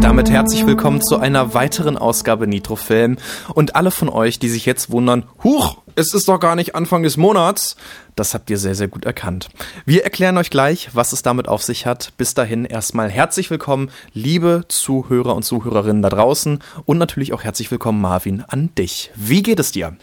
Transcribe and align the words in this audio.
damit 0.00 0.30
herzlich 0.30 0.64
willkommen 0.66 1.02
zu 1.02 1.18
einer 1.18 1.52
weiteren 1.52 1.98
Ausgabe 1.98 2.46
Nitrofilm. 2.46 3.18
Und 3.54 3.76
alle 3.76 3.90
von 3.90 4.08
euch, 4.08 4.38
die 4.38 4.48
sich 4.48 4.64
jetzt 4.64 4.90
wundern, 4.90 5.24
huch, 5.44 5.78
es 5.94 6.14
ist 6.14 6.28
doch 6.28 6.38
gar 6.40 6.56
nicht 6.56 6.74
Anfang 6.74 7.02
des 7.02 7.16
Monats, 7.16 7.76
das 8.16 8.32
habt 8.32 8.48
ihr 8.50 8.56
sehr, 8.56 8.74
sehr 8.74 8.88
gut 8.88 9.04
erkannt. 9.04 9.48
Wir 9.84 10.04
erklären 10.04 10.38
euch 10.38 10.50
gleich, 10.50 10.90
was 10.94 11.12
es 11.12 11.22
damit 11.22 11.48
auf 11.48 11.62
sich 11.62 11.86
hat. 11.86 12.12
Bis 12.16 12.34
dahin 12.34 12.64
erstmal 12.64 13.10
herzlich 13.10 13.50
willkommen, 13.50 13.90
liebe 14.12 14.64
Zuhörer 14.68 15.34
und 15.36 15.42
Zuhörerinnen 15.42 16.02
da 16.02 16.08
draußen 16.08 16.60
und 16.86 16.98
natürlich 16.98 17.32
auch 17.32 17.44
herzlich 17.44 17.70
willkommen, 17.70 18.00
Marvin, 18.00 18.42
an 18.48 18.74
dich. 18.76 19.10
Wie 19.16 19.42
geht 19.42 19.60
es 19.60 19.72
dir? 19.72 19.96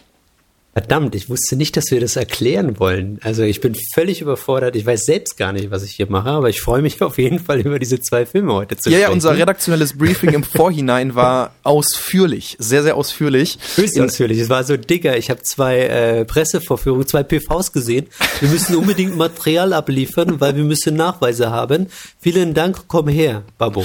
Verdammt, 0.78 1.16
ich 1.16 1.28
wusste 1.28 1.56
nicht, 1.56 1.76
dass 1.76 1.90
wir 1.90 1.98
das 1.98 2.14
erklären 2.14 2.78
wollen. 2.78 3.18
Also 3.24 3.42
ich 3.42 3.60
bin 3.60 3.74
völlig 3.94 4.20
überfordert. 4.20 4.76
Ich 4.76 4.86
weiß 4.86 5.06
selbst 5.06 5.36
gar 5.36 5.52
nicht, 5.52 5.72
was 5.72 5.82
ich 5.82 5.90
hier 5.90 6.08
mache, 6.08 6.28
aber 6.28 6.50
ich 6.50 6.60
freue 6.60 6.82
mich 6.82 7.02
auf 7.02 7.18
jeden 7.18 7.40
Fall 7.40 7.58
über 7.58 7.80
diese 7.80 7.98
zwei 7.98 8.24
Filme 8.24 8.52
heute 8.52 8.76
zu 8.76 8.88
ja, 8.88 8.98
sprechen. 8.98 9.10
Ja, 9.10 9.12
unser 9.12 9.36
redaktionelles 9.36 9.98
Briefing 9.98 10.34
im 10.34 10.44
Vorhinein 10.44 11.16
war 11.16 11.50
ausführlich, 11.64 12.54
sehr, 12.60 12.84
sehr 12.84 12.94
ausführlich. 12.94 13.58
Höchst 13.74 13.98
ausführlich. 13.98 14.38
Es 14.38 14.50
war 14.50 14.62
so 14.62 14.76
dicker. 14.76 15.16
Ich 15.16 15.30
habe 15.30 15.42
zwei 15.42 15.80
äh, 15.80 16.24
Pressevorführungen, 16.24 17.08
zwei 17.08 17.24
PVs 17.24 17.72
gesehen. 17.72 18.06
Wir 18.38 18.48
müssen 18.48 18.76
unbedingt 18.76 19.16
Material 19.16 19.72
abliefern, 19.72 20.40
weil 20.40 20.54
wir 20.54 20.62
müssen 20.62 20.94
Nachweise 20.94 21.50
haben. 21.50 21.88
Vielen 22.20 22.54
Dank, 22.54 22.84
komm 22.86 23.08
her, 23.08 23.42
Babo. 23.58 23.84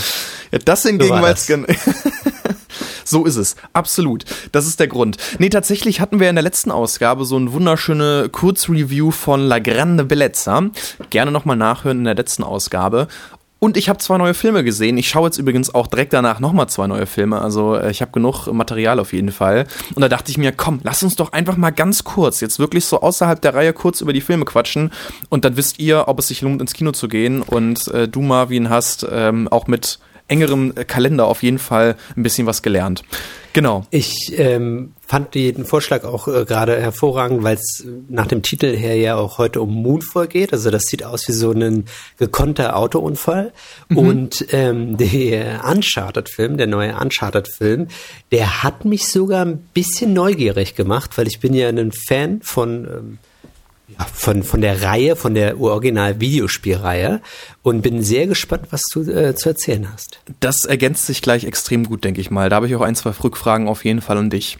Ja, 0.52 0.60
das 0.64 0.84
hingegen 0.84 1.16
so 1.16 1.22
war 1.22 1.30
jetzt 1.30 1.50
So 3.13 3.26
ist 3.26 3.35
es. 3.35 3.55
Absolut. 3.73 4.26
Das 4.53 4.66
ist 4.66 4.80
der 4.80 4.88
Grund. 4.88 5.17
Nee, 5.38 5.49
tatsächlich 5.49 6.02
hatten 6.02 6.20
wir 6.20 6.31
in 6.31 6.35
der 6.35 6.41
letzten 6.41 6.72
Ausgabe 6.72 7.26
so 7.26 7.38
ein 7.38 7.53
wunderschöne 7.53 8.27
Kurzreview 8.31 9.12
von 9.12 9.39
La 9.41 9.59
Grande 9.59 10.03
Bellezza. 10.03 10.63
Gerne 11.12 11.31
nochmal 11.31 11.55
nachhören 11.55 11.99
in 11.99 12.05
der 12.05 12.16
letzten 12.16 12.41
Ausgabe. 12.41 13.08
Und 13.59 13.78
ich 13.78 13.88
habe 13.88 14.00
zwei 14.00 14.17
neue 14.17 14.33
Filme 14.33 14.64
gesehen. 14.64 14.97
Ich 14.97 15.09
schaue 15.09 15.28
jetzt 15.28 15.38
übrigens 15.38 15.75
auch 15.75 15.86
direkt 15.86 16.14
danach 16.14 16.39
nochmal 16.39 16.70
zwei 16.70 16.88
neue 16.88 17.05
Filme. 17.05 17.39
Also 17.39 17.75
äh, 17.75 17.92
ich 17.92 18.02
habe 18.02 18.11
genug 18.11 18.47
Material 18.47 19.00
auf 19.00 19.14
jeden 19.14 19.31
Fall. 19.31 19.67
Und 19.94 20.02
da 20.02 20.09
dachte 20.09 20.31
ich 20.31 20.39
mir, 20.39 20.52
komm, 20.52 20.80
lass 20.81 21.03
uns 21.03 21.16
doch 21.16 21.33
einfach 21.33 21.55
mal 21.55 21.70
ganz 21.70 22.03
kurz, 22.03 22.42
jetzt 22.42 22.58
wirklich 22.58 22.86
so 22.86 23.02
außerhalb 23.02 23.39
der 23.39 23.53
Reihe 23.53 23.73
kurz 23.73 24.02
über 24.02 24.11
die 24.11 24.22
Filme 24.22 24.45
quatschen. 24.45 24.92
Und 25.30 25.45
dann 25.45 25.55
wisst 25.55 25.77
ihr, 25.77 26.08
ob 26.08 26.17
es 26.17 26.30
sich 26.30 26.42
lohnt, 26.42 26.61
ins 26.61 26.73
Kino 26.73 26.94
zu 26.94 27.08
gehen. 27.08 27.44
Und 27.44 27.89
äh, 27.89 28.08
du, 28.08 28.23
Marvin, 28.23 28.72
hast 28.72 29.05
ähm, 29.08 29.48
auch 29.50 29.67
mit 29.67 30.00
engerem 30.28 30.74
Kalender 30.88 31.26
auf 31.28 31.44
jeden 31.44 31.60
Fall 31.60 31.96
ein 32.16 32.24
bisschen 32.24 32.48
was 32.48 32.62
gelernt. 32.62 33.04
Genau. 33.54 33.86
Ich 33.92 34.34
ähm, 34.36 34.94
fand 35.06 35.36
den 35.36 35.64
Vorschlag 35.64 36.04
auch 36.04 36.28
äh, 36.28 36.44
gerade 36.44 36.82
hervorragend, 36.82 37.44
weil 37.44 37.56
es 37.56 37.86
nach 38.10 38.26
dem 38.26 38.42
Titel 38.42 38.76
her 38.76 38.96
ja 38.96 39.16
auch 39.16 39.38
heute 39.38 39.62
um 39.62 39.72
Moonfall 39.72 40.28
geht. 40.28 40.54
Also 40.54 40.72
das 40.72 40.84
sieht 40.84 41.06
aus 41.06 41.28
wie 41.28 41.34
so 41.34 41.52
ein 41.52 41.86
gekonnter 42.18 42.76
Autounfall. 42.76 43.54
Mhm. 43.90 43.98
Und 43.98 44.46
ähm, 44.52 44.98
der 44.98 45.64
Uncharted-Film, 45.70 46.58
der 46.58 46.66
neue 46.66 46.96
Uncharted-Film, 46.96 47.90
der 48.32 48.64
hat 48.64 48.86
mich 48.86 49.08
sogar 49.08 49.46
ein 49.46 49.60
bisschen 49.74 50.14
neugierig 50.14 50.74
gemacht, 50.74 51.16
weil 51.20 51.28
ich 51.28 51.40
bin 51.40 51.54
ja 51.54 51.70
ein 51.70 51.92
Fan 51.92 52.42
von 52.42 52.86
ähm, 52.86 53.18
von, 54.13 54.44
von 54.44 54.61
der 54.61 54.81
Reihe, 54.83 55.16
von 55.16 55.33
der 55.33 55.59
Original-Videospielreihe 55.59 57.22
und 57.61 57.81
bin 57.81 58.02
sehr 58.03 58.27
gespannt, 58.27 58.67
was 58.72 58.83
du 58.91 59.02
äh, 59.02 59.36
zu 59.36 59.49
erzählen 59.49 59.88
hast. 59.91 60.19
Das 60.39 60.66
ergänzt 60.66 61.05
sich 61.05 61.22
gleich 61.22 61.44
extrem 61.44 61.86
gut, 61.86 62.03
denke 62.03 62.21
ich 62.21 62.31
mal. 62.31 62.49
Da 62.49 62.58
habe 62.58 62.67
ich 62.67 62.75
auch 62.75 62.81
ein, 62.81 62.95
zwei 62.95 63.11
Rückfragen 63.11 63.67
auf 63.67 63.86
jeden 63.86 64.02
Fall 64.02 64.17
an 64.17 64.30
dich. 64.30 64.58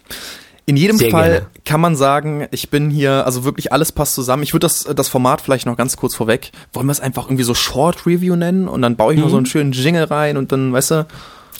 In 0.65 0.77
jedem 0.77 0.97
Sehr 0.97 1.11
Fall 1.11 1.31
gerne. 1.31 1.45
kann 1.65 1.81
man 1.81 1.95
sagen, 1.97 2.47
ich 2.51 2.69
bin 2.69 2.89
hier, 2.89 3.25
also 3.25 3.43
wirklich 3.43 3.73
alles 3.73 3.91
passt 3.91 4.13
zusammen. 4.13 4.43
Ich 4.43 4.53
würde 4.53 4.65
das, 4.65 4.87
das 4.95 5.09
Format 5.09 5.41
vielleicht 5.41 5.65
noch 5.65 5.75
ganz 5.75 5.97
kurz 5.97 6.15
vorweg. 6.15 6.51
Wollen 6.71 6.87
wir 6.87 6.93
es 6.93 7.01
einfach 7.01 7.25
irgendwie 7.25 7.43
so 7.43 7.53
Short 7.53 8.05
Review 8.05 8.37
nennen 8.37 8.69
und 8.69 8.81
dann 8.81 8.95
baue 8.95 9.13
ich 9.13 9.17
mhm. 9.17 9.25
noch 9.25 9.31
so 9.31 9.37
einen 9.37 9.45
schönen 9.45 9.73
Jingle 9.73 10.05
rein 10.05 10.37
und 10.37 10.53
dann, 10.53 10.71
weißt 10.71 10.91
du? 10.91 11.07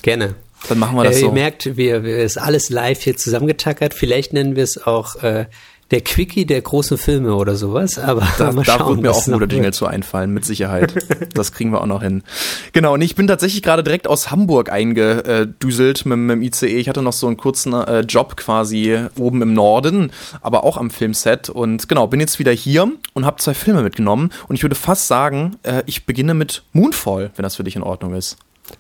Gerne. 0.04 0.36
Dann 0.70 0.80
machen 0.80 0.96
wir 0.96 1.04
das 1.04 1.18
äh, 1.18 1.20
so. 1.20 1.26
Ihr 1.28 1.32
merkt, 1.34 1.76
wir, 1.76 2.04
wir 2.04 2.20
ist 2.20 2.38
alles 2.38 2.70
live 2.70 3.02
hier 3.02 3.18
zusammengetackert. 3.18 3.94
Vielleicht 3.94 4.32
nennen 4.32 4.56
wir 4.56 4.64
es 4.64 4.82
auch 4.82 5.22
äh, 5.22 5.48
der 5.92 6.02
Quickie 6.02 6.46
der 6.46 6.62
großen 6.62 6.98
Filme 6.98 7.36
oder 7.36 7.56
sowas, 7.56 8.00
aber 8.00 8.28
da, 8.38 8.52
mal 8.52 8.66
schauen, 8.66 8.80
da 8.80 8.88
wird 8.88 9.02
mir 9.02 9.12
auch 9.12 9.28
ein 9.28 9.34
guter 9.34 9.48
Jingle 9.48 9.74
zu 9.74 9.86
einfallen, 9.86 10.32
mit 10.32 10.46
Sicherheit. 10.46 10.94
das 11.34 11.52
kriegen 11.52 11.72
wir 11.72 11.82
auch 11.82 11.86
noch 11.86 12.02
hin. 12.02 12.24
Genau, 12.72 12.94
und 12.94 13.02
ich 13.02 13.16
bin 13.16 13.28
tatsächlich 13.28 13.62
gerade 13.62 13.84
direkt 13.84 14.08
aus 14.08 14.32
Hamburg 14.32 14.72
eingedüselt 14.72 16.06
mit, 16.06 16.18
mit 16.18 16.36
dem 16.38 16.42
ICE. 16.42 16.78
Ich 16.80 16.90
hatte 16.90 17.02
noch 17.02 17.14
so 17.14 17.28
einen 17.28 17.38
kurzen 17.38 17.74
äh, 17.74 18.02
Job 18.02 18.36
quasi 18.38 18.98
oben 19.18 19.42
im 19.42 19.54
Norden, 19.54 20.12
aber 20.42 20.64
auch 20.64 20.78
am 20.78 20.90
Filmset 20.90 21.50
und 21.50 21.88
genau, 21.88 22.08
bin 22.08 22.20
jetzt 22.20 22.40
wieder 22.40 22.52
hier 22.52 22.92
und 23.14 23.26
habe 23.26 23.38
zwei 23.38 23.54
Filme 23.54 23.84
mitgenommen 23.84 24.32
und 24.48 24.56
ich 24.56 24.64
würde 24.64 24.76
fast 24.76 25.08
sagen, 25.08 25.58
äh, 25.64 25.84
ich 25.86 26.06
beginne 26.06 26.34
mit 26.34 26.64
Moonfall, 26.74 27.32
wenn 27.36 27.44
das 27.44 27.56
für 27.56 27.64
dich 27.64 27.76
in 27.76 27.84
Ordnung 27.84 28.14
ist. 28.14 28.38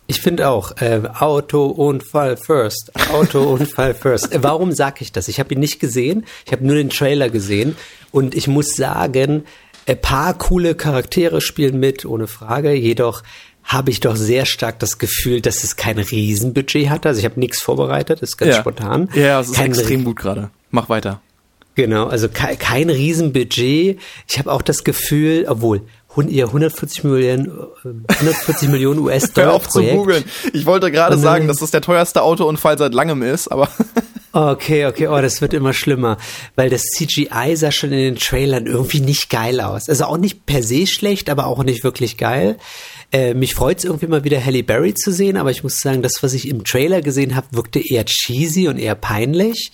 Ich 0.07 0.21
finde 0.21 0.49
auch, 0.49 0.77
äh, 0.77 1.01
Autounfall 1.19 2.37
first. 2.37 2.91
Autounfall 3.11 3.93
first. 3.99 4.33
Äh, 4.33 4.43
warum 4.43 4.71
sage 4.71 4.97
ich 4.99 5.11
das? 5.11 5.27
Ich 5.27 5.39
habe 5.39 5.53
ihn 5.53 5.59
nicht 5.59 5.79
gesehen, 5.79 6.25
ich 6.45 6.51
habe 6.51 6.65
nur 6.65 6.75
den 6.75 6.89
Trailer 6.89 7.29
gesehen 7.29 7.75
und 8.11 8.35
ich 8.35 8.47
muss 8.47 8.75
sagen, 8.75 9.45
ein 9.85 9.99
paar 9.99 10.37
coole 10.37 10.75
Charaktere 10.75 11.41
spielen 11.41 11.79
mit, 11.79 12.05
ohne 12.05 12.27
Frage. 12.27 12.73
Jedoch 12.73 13.23
habe 13.63 13.91
ich 13.91 13.99
doch 13.99 14.15
sehr 14.15 14.45
stark 14.45 14.79
das 14.79 14.97
Gefühl, 14.97 15.41
dass 15.41 15.63
es 15.63 15.75
kein 15.75 15.97
Riesenbudget 15.97 16.89
hat. 16.89 17.05
Also 17.05 17.19
ich 17.19 17.25
habe 17.25 17.39
nichts 17.39 17.61
vorbereitet, 17.61 18.21
das 18.21 18.31
ist 18.31 18.37
ganz 18.37 18.55
ja. 18.55 18.59
spontan. 18.61 19.09
Ja, 19.13 19.39
es 19.39 19.49
ist 19.49 19.55
kein 19.55 19.67
extrem 19.67 20.03
gut 20.03 20.17
gerade. 20.17 20.49
Mach 20.69 20.89
weiter. 20.89 21.21
Genau, 21.75 22.05
also 22.07 22.29
kein, 22.29 22.57
kein 22.59 22.89
Riesenbudget. 22.89 23.99
Ich 24.27 24.39
habe 24.39 24.51
auch 24.51 24.61
das 24.61 24.83
Gefühl, 24.83 25.45
obwohl 25.47 25.81
ihr 26.27 26.45
140 26.45 27.03
Millionen, 27.03 27.51
140 28.07 28.69
Millionen 28.69 28.99
US-Dollar 28.99 29.47
Hör 29.51 29.55
auf 29.55 29.67
Projekt. 29.67 29.91
zu 29.91 29.97
googeln. 29.97 30.23
Ich 30.53 30.65
wollte 30.65 30.91
gerade 30.91 31.17
sagen, 31.17 31.47
dass 31.47 31.57
das 31.57 31.71
der 31.71 31.81
teuerste 31.81 32.21
Autounfall 32.21 32.77
seit 32.77 32.93
langem 32.93 33.23
ist, 33.23 33.47
aber. 33.47 33.69
okay, 34.31 34.85
okay, 34.85 35.07
oh, 35.07 35.19
das 35.19 35.41
wird 35.41 35.53
immer 35.55 35.73
schlimmer, 35.73 36.17
weil 36.55 36.69
das 36.69 36.83
CGI 36.83 37.55
sah 37.55 37.71
schon 37.71 37.91
in 37.91 37.99
den 37.99 38.15
Trailern 38.17 38.67
irgendwie 38.67 38.99
nicht 38.99 39.31
geil 39.31 39.59
aus. 39.59 39.89
Also 39.89 40.05
auch 40.05 40.17
nicht 40.17 40.45
per 40.45 40.61
se 40.61 40.85
schlecht, 40.85 41.29
aber 41.29 41.47
auch 41.47 41.63
nicht 41.63 41.83
wirklich 41.83 42.17
geil. 42.17 42.57
Äh, 43.11 43.33
mich 43.33 43.55
freut 43.55 43.79
es 43.79 43.85
irgendwie 43.85 44.07
mal 44.07 44.23
wieder 44.23 44.43
Halle 44.43 44.63
Berry 44.63 44.93
zu 44.93 45.11
sehen, 45.11 45.37
aber 45.37 45.49
ich 45.49 45.63
muss 45.63 45.79
sagen, 45.79 46.03
das, 46.03 46.21
was 46.21 46.33
ich 46.33 46.47
im 46.47 46.63
Trailer 46.63 47.01
gesehen 47.01 47.35
habe, 47.35 47.47
wirkte 47.51 47.79
eher 47.79 48.05
cheesy 48.05 48.67
und 48.67 48.77
eher 48.77 48.95
peinlich. 48.95 49.71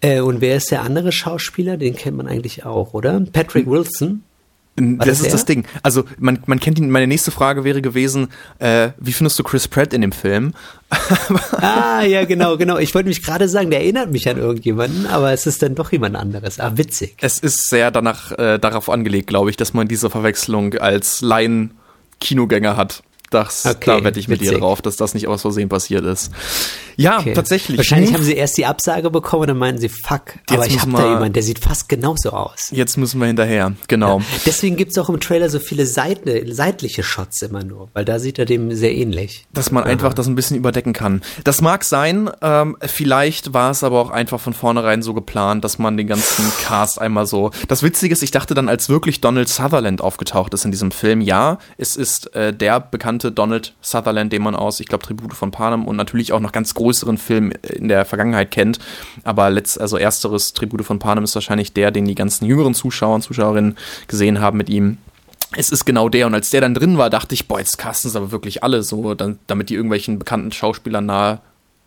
Äh, 0.00 0.20
und 0.20 0.40
wer 0.40 0.56
ist 0.56 0.70
der 0.70 0.82
andere 0.82 1.12
Schauspieler? 1.12 1.76
Den 1.76 1.94
kennt 1.94 2.16
man 2.16 2.26
eigentlich 2.26 2.64
auch, 2.64 2.94
oder? 2.94 3.20
Patrick 3.32 3.66
Wilson. 3.66 4.22
War 4.76 5.04
das, 5.04 5.18
das 5.18 5.26
ist 5.26 5.34
das 5.34 5.44
Ding. 5.44 5.66
Also 5.82 6.04
man, 6.18 6.38
man 6.46 6.58
kennt 6.58 6.78
ihn. 6.78 6.90
Meine 6.90 7.06
nächste 7.06 7.30
Frage 7.30 7.64
wäre 7.64 7.82
gewesen: 7.82 8.28
äh, 8.60 8.90
Wie 8.98 9.12
findest 9.12 9.38
du 9.38 9.42
Chris 9.42 9.68
Pratt 9.68 9.92
in 9.92 10.00
dem 10.00 10.12
Film? 10.12 10.54
ah, 11.60 12.02
ja, 12.02 12.24
genau, 12.24 12.56
genau. 12.56 12.78
Ich 12.78 12.94
wollte 12.94 13.08
mich 13.08 13.22
gerade 13.22 13.48
sagen, 13.48 13.70
der 13.70 13.80
erinnert 13.80 14.10
mich 14.10 14.28
an 14.28 14.38
irgendjemanden, 14.38 15.06
aber 15.06 15.32
es 15.32 15.46
ist 15.46 15.62
dann 15.62 15.74
doch 15.74 15.92
jemand 15.92 16.16
anderes. 16.16 16.60
Ah, 16.60 16.72
witzig. 16.76 17.16
Es 17.20 17.40
ist 17.40 17.68
sehr 17.68 17.90
danach 17.90 18.32
äh, 18.38 18.58
darauf 18.58 18.88
angelegt, 18.88 19.26
glaube 19.26 19.50
ich, 19.50 19.56
dass 19.56 19.74
man 19.74 19.86
diese 19.86 20.08
Verwechslung 20.08 20.74
als 20.74 21.20
Laien-Kinogänger 21.20 22.76
hat. 22.76 23.02
Das, 23.30 23.64
okay, 23.64 23.98
da 23.98 24.04
wette 24.04 24.18
ich 24.18 24.26
mit 24.26 24.40
witzig. 24.40 24.56
dir 24.56 24.60
drauf, 24.60 24.82
dass 24.82 24.96
das 24.96 25.14
nicht 25.14 25.28
aus 25.28 25.42
Versehen 25.42 25.68
passiert 25.68 26.04
ist. 26.04 26.32
Ja, 26.96 27.20
okay. 27.20 27.32
tatsächlich. 27.32 27.78
Wahrscheinlich 27.78 28.12
haben 28.12 28.24
sie 28.24 28.34
erst 28.34 28.58
die 28.58 28.66
Absage 28.66 29.08
bekommen 29.10 29.42
und 29.42 29.48
dann 29.48 29.58
meinten 29.58 29.80
sie, 29.80 29.88
fuck, 29.88 30.34
jetzt 30.34 30.52
aber 30.52 30.66
ich 30.66 30.80
habe 30.80 30.92
da 30.92 31.08
jemanden, 31.14 31.32
der 31.32 31.42
sieht 31.42 31.60
fast 31.60 31.88
genauso 31.88 32.30
aus. 32.30 32.68
Jetzt 32.72 32.96
müssen 32.98 33.20
wir 33.20 33.28
hinterher, 33.28 33.72
genau. 33.88 34.18
Ja. 34.18 34.24
Deswegen 34.44 34.76
gibt's 34.76 34.98
auch 34.98 35.08
im 35.08 35.20
Trailer 35.20 35.48
so 35.48 35.60
viele 35.60 35.86
Seite, 35.86 36.44
seitliche 36.52 37.02
Shots 37.02 37.40
immer 37.42 37.62
nur, 37.62 37.88
weil 37.94 38.04
da 38.04 38.18
sieht 38.18 38.38
er 38.38 38.44
dem 38.44 38.74
sehr 38.74 38.92
ähnlich. 38.94 39.46
Dass 39.52 39.70
man 39.70 39.84
Aha. 39.84 39.90
einfach 39.90 40.12
das 40.12 40.26
ein 40.26 40.34
bisschen 40.34 40.56
überdecken 40.56 40.92
kann. 40.92 41.22
Das 41.44 41.62
mag 41.62 41.84
sein, 41.84 42.30
ähm, 42.42 42.76
vielleicht 42.82 43.54
war 43.54 43.70
es 43.70 43.84
aber 43.84 44.00
auch 44.00 44.10
einfach 44.10 44.40
von 44.40 44.54
vornherein 44.54 45.02
so 45.02 45.14
geplant, 45.14 45.64
dass 45.64 45.78
man 45.78 45.96
den 45.96 46.08
ganzen 46.08 46.44
Cast 46.62 47.00
einmal 47.00 47.26
so. 47.26 47.50
Das 47.68 47.82
Witzige 47.82 48.12
ist, 48.12 48.22
ich 48.22 48.32
dachte 48.32 48.54
dann, 48.54 48.68
als 48.68 48.88
wirklich 48.88 49.20
Donald 49.20 49.48
Sutherland 49.48 50.00
aufgetaucht 50.00 50.52
ist 50.52 50.64
in 50.64 50.72
diesem 50.72 50.90
Film, 50.90 51.20
ja, 51.20 51.58
es 51.78 51.96
ist 51.96 52.34
äh, 52.34 52.52
der 52.52 52.80
bekannte 52.80 53.19
bekannte 53.20 53.32
Donald 53.32 53.74
Sutherland, 53.82 54.32
den 54.32 54.42
man 54.42 54.54
aus, 54.54 54.80
ich 54.80 54.86
glaube, 54.86 55.04
Tribute 55.04 55.34
von 55.34 55.50
Panem 55.50 55.86
und 55.86 55.96
natürlich 55.96 56.32
auch 56.32 56.40
noch 56.40 56.52
ganz 56.52 56.74
größeren 56.74 57.18
Filmen 57.18 57.52
in 57.52 57.88
der 57.88 58.04
Vergangenheit 58.04 58.50
kennt. 58.50 58.78
Aber 59.24 59.50
letzt, 59.50 59.80
also 59.80 59.98
ersteres 59.98 60.54
Tribute 60.54 60.84
von 60.84 60.98
Panem 60.98 61.24
ist 61.24 61.34
wahrscheinlich 61.34 61.72
der, 61.72 61.90
den 61.90 62.06
die 62.06 62.14
ganzen 62.14 62.46
jüngeren 62.46 62.74
Zuschauer 62.74 63.16
und 63.16 63.22
Zuschauerinnen 63.22 63.76
gesehen 64.08 64.40
haben 64.40 64.58
mit 64.58 64.68
ihm 64.68 64.98
es 65.56 65.70
ist 65.70 65.84
genau 65.84 66.08
der. 66.08 66.28
Und 66.28 66.34
als 66.34 66.50
der 66.50 66.60
dann 66.60 66.74
drin 66.74 66.96
war, 66.96 67.10
dachte 67.10 67.34
ich, 67.34 67.48
boah, 67.48 67.58
jetzt 67.58 67.76
casten 67.76 68.08
sie 68.08 68.16
aber 68.16 68.30
wirklich 68.30 68.62
alle 68.62 68.84
so, 68.84 69.14
dann, 69.14 69.40
damit 69.48 69.68
die 69.68 69.74
irgendwelchen 69.74 70.16
bekannten 70.16 70.52
Schauspielern 70.52 71.06
nahe 71.06 71.40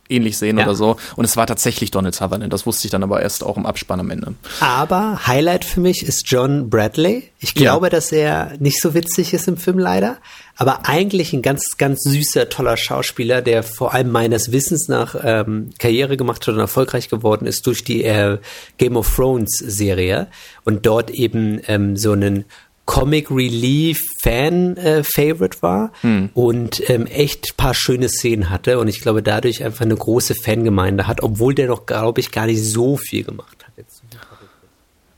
ähnlich 0.10 0.38
sehen 0.38 0.58
ja. 0.58 0.66
oder 0.66 0.76
so. 0.76 0.98
Und 1.16 1.26
es 1.26 1.38
war 1.38 1.48
tatsächlich 1.48 1.92
Donald 1.92 2.16
Sutherland. 2.16 2.52
Das 2.52 2.66
wusste 2.66 2.88
ich 2.88 2.92
dann 2.92 3.04
aber 3.04 3.22
erst 3.22 3.44
auch 3.44 3.58
im 3.58 3.66
Abspann 3.66 4.00
am 4.00 4.10
Ende. 4.10 4.36
Aber 4.60 5.26
Highlight 5.28 5.66
für 5.66 5.80
mich 5.80 6.04
ist 6.04 6.24
John 6.30 6.70
Bradley. 6.70 7.30
Ich 7.40 7.56
glaube, 7.56 7.88
ja. 7.88 7.90
dass 7.90 8.12
er 8.12 8.54
nicht 8.60 8.82
so 8.82 8.94
witzig 8.94 9.34
ist 9.34 9.48
im 9.48 9.58
Film 9.58 9.80
leider, 9.80 10.18
aber 10.56 10.88
eigentlich 10.88 11.34
ein 11.34 11.42
ganz, 11.42 11.78
ganz 11.78 12.04
süßer, 12.04 12.50
toller 12.50 12.78
Schauspieler, 12.78 13.42
der 13.42 13.64
vor 13.64 13.94
allem 13.94 14.12
meines 14.12 14.52
Wissens 14.52 14.88
nach 14.88 15.16
ähm, 15.24 15.72
Karriere 15.80 16.18
gemacht 16.18 16.46
hat 16.46 16.54
und 16.54 16.60
erfolgreich 16.60 17.10
geworden 17.10 17.46
ist 17.46 17.66
durch 17.66 17.84
die 17.84 18.04
äh, 18.04 18.38
Game 18.78 18.96
of 18.96 19.14
Thrones 19.16 19.58
Serie 19.58 20.28
und 20.64 20.86
dort 20.86 21.10
eben 21.10 21.60
ähm, 21.68 21.98
so 21.98 22.12
einen 22.12 22.46
Comic 22.86 23.32
Relief 23.32 24.00
Fan 24.22 24.76
äh, 24.78 25.04
Favorite 25.04 25.62
war 25.62 25.92
hm. 26.02 26.30
und 26.34 26.90
ähm, 26.90 27.06
echt 27.06 27.56
paar 27.56 27.74
schöne 27.74 28.10
Szenen 28.10 28.50
hatte 28.50 28.80
und 28.80 28.88
ich 28.88 29.02
glaube 29.02 29.24
dadurch 29.24 29.64
einfach 29.64 29.86
eine 29.86 29.96
große 29.96 30.36
Fangemeinde 30.36 31.08
hat, 31.08 31.24
obwohl 31.24 31.56
der 31.56 31.68
doch 31.68 31.86
glaube 31.86 32.20
ich 32.20 32.32
gar 32.32 32.46
nicht 32.46 32.62
so 32.62 32.98
viel 32.98 33.24
gemacht 33.24 33.64
hat. 33.66 33.74
Jetzt. 33.78 34.04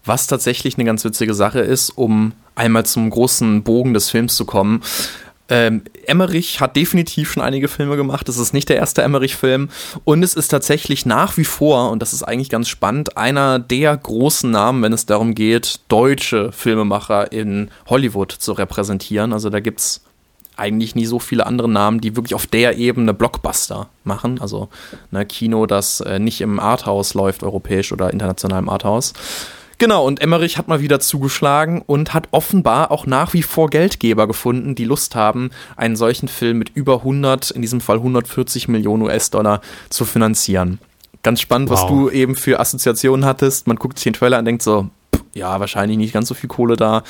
Was 0.05 0.27
tatsächlich 0.27 0.75
eine 0.75 0.85
ganz 0.85 1.03
witzige 1.03 1.33
Sache 1.33 1.59
ist, 1.59 1.89
um 1.89 2.33
einmal 2.53 2.85
zum 2.85 3.09
großen 3.09 3.63
Bogen 3.63 3.93
des 3.93 4.09
Films 4.09 4.35
zu 4.35 4.45
kommen. 4.45 4.81
Ähm, 5.47 5.83
Emmerich 6.07 6.59
hat 6.59 6.75
definitiv 6.75 7.31
schon 7.31 7.43
einige 7.43 7.67
Filme 7.67 7.97
gemacht. 7.97 8.27
Es 8.29 8.37
ist 8.37 8.53
nicht 8.53 8.69
der 8.69 8.77
erste 8.77 9.03
Emmerich-Film. 9.03 9.69
Und 10.03 10.23
es 10.23 10.33
ist 10.33 10.47
tatsächlich 10.47 11.05
nach 11.05 11.37
wie 11.37 11.45
vor, 11.45 11.91
und 11.91 12.01
das 12.01 12.13
ist 12.13 12.23
eigentlich 12.23 12.49
ganz 12.49 12.67
spannend, 12.67 13.17
einer 13.17 13.59
der 13.59 13.95
großen 13.95 14.49
Namen, 14.49 14.81
wenn 14.81 14.93
es 14.93 15.05
darum 15.05 15.35
geht, 15.35 15.81
deutsche 15.87 16.51
Filmemacher 16.51 17.31
in 17.31 17.69
Hollywood 17.87 18.31
zu 18.31 18.53
repräsentieren. 18.53 19.33
Also 19.33 19.49
da 19.49 19.59
gibt 19.59 19.79
es 19.79 20.01
eigentlich 20.57 20.95
nie 20.95 21.05
so 21.05 21.19
viele 21.19 21.45
andere 21.45 21.69
Namen, 21.69 22.01
die 22.01 22.15
wirklich 22.15 22.33
auf 22.33 22.47
der 22.47 22.77
Ebene 22.77 23.13
Blockbuster 23.13 23.89
machen. 24.03 24.39
Also 24.39 24.69
ne, 25.11 25.25
Kino, 25.25 25.65
das 25.65 25.99
äh, 26.01 26.17
nicht 26.17 26.41
im 26.41 26.59
Arthouse 26.59 27.13
läuft, 27.13 27.43
europäisch 27.43 27.91
oder 27.91 28.11
internationalem 28.11 28.69
Arthouse. 28.69 29.13
Genau, 29.77 30.05
und 30.05 30.21
Emmerich 30.21 30.57
hat 30.57 30.67
mal 30.67 30.79
wieder 30.79 30.99
zugeschlagen 30.99 31.81
und 31.85 32.13
hat 32.13 32.29
offenbar 32.31 32.91
auch 32.91 33.05
nach 33.05 33.33
wie 33.33 33.43
vor 33.43 33.69
Geldgeber 33.69 34.25
gefunden, 34.27 34.75
die 34.75 34.85
Lust 34.85 35.15
haben, 35.15 35.49
einen 35.75 35.95
solchen 35.95 36.27
Film 36.27 36.57
mit 36.57 36.69
über 36.75 36.97
100, 36.99 37.51
in 37.51 37.61
diesem 37.61 37.81
Fall 37.81 37.97
140 37.97 38.67
Millionen 38.67 39.03
US-Dollar 39.03 39.61
zu 39.89 40.05
finanzieren. 40.05 40.79
Ganz 41.23 41.41
spannend, 41.41 41.69
wow. 41.69 41.81
was 41.81 41.87
du 41.87 42.09
eben 42.09 42.35
für 42.35 42.59
Assoziationen 42.59 43.25
hattest. 43.25 43.67
Man 43.67 43.77
guckt 43.77 43.97
sich 43.97 44.05
den 44.05 44.13
Trailer 44.13 44.37
an 44.37 44.41
und 44.41 44.45
denkt 44.45 44.61
so, 44.61 44.89
ja, 45.33 45.59
wahrscheinlich 45.59 45.97
nicht 45.97 46.13
ganz 46.13 46.29
so 46.29 46.33
viel 46.33 46.47
Kohle 46.47 46.77
da. 46.77 47.03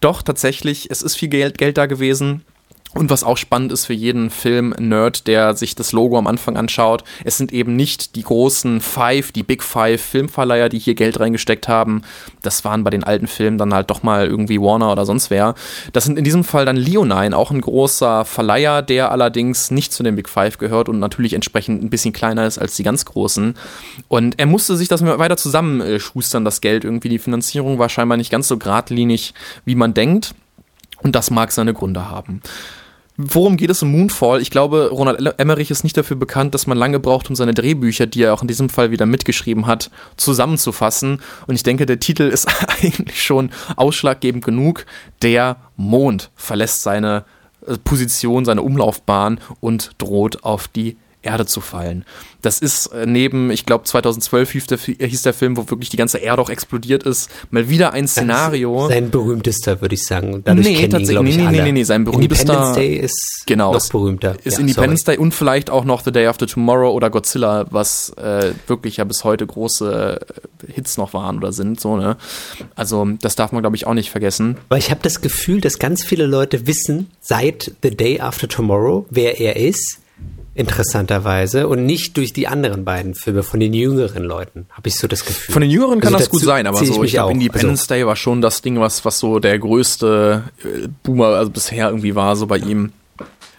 Doch, 0.00 0.22
tatsächlich, 0.22 0.90
es 0.90 1.02
ist 1.02 1.16
viel 1.16 1.28
Geld, 1.28 1.56
Geld 1.56 1.78
da 1.78 1.86
gewesen. 1.86 2.44
Und 2.92 3.08
was 3.08 3.22
auch 3.22 3.36
spannend 3.36 3.70
ist 3.70 3.86
für 3.86 3.92
jeden 3.92 4.30
Film-Nerd, 4.30 5.28
der 5.28 5.54
sich 5.54 5.76
das 5.76 5.92
Logo 5.92 6.18
am 6.18 6.26
Anfang 6.26 6.56
anschaut, 6.56 7.04
es 7.22 7.38
sind 7.38 7.52
eben 7.52 7.76
nicht 7.76 8.16
die 8.16 8.24
großen 8.24 8.80
Five, 8.80 9.30
die 9.30 9.44
Big 9.44 9.62
Five 9.62 10.00
Filmverleiher, 10.00 10.68
die 10.68 10.80
hier 10.80 10.96
Geld 10.96 11.20
reingesteckt 11.20 11.68
haben. 11.68 12.02
Das 12.42 12.64
waren 12.64 12.82
bei 12.82 12.90
den 12.90 13.04
alten 13.04 13.28
Filmen 13.28 13.58
dann 13.58 13.72
halt 13.72 13.90
doch 13.90 14.02
mal 14.02 14.26
irgendwie 14.26 14.60
Warner 14.60 14.90
oder 14.90 15.06
sonst 15.06 15.30
wer. 15.30 15.54
Das 15.92 16.04
sind 16.04 16.18
in 16.18 16.24
diesem 16.24 16.42
Fall 16.42 16.66
dann 16.66 16.76
Leonine, 16.76 17.36
auch 17.36 17.52
ein 17.52 17.60
großer 17.60 18.24
Verleiher, 18.24 18.82
der 18.82 19.12
allerdings 19.12 19.70
nicht 19.70 19.92
zu 19.92 20.02
den 20.02 20.16
Big 20.16 20.28
Five 20.28 20.58
gehört 20.58 20.88
und 20.88 20.98
natürlich 20.98 21.34
entsprechend 21.34 21.84
ein 21.84 21.90
bisschen 21.90 22.12
kleiner 22.12 22.44
ist 22.44 22.58
als 22.58 22.74
die 22.74 22.82
ganz 22.82 23.04
großen. 23.04 23.54
Und 24.08 24.40
er 24.40 24.46
musste 24.46 24.76
sich 24.76 24.88
das 24.88 25.04
weiter 25.04 25.36
zusammenschustern, 25.36 26.44
das 26.44 26.60
Geld 26.60 26.82
irgendwie. 26.82 27.08
Die 27.08 27.20
Finanzierung 27.20 27.78
war 27.78 27.88
scheinbar 27.88 28.18
nicht 28.18 28.32
ganz 28.32 28.48
so 28.48 28.58
geradlinig, 28.58 29.32
wie 29.64 29.76
man 29.76 29.94
denkt. 29.94 30.34
Und 31.02 31.14
das 31.14 31.30
mag 31.30 31.52
seine 31.52 31.72
Gründe 31.72 32.10
haben. 32.10 32.42
Worum 33.22 33.58
geht 33.58 33.68
es 33.68 33.82
im 33.82 33.90
Moonfall? 33.90 34.40
Ich 34.40 34.50
glaube, 34.50 34.88
Ronald 34.90 35.38
Emmerich 35.38 35.70
ist 35.70 35.84
nicht 35.84 35.96
dafür 35.96 36.16
bekannt, 36.16 36.54
dass 36.54 36.66
man 36.66 36.78
lange 36.78 36.98
braucht, 36.98 37.28
um 37.28 37.36
seine 37.36 37.52
Drehbücher, 37.52 38.06
die 38.06 38.22
er 38.22 38.32
auch 38.32 38.40
in 38.40 38.48
diesem 38.48 38.70
Fall 38.70 38.90
wieder 38.90 39.04
mitgeschrieben 39.04 39.66
hat, 39.66 39.90
zusammenzufassen. 40.16 41.20
Und 41.46 41.54
ich 41.54 41.62
denke, 41.62 41.84
der 41.84 42.00
Titel 42.00 42.22
ist 42.22 42.48
eigentlich 42.82 43.22
schon 43.22 43.50
ausschlaggebend 43.76 44.44
genug. 44.44 44.86
Der 45.20 45.56
Mond 45.76 46.30
verlässt 46.34 46.82
seine 46.82 47.24
äh, 47.66 47.76
Position, 47.84 48.46
seine 48.46 48.62
Umlaufbahn 48.62 49.38
und 49.60 49.90
droht 49.98 50.42
auf 50.42 50.68
die 50.68 50.96
Erde 51.22 51.44
zu 51.44 51.60
fallen. 51.60 52.04
Das 52.40 52.58
ist 52.60 52.86
äh, 52.86 53.04
neben, 53.04 53.50
ich 53.50 53.66
glaube 53.66 53.84
2012 53.84 54.52
hieß 54.52 54.66
der, 54.68 54.78
hieß 54.78 55.22
der, 55.22 55.34
Film, 55.34 55.58
wo 55.58 55.68
wirklich 55.68 55.90
die 55.90 55.98
ganze 55.98 56.18
Erde 56.18 56.40
auch 56.40 56.48
explodiert 56.48 57.02
ist, 57.02 57.30
mal 57.50 57.68
wieder 57.68 57.92
ein 57.92 58.08
Szenario. 58.08 58.88
Sein 58.88 59.10
berühmtester, 59.10 59.82
würde 59.82 59.94
ich 59.94 60.06
sagen. 60.06 60.42
Dadurch 60.44 60.66
nee, 60.66 60.88
tatsächlich, 60.88 61.36
ihn, 61.36 61.44
nee, 61.44 61.50
nee, 61.50 61.50
nee, 61.50 61.62
nee, 61.62 61.72
nee, 61.72 61.82
sein 61.82 62.04
berühmtester. 62.04 62.52
Independence 62.52 62.76
Day 62.76 62.96
ist 62.96 63.42
genau, 63.46 63.74
noch 63.74 63.88
berühmter. 63.88 64.36
Ist 64.44 64.54
ja, 64.54 64.60
Independence 64.60 65.02
sorry. 65.04 65.16
Day 65.16 65.22
und 65.22 65.34
vielleicht 65.34 65.68
auch 65.68 65.84
noch 65.84 66.02
The 66.02 66.12
Day 66.12 66.26
After 66.26 66.46
Tomorrow 66.46 66.90
oder 66.92 67.10
Godzilla, 67.10 67.66
was 67.70 68.10
äh, 68.16 68.52
wirklich 68.66 68.96
ja 68.96 69.04
bis 69.04 69.24
heute 69.24 69.46
große 69.46 70.20
äh, 70.66 70.72
Hits 70.72 70.96
noch 70.96 71.12
waren 71.12 71.36
oder 71.36 71.52
sind, 71.52 71.80
so, 71.80 71.96
ne? 71.96 72.16
Also, 72.74 73.06
das 73.20 73.36
darf 73.36 73.52
man, 73.52 73.62
glaube 73.62 73.76
ich, 73.76 73.86
auch 73.86 73.94
nicht 73.94 74.10
vergessen. 74.10 74.56
Weil 74.70 74.78
ich 74.78 74.90
habe 74.90 75.00
das 75.02 75.20
Gefühl, 75.20 75.60
dass 75.60 75.78
ganz 75.78 76.02
viele 76.02 76.24
Leute 76.24 76.66
wissen, 76.66 77.10
seit 77.20 77.72
The 77.82 77.90
Day 77.90 78.20
After 78.20 78.48
Tomorrow, 78.48 79.06
wer 79.10 79.38
er 79.38 79.56
ist 79.56 79.98
interessanterweise 80.54 81.68
und 81.68 81.86
nicht 81.86 82.16
durch 82.16 82.32
die 82.32 82.48
anderen 82.48 82.84
beiden 82.84 83.14
Filme 83.14 83.42
von 83.42 83.60
den 83.60 83.72
jüngeren 83.72 84.24
Leuten, 84.24 84.66
habe 84.70 84.88
ich 84.88 84.96
so 84.96 85.06
das 85.06 85.24
Gefühl. 85.24 85.52
Von 85.52 85.62
den 85.62 85.70
jüngeren 85.70 86.00
kann 86.00 86.14
also 86.14 86.24
das 86.24 86.30
gut 86.30 86.42
sein, 86.42 86.66
aber 86.66 86.84
so, 86.84 87.04
ich 87.04 87.12
glaube, 87.12 87.32
Independence 87.32 87.82
also. 87.82 87.94
Day 87.94 88.06
war 88.06 88.16
schon 88.16 88.40
das 88.40 88.60
Ding, 88.60 88.80
was, 88.80 89.04
was 89.04 89.18
so 89.18 89.38
der 89.38 89.58
größte 89.58 90.44
äh, 90.64 90.88
Boomer 91.02 91.26
also 91.28 91.50
bisher 91.50 91.88
irgendwie 91.88 92.14
war, 92.14 92.34
so 92.36 92.46
bei 92.46 92.58
ihm. 92.58 92.92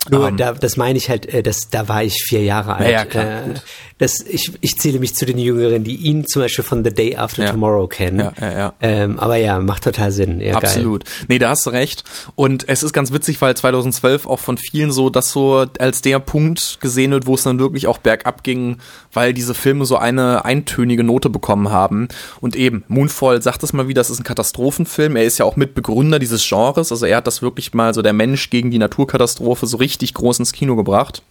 Nur, 0.10 0.30
um, 0.30 0.38
da, 0.38 0.54
das 0.54 0.78
meine 0.78 0.98
ich 0.98 1.10
halt, 1.10 1.28
äh, 1.28 1.44
das, 1.44 1.70
da 1.70 1.88
war 1.88 2.04
ich 2.04 2.24
vier 2.28 2.42
Jahre 2.42 2.76
alt. 2.76 2.92
Ja, 2.92 3.06
klar, 3.06 3.26
äh, 3.26 3.54
das, 4.00 4.20
ich, 4.28 4.52
ich 4.62 4.80
zähle 4.80 4.98
mich 4.98 5.14
zu 5.14 5.28
den 5.28 5.38
Jüngeren, 5.38 5.84
die 5.84 5.96
ihn 5.96 6.26
zum 6.26 6.42
Beispiel 6.42 6.64
von 6.64 6.84
The 6.84 6.92
Day 6.92 7.16
After 7.16 7.44
ja. 7.44 7.52
Tomorrow 7.52 7.88
kennen. 7.88 8.18
Ja, 8.20 8.34
ja, 8.42 8.52
ja. 8.52 8.74
Ähm, 8.82 9.20
aber 9.20 9.36
ja, 9.36 9.60
macht 9.60 9.84
total 9.84 10.12
Sinn. 10.12 10.42
Ja, 10.42 10.56
Absolut. 10.56 11.06
Geil. 11.06 11.14
Nee, 11.28 11.38
da 11.38 11.50
hast 11.50 11.68
du 11.68 11.70
recht. 11.70 12.04
Und 12.34 12.68
es 12.68 12.82
ist 12.82 12.94
ganz 12.94 13.14
witzig, 13.14 13.40
weil 13.42 13.56
2012 13.56 14.26
auch 14.26 14.40
von 14.40 14.58
vielen 14.58 14.92
so 14.92 15.12
das 15.12 15.32
so 15.32 15.68
als 15.78 16.02
der 16.02 16.18
Punkt 16.18 16.80
gesehen 16.82 17.12
wird, 17.12 17.28
wo 17.28 17.36
es 17.36 17.44
dann 17.44 17.60
wirklich 17.60 17.86
auch 17.86 18.00
bergab 18.00 18.44
ging, 18.44 18.78
weil 19.14 19.36
diese 19.36 19.54
Filme 19.54 19.86
so 19.86 19.98
eine 19.98 20.46
eintönige 20.46 21.04
Note 21.04 21.30
bekommen 21.30 21.70
haben. 21.70 22.08
Und 22.40 22.56
eben, 22.56 22.84
Moonfall 22.88 23.44
sagt 23.44 23.62
es 23.62 23.72
mal 23.72 23.88
wieder, 23.88 24.00
das 24.00 24.10
ist 24.10 24.20
ein 24.20 24.24
Katastrophenfilm. 24.24 25.16
Er 25.16 25.26
ist 25.26 25.38
ja 25.38 25.46
auch 25.46 25.58
Mitbegründer 25.58 26.18
dieses 26.18 26.44
Genres. 26.48 26.92
Also 26.92 27.06
er 27.06 27.18
hat 27.18 27.28
das 27.28 27.44
wirklich 27.44 27.76
mal 27.76 27.94
so 27.94 28.02
der 28.02 28.14
Mensch 28.14 28.50
gegen 28.50 28.72
die 28.72 28.80
Naturkatastrophe 28.80 29.68
so 29.68 29.78
richtig 29.78 29.91
groß 30.00 30.40
ins 30.40 30.54
Kino 30.54 30.76
gebracht. 30.76 31.24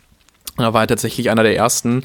Da 0.56 0.72
war 0.72 0.82
er 0.82 0.88
tatsächlich 0.88 1.30
einer 1.30 1.42
der 1.42 1.56
ersten. 1.56 2.04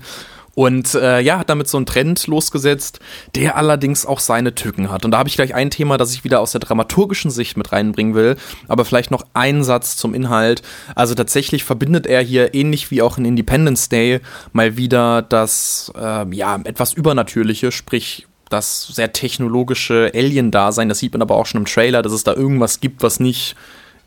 Und 0.56 0.96
äh, 0.96 1.20
ja, 1.20 1.40
hat 1.40 1.50
damit 1.50 1.68
so 1.68 1.76
einen 1.76 1.86
Trend 1.86 2.28
losgesetzt, 2.28 3.00
der 3.36 3.58
allerdings 3.58 4.06
auch 4.06 4.22
seine 4.22 4.56
Tücken 4.56 4.90
hat. 4.90 5.04
Und 5.04 5.12
da 5.12 5.18
habe 5.18 5.28
ich 5.28 5.36
gleich 5.36 5.54
ein 5.54 5.70
Thema, 5.70 5.98
das 5.98 6.14
ich 6.14 6.24
wieder 6.24 6.40
aus 6.40 6.54
der 6.54 6.62
dramaturgischen 6.62 7.30
Sicht 7.30 7.58
mit 7.58 7.74
reinbringen 7.74 8.16
will, 8.16 8.38
aber 8.70 8.86
vielleicht 8.86 9.12
noch 9.12 9.26
einen 9.34 9.66
Satz 9.66 9.98
zum 9.98 10.14
Inhalt. 10.14 10.62
Also 10.96 11.14
tatsächlich 11.14 11.66
verbindet 11.66 12.08
er 12.08 12.22
hier 12.22 12.54
ähnlich 12.54 12.90
wie 12.90 13.02
auch 13.02 13.18
in 13.18 13.26
Independence 13.26 13.90
Day 13.90 14.22
mal 14.54 14.78
wieder 14.78 15.22
das 15.22 15.92
äh, 16.00 16.34
ja 16.34 16.58
etwas 16.64 16.94
Übernatürliche, 16.94 17.74
sprich 17.74 18.26
das 18.50 18.88
sehr 18.88 19.12
technologische 19.12 20.12
Alien-Dasein. 20.16 20.88
Das 20.88 21.00
sieht 21.00 21.12
man 21.12 21.22
aber 21.22 21.36
auch 21.36 21.48
schon 21.48 21.62
im 21.62 21.66
Trailer, 21.66 22.02
dass 22.02 22.14
es 22.14 22.24
da 22.24 22.34
irgendwas 22.34 22.80
gibt, 22.80 23.04
was 23.04 23.20
nicht 23.20 23.58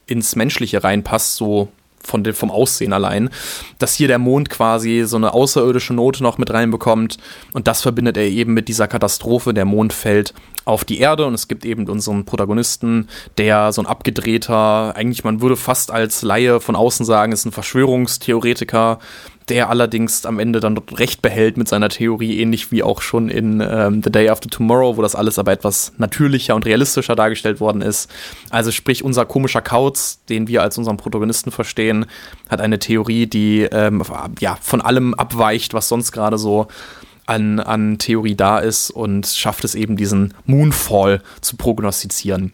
ins 0.06 0.34
Menschliche 0.34 0.82
reinpasst, 0.82 1.36
so 1.36 1.68
von 2.02 2.24
dem, 2.24 2.34
vom 2.34 2.50
Aussehen 2.50 2.92
allein, 2.92 3.30
dass 3.78 3.94
hier 3.94 4.08
der 4.08 4.18
Mond 4.18 4.50
quasi 4.50 5.04
so 5.06 5.16
eine 5.16 5.34
außerirdische 5.34 5.94
Note 5.94 6.22
noch 6.22 6.38
mit 6.38 6.50
reinbekommt 6.50 7.18
und 7.52 7.68
das 7.68 7.82
verbindet 7.82 8.16
er 8.16 8.24
eben 8.24 8.54
mit 8.54 8.68
dieser 8.68 8.88
Katastrophe. 8.88 9.54
Der 9.54 9.64
Mond 9.64 9.92
fällt 9.92 10.34
auf 10.64 10.84
die 10.84 10.98
Erde 10.98 11.26
und 11.26 11.34
es 11.34 11.48
gibt 11.48 11.64
eben 11.64 11.88
unseren 11.88 12.24
Protagonisten, 12.24 13.08
der 13.38 13.72
so 13.72 13.82
ein 13.82 13.86
abgedrehter, 13.86 14.94
eigentlich 14.96 15.24
man 15.24 15.40
würde 15.40 15.56
fast 15.56 15.90
als 15.90 16.22
Laie 16.22 16.60
von 16.60 16.76
außen 16.76 17.06
sagen, 17.06 17.32
ist 17.32 17.46
ein 17.46 17.52
Verschwörungstheoretiker, 17.52 18.98
der 19.48 19.70
allerdings 19.70 20.26
am 20.26 20.38
Ende 20.38 20.60
dann 20.60 20.76
recht 20.78 21.22
behält 21.22 21.56
mit 21.56 21.68
seiner 21.68 21.88
Theorie, 21.88 22.40
ähnlich 22.40 22.70
wie 22.70 22.82
auch 22.82 23.02
schon 23.02 23.28
in 23.28 23.60
ähm, 23.60 24.02
The 24.02 24.10
Day 24.10 24.28
After 24.28 24.48
Tomorrow, 24.48 24.96
wo 24.96 25.02
das 25.02 25.14
alles 25.14 25.38
aber 25.38 25.52
etwas 25.52 25.92
natürlicher 25.98 26.54
und 26.54 26.66
realistischer 26.66 27.16
dargestellt 27.16 27.60
worden 27.60 27.82
ist. 27.82 28.10
Also 28.50 28.70
sprich, 28.70 29.04
unser 29.04 29.24
komischer 29.24 29.62
Kauz, 29.62 30.20
den 30.28 30.48
wir 30.48 30.62
als 30.62 30.78
unseren 30.78 30.96
Protagonisten 30.96 31.50
verstehen, 31.50 32.06
hat 32.48 32.60
eine 32.60 32.78
Theorie, 32.78 33.26
die 33.26 33.62
ähm, 33.62 34.02
ja 34.40 34.58
von 34.60 34.80
allem 34.80 35.14
abweicht, 35.14 35.74
was 35.74 35.88
sonst 35.88 36.12
gerade 36.12 36.38
so 36.38 36.68
an, 37.26 37.60
an 37.60 37.98
Theorie 37.98 38.34
da 38.34 38.58
ist 38.58 38.90
und 38.90 39.26
schafft 39.26 39.64
es 39.64 39.74
eben, 39.74 39.96
diesen 39.96 40.34
Moonfall 40.46 41.22
zu 41.40 41.56
prognostizieren. 41.56 42.52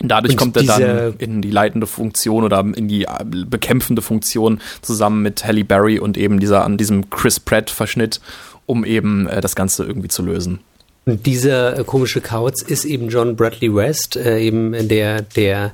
Dadurch 0.00 0.32
und 0.32 0.36
kommt 0.38 0.56
er 0.56 0.62
dann 0.62 1.14
in 1.18 1.42
die 1.42 1.50
leitende 1.50 1.86
Funktion 1.86 2.44
oder 2.44 2.60
in 2.60 2.86
die 2.86 3.04
äh, 3.04 3.24
bekämpfende 3.24 4.00
Funktion 4.00 4.60
zusammen 4.80 5.22
mit 5.22 5.44
Halle 5.44 5.64
Berry 5.64 5.98
und 5.98 6.16
eben 6.16 6.38
dieser 6.38 6.64
an 6.64 6.76
diesem 6.76 7.10
Chris 7.10 7.40
Pratt 7.40 7.68
Verschnitt, 7.70 8.20
um 8.66 8.84
eben 8.84 9.26
äh, 9.26 9.40
das 9.40 9.56
Ganze 9.56 9.84
irgendwie 9.84 10.08
zu 10.08 10.22
lösen. 10.22 10.60
Und 11.04 11.26
dieser 11.26 11.78
äh, 11.78 11.84
komische 11.84 12.20
Kauz 12.20 12.62
ist 12.62 12.84
eben 12.84 13.08
John 13.08 13.34
Bradley 13.34 13.74
West, 13.74 14.16
äh, 14.16 14.38
eben 14.38 14.88
der 14.88 15.22
der 15.22 15.72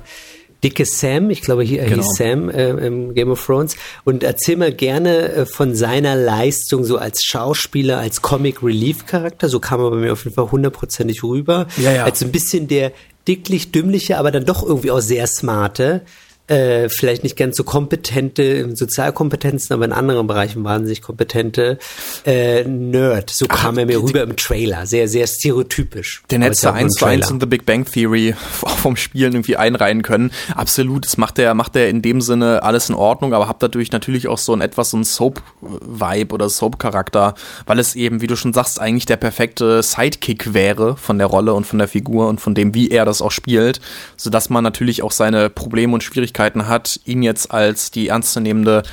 dicke 0.63 0.85
Sam, 0.85 1.29
ich 1.29 1.41
glaube 1.41 1.63
hier 1.63 1.83
genau. 1.83 1.97
hieß 1.97 2.15
Sam 2.17 2.49
äh, 2.49 2.69
im 2.69 3.13
Game 3.13 3.29
of 3.29 3.45
Thrones. 3.45 3.75
Und 4.03 4.23
erzähl 4.23 4.57
mal 4.57 4.73
gerne 4.73 5.29
äh, 5.29 5.45
von 5.45 5.75
seiner 5.75 6.15
Leistung 6.15 6.83
so 6.83 6.97
als 6.97 7.23
Schauspieler, 7.23 7.99
als 7.99 8.23
Comic 8.23 8.63
Relief 8.63 9.05
Charakter. 9.05 9.49
So 9.49 9.59
kam 9.59 9.81
er 9.81 9.91
bei 9.91 9.97
mir 9.97 10.13
auf 10.13 10.23
jeden 10.23 10.35
Fall 10.35 10.51
hundertprozentig 10.51 11.23
rüber. 11.23 11.67
Ja, 11.77 11.91
ja. 11.91 12.03
Als 12.05 12.23
ein 12.23 12.31
bisschen 12.31 12.67
der 12.67 12.91
dicklich 13.27 13.71
dümmliche, 13.71 14.17
aber 14.17 14.31
dann 14.31 14.45
doch 14.45 14.63
irgendwie 14.63 14.91
auch 14.91 14.99
sehr 14.99 15.27
smarte 15.27 16.01
äh, 16.47 16.89
vielleicht 16.89 17.23
nicht 17.23 17.37
ganz 17.37 17.57
so 17.57 17.63
kompetente 17.63 18.43
in 18.43 18.75
Sozialkompetenzen, 18.75 19.73
aber 19.73 19.85
in 19.85 19.91
anderen 19.91 20.27
Bereichen 20.27 20.63
wahnsinnig 20.63 21.01
kompetente 21.01 21.79
äh, 22.25 22.63
Nerd. 22.63 23.31
So 23.31 23.47
kam 23.47 23.75
Ach, 23.75 23.79
er 23.79 23.85
mir 23.87 24.01
rüber 24.01 24.21
im 24.21 24.35
Trailer. 24.35 24.85
Sehr, 24.85 25.07
sehr 25.07 25.25
stereotypisch. 25.25 26.23
Den 26.29 26.43
hättest 26.43 26.63
du 26.63 26.71
eins 26.71 26.93
zu 26.93 27.05
eins 27.05 27.31
in 27.31 27.39
The 27.39 27.47
Big 27.47 27.65
Bang 27.65 27.85
Theory 27.85 28.35
vom 28.61 28.95
Spielen 28.95 29.33
irgendwie 29.33 29.57
einreihen 29.57 30.03
können. 30.03 30.31
Absolut. 30.53 31.05
Das 31.05 31.17
macht 31.17 31.39
er, 31.39 31.55
macht 31.55 31.75
er 31.75 31.89
in 31.89 32.03
dem 32.03 32.21
Sinne 32.21 32.61
alles 32.61 32.89
in 32.89 32.95
Ordnung, 32.95 33.33
aber 33.33 33.47
habt 33.47 33.63
dadurch 33.63 33.91
natürlich 33.91 34.27
auch 34.27 34.37
so 34.37 34.53
ein 34.53 34.61
etwas 34.61 34.91
so 34.91 34.97
ein 34.97 35.03
Soap-Vibe 35.03 36.33
oder 36.33 36.49
Soap-Charakter, 36.49 37.33
weil 37.65 37.79
es 37.79 37.95
eben, 37.95 38.21
wie 38.21 38.27
du 38.27 38.35
schon 38.35 38.53
sagst, 38.53 38.79
eigentlich 38.79 39.07
der 39.07 39.17
perfekte 39.17 39.81
Sidekick 39.81 40.53
wäre 40.53 40.95
von 40.95 41.17
der 41.17 41.27
Rolle 41.27 41.55
und 41.55 41.65
von 41.65 41.79
der 41.79 41.87
Figur 41.87 42.27
und 42.27 42.39
von 42.39 42.53
dem, 42.53 42.75
wie 42.75 42.89
er 42.89 43.05
das 43.05 43.23
auch 43.23 43.31
spielt, 43.31 43.81
sodass 44.15 44.51
man 44.51 44.63
natürlich 44.63 45.01
auch 45.01 45.11
seine 45.11 45.49
Probleme 45.49 45.93
und 45.93 46.03
Schwierigkeiten 46.03 46.34
Schwierigkeiten 46.35 46.67
hat, 46.67 46.99
ihn 47.05 47.23
jetzt 47.23 47.51
als 47.51 47.91
die 47.91 48.09
ernstzunehmende 48.09 48.83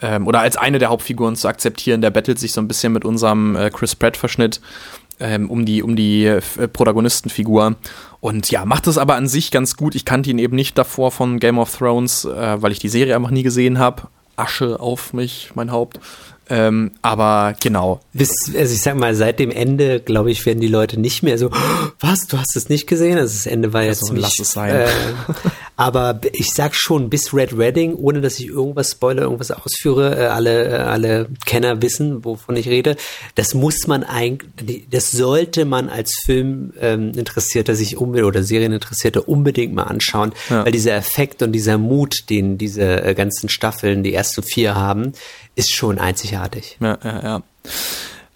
ähm, 0.00 0.26
oder 0.26 0.40
als 0.40 0.56
eine 0.56 0.78
der 0.78 0.88
Hauptfiguren 0.88 1.36
zu 1.36 1.48
akzeptieren. 1.48 2.00
Der 2.00 2.10
bettelt 2.10 2.38
sich 2.38 2.52
so 2.52 2.60
ein 2.60 2.68
bisschen 2.68 2.92
mit 2.92 3.04
unserem 3.04 3.56
äh, 3.56 3.70
Chris 3.70 3.94
Pratt-Verschnitt 3.94 4.60
ähm, 5.20 5.50
um 5.50 5.64
die, 5.64 5.82
um 5.82 5.96
die 5.96 6.24
äh, 6.24 6.40
Protagonistenfigur. 6.68 7.76
Und 8.20 8.50
ja, 8.50 8.64
macht 8.64 8.86
es 8.86 8.98
aber 8.98 9.14
an 9.14 9.28
sich 9.28 9.50
ganz 9.50 9.76
gut. 9.76 9.94
Ich 9.94 10.04
kannte 10.04 10.30
ihn 10.30 10.38
eben 10.38 10.56
nicht 10.56 10.76
davor 10.76 11.12
von 11.12 11.38
Game 11.38 11.58
of 11.58 11.76
Thrones, 11.76 12.24
äh, 12.24 12.62
weil 12.62 12.72
ich 12.72 12.78
die 12.78 12.88
Serie 12.88 13.14
einfach 13.14 13.30
nie 13.30 13.42
gesehen 13.42 13.78
habe. 13.78 14.08
Asche 14.36 14.80
auf 14.80 15.12
mich, 15.12 15.50
mein 15.54 15.70
Haupt. 15.70 16.00
Ähm, 16.48 16.92
aber 17.02 17.54
genau. 17.60 18.00
Bis, 18.12 18.30
also 18.56 18.72
ich 18.72 18.82
sag 18.82 18.96
mal, 18.96 19.14
seit 19.14 19.40
dem 19.40 19.50
Ende, 19.50 20.00
glaube 20.00 20.30
ich, 20.30 20.46
werden 20.46 20.60
die 20.60 20.68
Leute 20.68 21.00
nicht 21.00 21.22
mehr 21.22 21.38
so, 21.38 21.50
was, 21.98 22.26
du 22.28 22.38
hast 22.38 22.54
es 22.56 22.68
nicht 22.68 22.86
gesehen? 22.86 23.18
Also 23.18 23.34
das 23.34 23.46
Ende 23.46 23.72
war 23.72 23.82
ja 23.82 23.88
also, 23.90 24.06
ziemlich, 24.06 24.22
lass 24.22 24.38
es 24.38 24.52
sein. 24.52 24.74
Äh, 24.74 24.86
aber 25.76 26.20
ich 26.32 26.48
sag 26.54 26.74
schon, 26.74 27.10
bis 27.10 27.34
Red 27.34 27.56
Wedding, 27.56 27.94
ohne 27.94 28.22
dass 28.22 28.38
ich 28.38 28.46
irgendwas 28.46 28.92
spoiler, 28.92 29.22
irgendwas 29.22 29.50
ausführe, 29.50 30.16
äh, 30.18 30.26
alle, 30.26 30.68
äh, 30.68 30.76
alle 30.76 31.28
Kenner 31.44 31.82
wissen, 31.82 32.24
wovon 32.24 32.56
ich 32.56 32.68
rede, 32.68 32.96
das 33.34 33.52
muss 33.52 33.86
man 33.86 34.02
eigentlich, 34.02 34.88
das 34.90 35.10
sollte 35.10 35.66
man 35.66 35.90
als 35.90 36.10
Film 36.24 36.72
ähm, 36.80 37.12
sich 37.76 37.98
unbedingt 37.98 38.26
oder 38.26 38.42
Serieninteressierter 38.42 39.28
unbedingt 39.28 39.74
mal 39.74 39.84
anschauen, 39.84 40.32
ja. 40.48 40.64
weil 40.64 40.72
dieser 40.72 40.94
Effekt 40.94 41.42
und 41.42 41.52
dieser 41.52 41.76
Mut, 41.76 42.30
den 42.30 42.56
diese 42.56 43.04
äh, 43.04 43.14
ganzen 43.14 43.50
Staffeln, 43.50 44.02
die 44.02 44.14
ersten 44.14 44.42
vier 44.42 44.74
haben, 44.74 45.12
ist 45.56 45.74
schon 45.74 45.98
einzigartig. 45.98 46.78
Ja, 46.80 46.98
ja, 47.04 47.22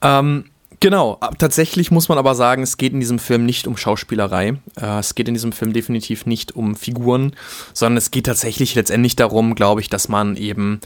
ja. 0.03 0.19
Ähm, 0.21 0.45
genau, 0.81 1.19
tatsächlich 1.39 1.91
muss 1.91 2.09
man 2.09 2.19
aber 2.19 2.35
sagen, 2.35 2.63
es 2.63 2.77
geht 2.77 2.93
in 2.93 3.01
diesem 3.01 3.19
Film 3.19 3.47
nicht 3.47 3.67
um 3.67 3.77
Schauspielerei. 3.77 4.55
Äh, 4.81 4.99
es 4.99 5.15
geht 5.15 5.29
in 5.29 5.35
diesem 5.35 5.53
Film 5.53 5.73
definitiv 5.73 6.27
nicht 6.27 6.57
um 6.57 6.75
Figuren, 6.75 7.35
sondern 7.73 7.99
es 7.99 8.11
geht 8.11 8.27
tatsächlich 8.27 8.75
letztendlich 8.75 9.17
darum, 9.17 9.55
glaube 9.55 9.81
ich, 9.81 9.89
dass 9.89 10.09
man 10.09 10.37
eben 10.37 10.81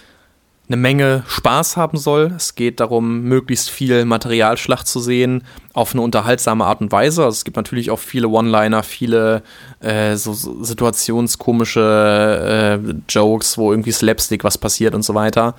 eine 0.66 0.78
Menge 0.78 1.24
Spaß 1.26 1.76
haben 1.76 1.98
soll. 1.98 2.32
Es 2.36 2.54
geht 2.54 2.80
darum, 2.80 3.20
möglichst 3.22 3.68
viel 3.68 4.06
Materialschlacht 4.06 4.86
zu 4.86 4.98
sehen, 4.98 5.44
auf 5.74 5.92
eine 5.92 6.00
unterhaltsame 6.00 6.64
Art 6.64 6.80
und 6.80 6.90
Weise. 6.90 7.22
Also 7.22 7.36
es 7.36 7.44
gibt 7.44 7.58
natürlich 7.58 7.90
auch 7.90 7.98
viele 7.98 8.28
One-Liner, 8.28 8.82
viele 8.82 9.42
äh, 9.80 10.16
so, 10.16 10.32
so 10.32 10.64
situationskomische 10.64 12.80
äh, 12.80 12.94
Jokes, 13.10 13.58
wo 13.58 13.72
irgendwie 13.72 13.92
Slapstick 13.92 14.42
was 14.42 14.56
passiert 14.56 14.94
und 14.94 15.02
so 15.02 15.14
weiter. 15.14 15.54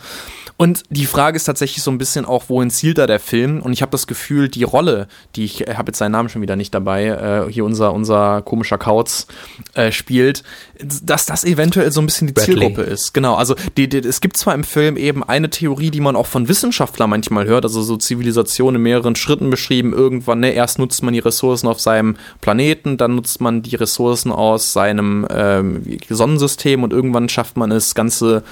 Und 0.57 0.83
die 0.89 1.05
Frage 1.05 1.35
ist 1.35 1.43
tatsächlich 1.43 1.83
so 1.83 1.91
ein 1.91 1.97
bisschen 1.97 2.23
auch, 2.23 2.45
wohin 2.47 2.69
zielt 2.69 2.97
da 2.97 3.07
der 3.07 3.19
Film? 3.19 3.61
Und 3.61 3.73
ich 3.73 3.81
habe 3.81 3.91
das 3.91 4.07
Gefühl, 4.07 4.47
die 4.47 4.63
Rolle, 4.63 5.07
die 5.35 5.43
ich 5.43 5.61
habe 5.61 5.89
jetzt 5.89 5.97
seinen 5.97 6.13
Namen 6.13 6.29
schon 6.29 6.41
wieder 6.41 6.55
nicht 6.55 6.73
dabei, 6.73 7.07
äh, 7.07 7.51
hier 7.51 7.65
unser, 7.65 7.93
unser 7.93 8.41
komischer 8.41 8.77
Kauz 8.77 9.27
äh, 9.73 9.91
spielt, 9.91 10.43
dass 10.81 11.25
das 11.25 11.43
eventuell 11.43 11.91
so 11.91 11.99
ein 11.99 12.05
bisschen 12.05 12.27
die 12.27 12.33
Bradley. 12.33 12.55
Zielgruppe 12.55 12.83
ist. 12.83 13.13
Genau, 13.13 13.35
also 13.35 13.55
die, 13.75 13.89
die, 13.89 13.97
es 13.97 14.21
gibt 14.21 14.37
zwar 14.37 14.55
im 14.55 14.63
Film 14.63 14.95
eben 14.95 15.23
eine 15.23 15.49
Theorie, 15.49 15.91
die 15.91 15.99
man 15.99 16.15
auch 16.15 16.27
von 16.27 16.47
Wissenschaftlern 16.47 17.09
manchmal 17.09 17.45
hört, 17.47 17.65
also 17.65 17.81
so 17.81 17.97
Zivilisation 17.97 18.75
in 18.75 18.81
mehreren 18.81 19.17
Schritten 19.17 19.49
beschrieben, 19.49 19.91
irgendwann, 19.91 20.39
ne, 20.39 20.51
erst 20.51 20.79
nutzt 20.79 21.03
man 21.03 21.13
die 21.13 21.19
Ressourcen 21.19 21.67
auf 21.67 21.81
seinem 21.81 22.15
Planeten, 22.39 22.95
dann 22.95 23.15
nutzt 23.15 23.41
man 23.41 23.61
die 23.61 23.75
Ressourcen 23.75 24.31
aus 24.31 24.71
seinem 24.71 25.27
ähm, 25.29 25.97
Sonnensystem 26.07 26.83
und 26.83 26.93
irgendwann 26.93 27.27
schafft 27.27 27.57
man 27.57 27.71
es, 27.71 27.93
ganze 27.93 28.43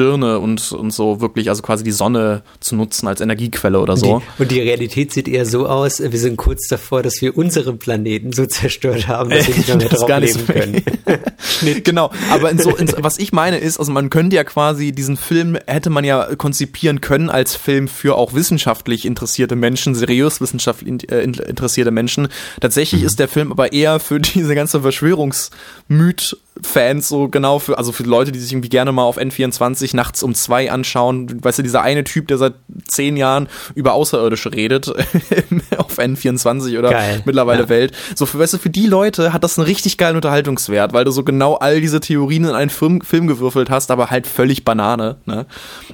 Gestirne 0.00 0.38
und, 0.38 0.72
und 0.72 0.92
so 0.92 1.20
wirklich, 1.20 1.50
also 1.50 1.60
quasi 1.62 1.84
die 1.84 1.92
Sonne 1.92 2.42
zu 2.60 2.74
nutzen 2.74 3.06
als 3.06 3.20
Energiequelle 3.20 3.78
oder 3.80 3.98
so. 3.98 4.14
Und 4.14 4.22
die, 4.22 4.42
und 4.42 4.50
die 4.50 4.60
Realität 4.60 5.12
sieht 5.12 5.28
eher 5.28 5.44
so 5.44 5.66
aus, 5.66 6.00
wir 6.00 6.18
sind 6.18 6.38
kurz 6.38 6.68
davor, 6.68 7.02
dass 7.02 7.20
wir 7.20 7.36
unseren 7.36 7.78
Planeten 7.78 8.32
so 8.32 8.46
zerstört 8.46 9.08
haben, 9.08 9.28
dass 9.28 9.46
wir 9.46 9.56
nicht 9.56 9.68
mehr 9.68 9.76
drauf 9.88 10.18
leben 10.18 10.46
können. 10.46 10.82
genau, 11.84 12.10
aber 12.30 12.50
in 12.50 12.58
so, 12.58 12.76
in, 12.76 12.92
was 12.98 13.18
ich 13.18 13.32
meine 13.32 13.58
ist, 13.58 13.78
also 13.78 13.92
man 13.92 14.10
könnte 14.10 14.36
ja 14.36 14.44
quasi 14.44 14.92
diesen 14.92 15.16
Film, 15.16 15.58
hätte 15.66 15.90
man 15.90 16.04
ja 16.04 16.34
konzipieren 16.36 17.00
können 17.00 17.30
als 17.30 17.56
Film 17.56 17.88
für 17.88 18.16
auch 18.16 18.34
wissenschaftlich 18.34 19.04
interessierte 19.04 19.56
Menschen, 19.56 19.94
seriös 19.94 20.40
wissenschaftlich 20.40 21.10
äh, 21.10 21.22
interessierte 21.22 21.90
Menschen. 21.90 22.28
Tatsächlich 22.60 23.02
mhm. 23.02 23.06
ist 23.06 23.18
der 23.18 23.28
Film 23.28 23.52
aber 23.52 23.72
eher 23.72 24.00
für 24.00 24.20
diese 24.20 24.54
ganze 24.54 24.80
Verschwörungsmyth 24.80 26.36
Fans 26.62 27.08
so 27.08 27.28
genau 27.28 27.58
für, 27.58 27.78
also 27.78 27.92
für 27.92 28.02
Leute, 28.02 28.32
die 28.32 28.38
sich 28.38 28.52
irgendwie 28.52 28.68
gerne 28.68 28.92
mal 28.92 29.04
auf 29.04 29.18
N24 29.18 29.94
nachts 29.96 30.22
um 30.22 30.34
zwei 30.34 30.70
anschauen. 30.70 31.42
Weißt 31.42 31.58
du, 31.58 31.62
dieser 31.62 31.82
eine 31.82 32.04
Typ, 32.04 32.28
der 32.28 32.38
seit 32.38 32.54
zehn 32.86 33.16
Jahren 33.16 33.48
über 33.74 33.94
Außerirdische 33.94 34.52
redet 34.52 34.88
auf 35.76 35.98
N24 35.98 36.78
oder 36.78 36.90
Geil. 36.90 37.22
mittlerweile 37.24 37.62
ja. 37.62 37.68
Welt. 37.68 37.92
So, 38.14 38.26
für, 38.26 38.38
weißt 38.38 38.54
du, 38.54 38.58
für 38.58 38.70
die 38.70 38.86
Leute 38.86 39.32
hat 39.32 39.44
das 39.44 39.58
einen 39.58 39.66
richtig 39.66 39.96
geilen 39.96 40.16
Unterhaltungswert, 40.16 40.92
weil 41.00 41.06
du 41.06 41.12
so 41.12 41.24
genau 41.24 41.54
all 41.54 41.80
diese 41.80 41.98
Theorien 41.98 42.44
in 42.44 42.50
einen 42.50 42.68
Film, 42.68 43.00
Film 43.00 43.26
gewürfelt 43.26 43.70
hast, 43.70 43.90
aber 43.90 44.10
halt 44.10 44.26
völlig 44.26 44.66
Banane, 44.66 45.16
ne? 45.24 45.46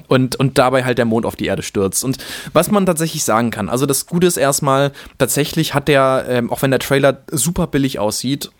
Und, 0.09 0.35
und 0.35 0.57
dabei 0.57 0.83
halt 0.83 0.97
der 0.97 1.05
Mond 1.05 1.25
auf 1.25 1.37
die 1.37 1.45
Erde 1.45 1.63
stürzt. 1.63 2.03
Und 2.03 2.17
was 2.51 2.69
man 2.71 2.85
tatsächlich 2.85 3.23
sagen 3.23 3.49
kann, 3.49 3.69
also 3.69 3.85
das 3.85 4.05
Gute 4.05 4.27
ist 4.27 4.35
erstmal, 4.35 4.91
tatsächlich 5.17 5.73
hat 5.73 5.87
der, 5.87 6.25
ähm, 6.27 6.51
auch 6.51 6.61
wenn 6.61 6.71
der 6.71 6.81
Trailer 6.81 7.21
super 7.31 7.67
billig 7.67 7.99
aussieht, 7.99 8.51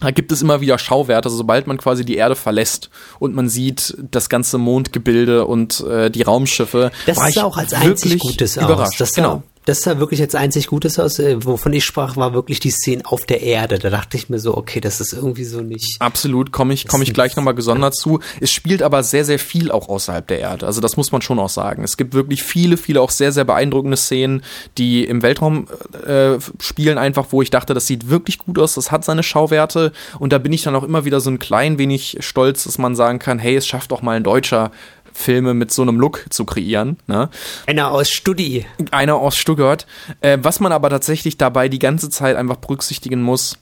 da 0.00 0.10
gibt 0.10 0.32
es 0.32 0.40
immer 0.40 0.62
wieder 0.62 0.78
Schauwerte, 0.78 1.26
also 1.26 1.36
sobald 1.36 1.66
man 1.66 1.76
quasi 1.76 2.02
die 2.02 2.16
Erde 2.16 2.34
verlässt 2.34 2.88
und 3.18 3.34
man 3.34 3.50
sieht 3.50 3.94
das 4.10 4.30
ganze 4.30 4.56
Mondgebilde 4.56 5.44
und 5.44 5.80
äh, 5.80 6.10
die 6.10 6.22
Raumschiffe. 6.22 6.92
Das 7.04 7.18
ist 7.28 7.38
auch 7.38 7.58
als 7.58 7.74
einzig 7.74 8.20
Gutes 8.20 8.56
überrascht. 8.56 8.92
Aus. 8.92 8.96
Das 8.96 9.12
genau 9.12 9.42
das 9.64 9.80
sah 9.80 9.98
wirklich 9.98 10.20
jetzt 10.20 10.36
einzig 10.36 10.66
Gutes 10.66 10.98
aus. 10.98 11.18
Äh, 11.18 11.44
wovon 11.44 11.72
ich 11.72 11.84
sprach, 11.84 12.16
war 12.16 12.34
wirklich 12.34 12.60
die 12.60 12.70
Szene 12.70 13.02
auf 13.04 13.24
der 13.24 13.42
Erde. 13.42 13.78
Da 13.78 13.90
dachte 13.90 14.16
ich 14.16 14.28
mir 14.28 14.38
so, 14.38 14.56
okay, 14.56 14.80
das 14.80 15.00
ist 15.00 15.12
irgendwie 15.12 15.44
so 15.44 15.60
nicht. 15.60 15.96
Absolut, 16.00 16.52
komme 16.52 16.74
ich, 16.74 16.86
komme 16.86 17.04
ich 17.04 17.14
gleich 17.14 17.36
nochmal 17.36 17.54
gesondert 17.54 17.94
zu. 17.94 18.20
Es 18.40 18.52
spielt 18.52 18.82
aber 18.82 19.02
sehr, 19.02 19.24
sehr 19.24 19.38
viel 19.38 19.70
auch 19.70 19.88
außerhalb 19.88 20.26
der 20.26 20.40
Erde. 20.40 20.66
Also 20.66 20.80
das 20.80 20.96
muss 20.96 21.12
man 21.12 21.22
schon 21.22 21.38
auch 21.38 21.48
sagen. 21.48 21.82
Es 21.82 21.96
gibt 21.96 22.14
wirklich 22.14 22.42
viele, 22.42 22.76
viele 22.76 23.00
auch 23.00 23.10
sehr, 23.10 23.32
sehr 23.32 23.44
beeindruckende 23.44 23.96
Szenen, 23.96 24.42
die 24.76 25.04
im 25.04 25.22
Weltraum 25.22 25.66
äh, 26.06 26.38
spielen, 26.60 26.98
einfach, 26.98 27.26
wo 27.30 27.40
ich 27.40 27.50
dachte, 27.50 27.74
das 27.74 27.86
sieht 27.86 28.10
wirklich 28.10 28.38
gut 28.38 28.58
aus, 28.58 28.74
das 28.74 28.90
hat 28.90 29.04
seine 29.04 29.22
Schauwerte. 29.22 29.92
Und 30.18 30.32
da 30.32 30.38
bin 30.38 30.52
ich 30.52 30.62
dann 30.62 30.76
auch 30.76 30.84
immer 30.84 31.04
wieder 31.04 31.20
so 31.20 31.30
ein 31.30 31.38
klein 31.38 31.78
wenig 31.78 32.18
stolz, 32.20 32.64
dass 32.64 32.78
man 32.78 32.94
sagen 32.94 33.18
kann, 33.18 33.38
hey, 33.38 33.56
es 33.56 33.66
schafft 33.66 33.92
auch 33.92 34.02
mal 34.02 34.16
ein 34.16 34.24
Deutscher 34.24 34.70
Filme 35.14 35.54
mit 35.54 35.70
so 35.70 35.82
einem 35.82 35.98
Look 35.98 36.26
zu 36.28 36.44
kreieren. 36.44 36.98
Ne? 37.06 37.30
Einer 37.66 37.90
aus 37.90 38.10
Studi. 38.10 38.66
Einer 38.90 39.14
aus 39.14 39.36
Stuttgart. 39.36 39.86
Äh, 40.20 40.38
was 40.42 40.60
man 40.60 40.72
aber 40.72 40.90
tatsächlich 40.90 41.38
dabei 41.38 41.68
die 41.68 41.78
ganze 41.78 42.10
Zeit 42.10 42.36
einfach 42.36 42.56
berücksichtigen 42.56 43.22
muss, 43.22 43.58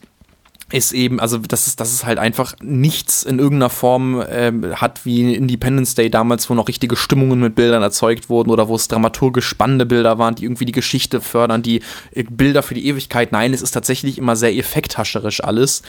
ist 0.71 0.91
eben, 0.91 1.19
also 1.19 1.37
das 1.37 1.67
ist, 1.67 1.79
das 1.79 1.93
ist 1.93 2.03
halt 2.03 2.17
einfach 2.17 2.55
nichts 2.61 3.21
in 3.23 3.37
irgendeiner 3.37 3.69
Form 3.69 4.21
äh, 4.21 4.51
hat 4.73 5.05
wie 5.05 5.35
Independence 5.35 5.93
Day 5.93 6.09
damals, 6.09 6.49
wo 6.49 6.55
noch 6.55 6.67
richtige 6.67 6.95
Stimmungen 6.95 7.39
mit 7.39 7.53
Bildern 7.53 7.83
erzeugt 7.83 8.27
wurden 8.27 8.49
oder 8.49 8.67
wo 8.67 8.75
es 8.75 8.87
dramaturgisch 8.87 9.45
spannende 9.45 9.85
Bilder 9.85 10.17
waren, 10.17 10.33
die 10.33 10.45
irgendwie 10.45 10.65
die 10.65 10.71
Geschichte 10.71 11.21
fördern, 11.21 11.61
die 11.61 11.81
äh, 12.11 12.23
Bilder 12.23 12.63
für 12.63 12.73
die 12.73 12.87
Ewigkeit. 12.87 13.31
Nein, 13.31 13.53
es 13.53 13.61
ist 13.61 13.71
tatsächlich 13.71 14.17
immer 14.17 14.35
sehr 14.35 14.55
effekthascherisch 14.55 15.43
alles 15.43 15.83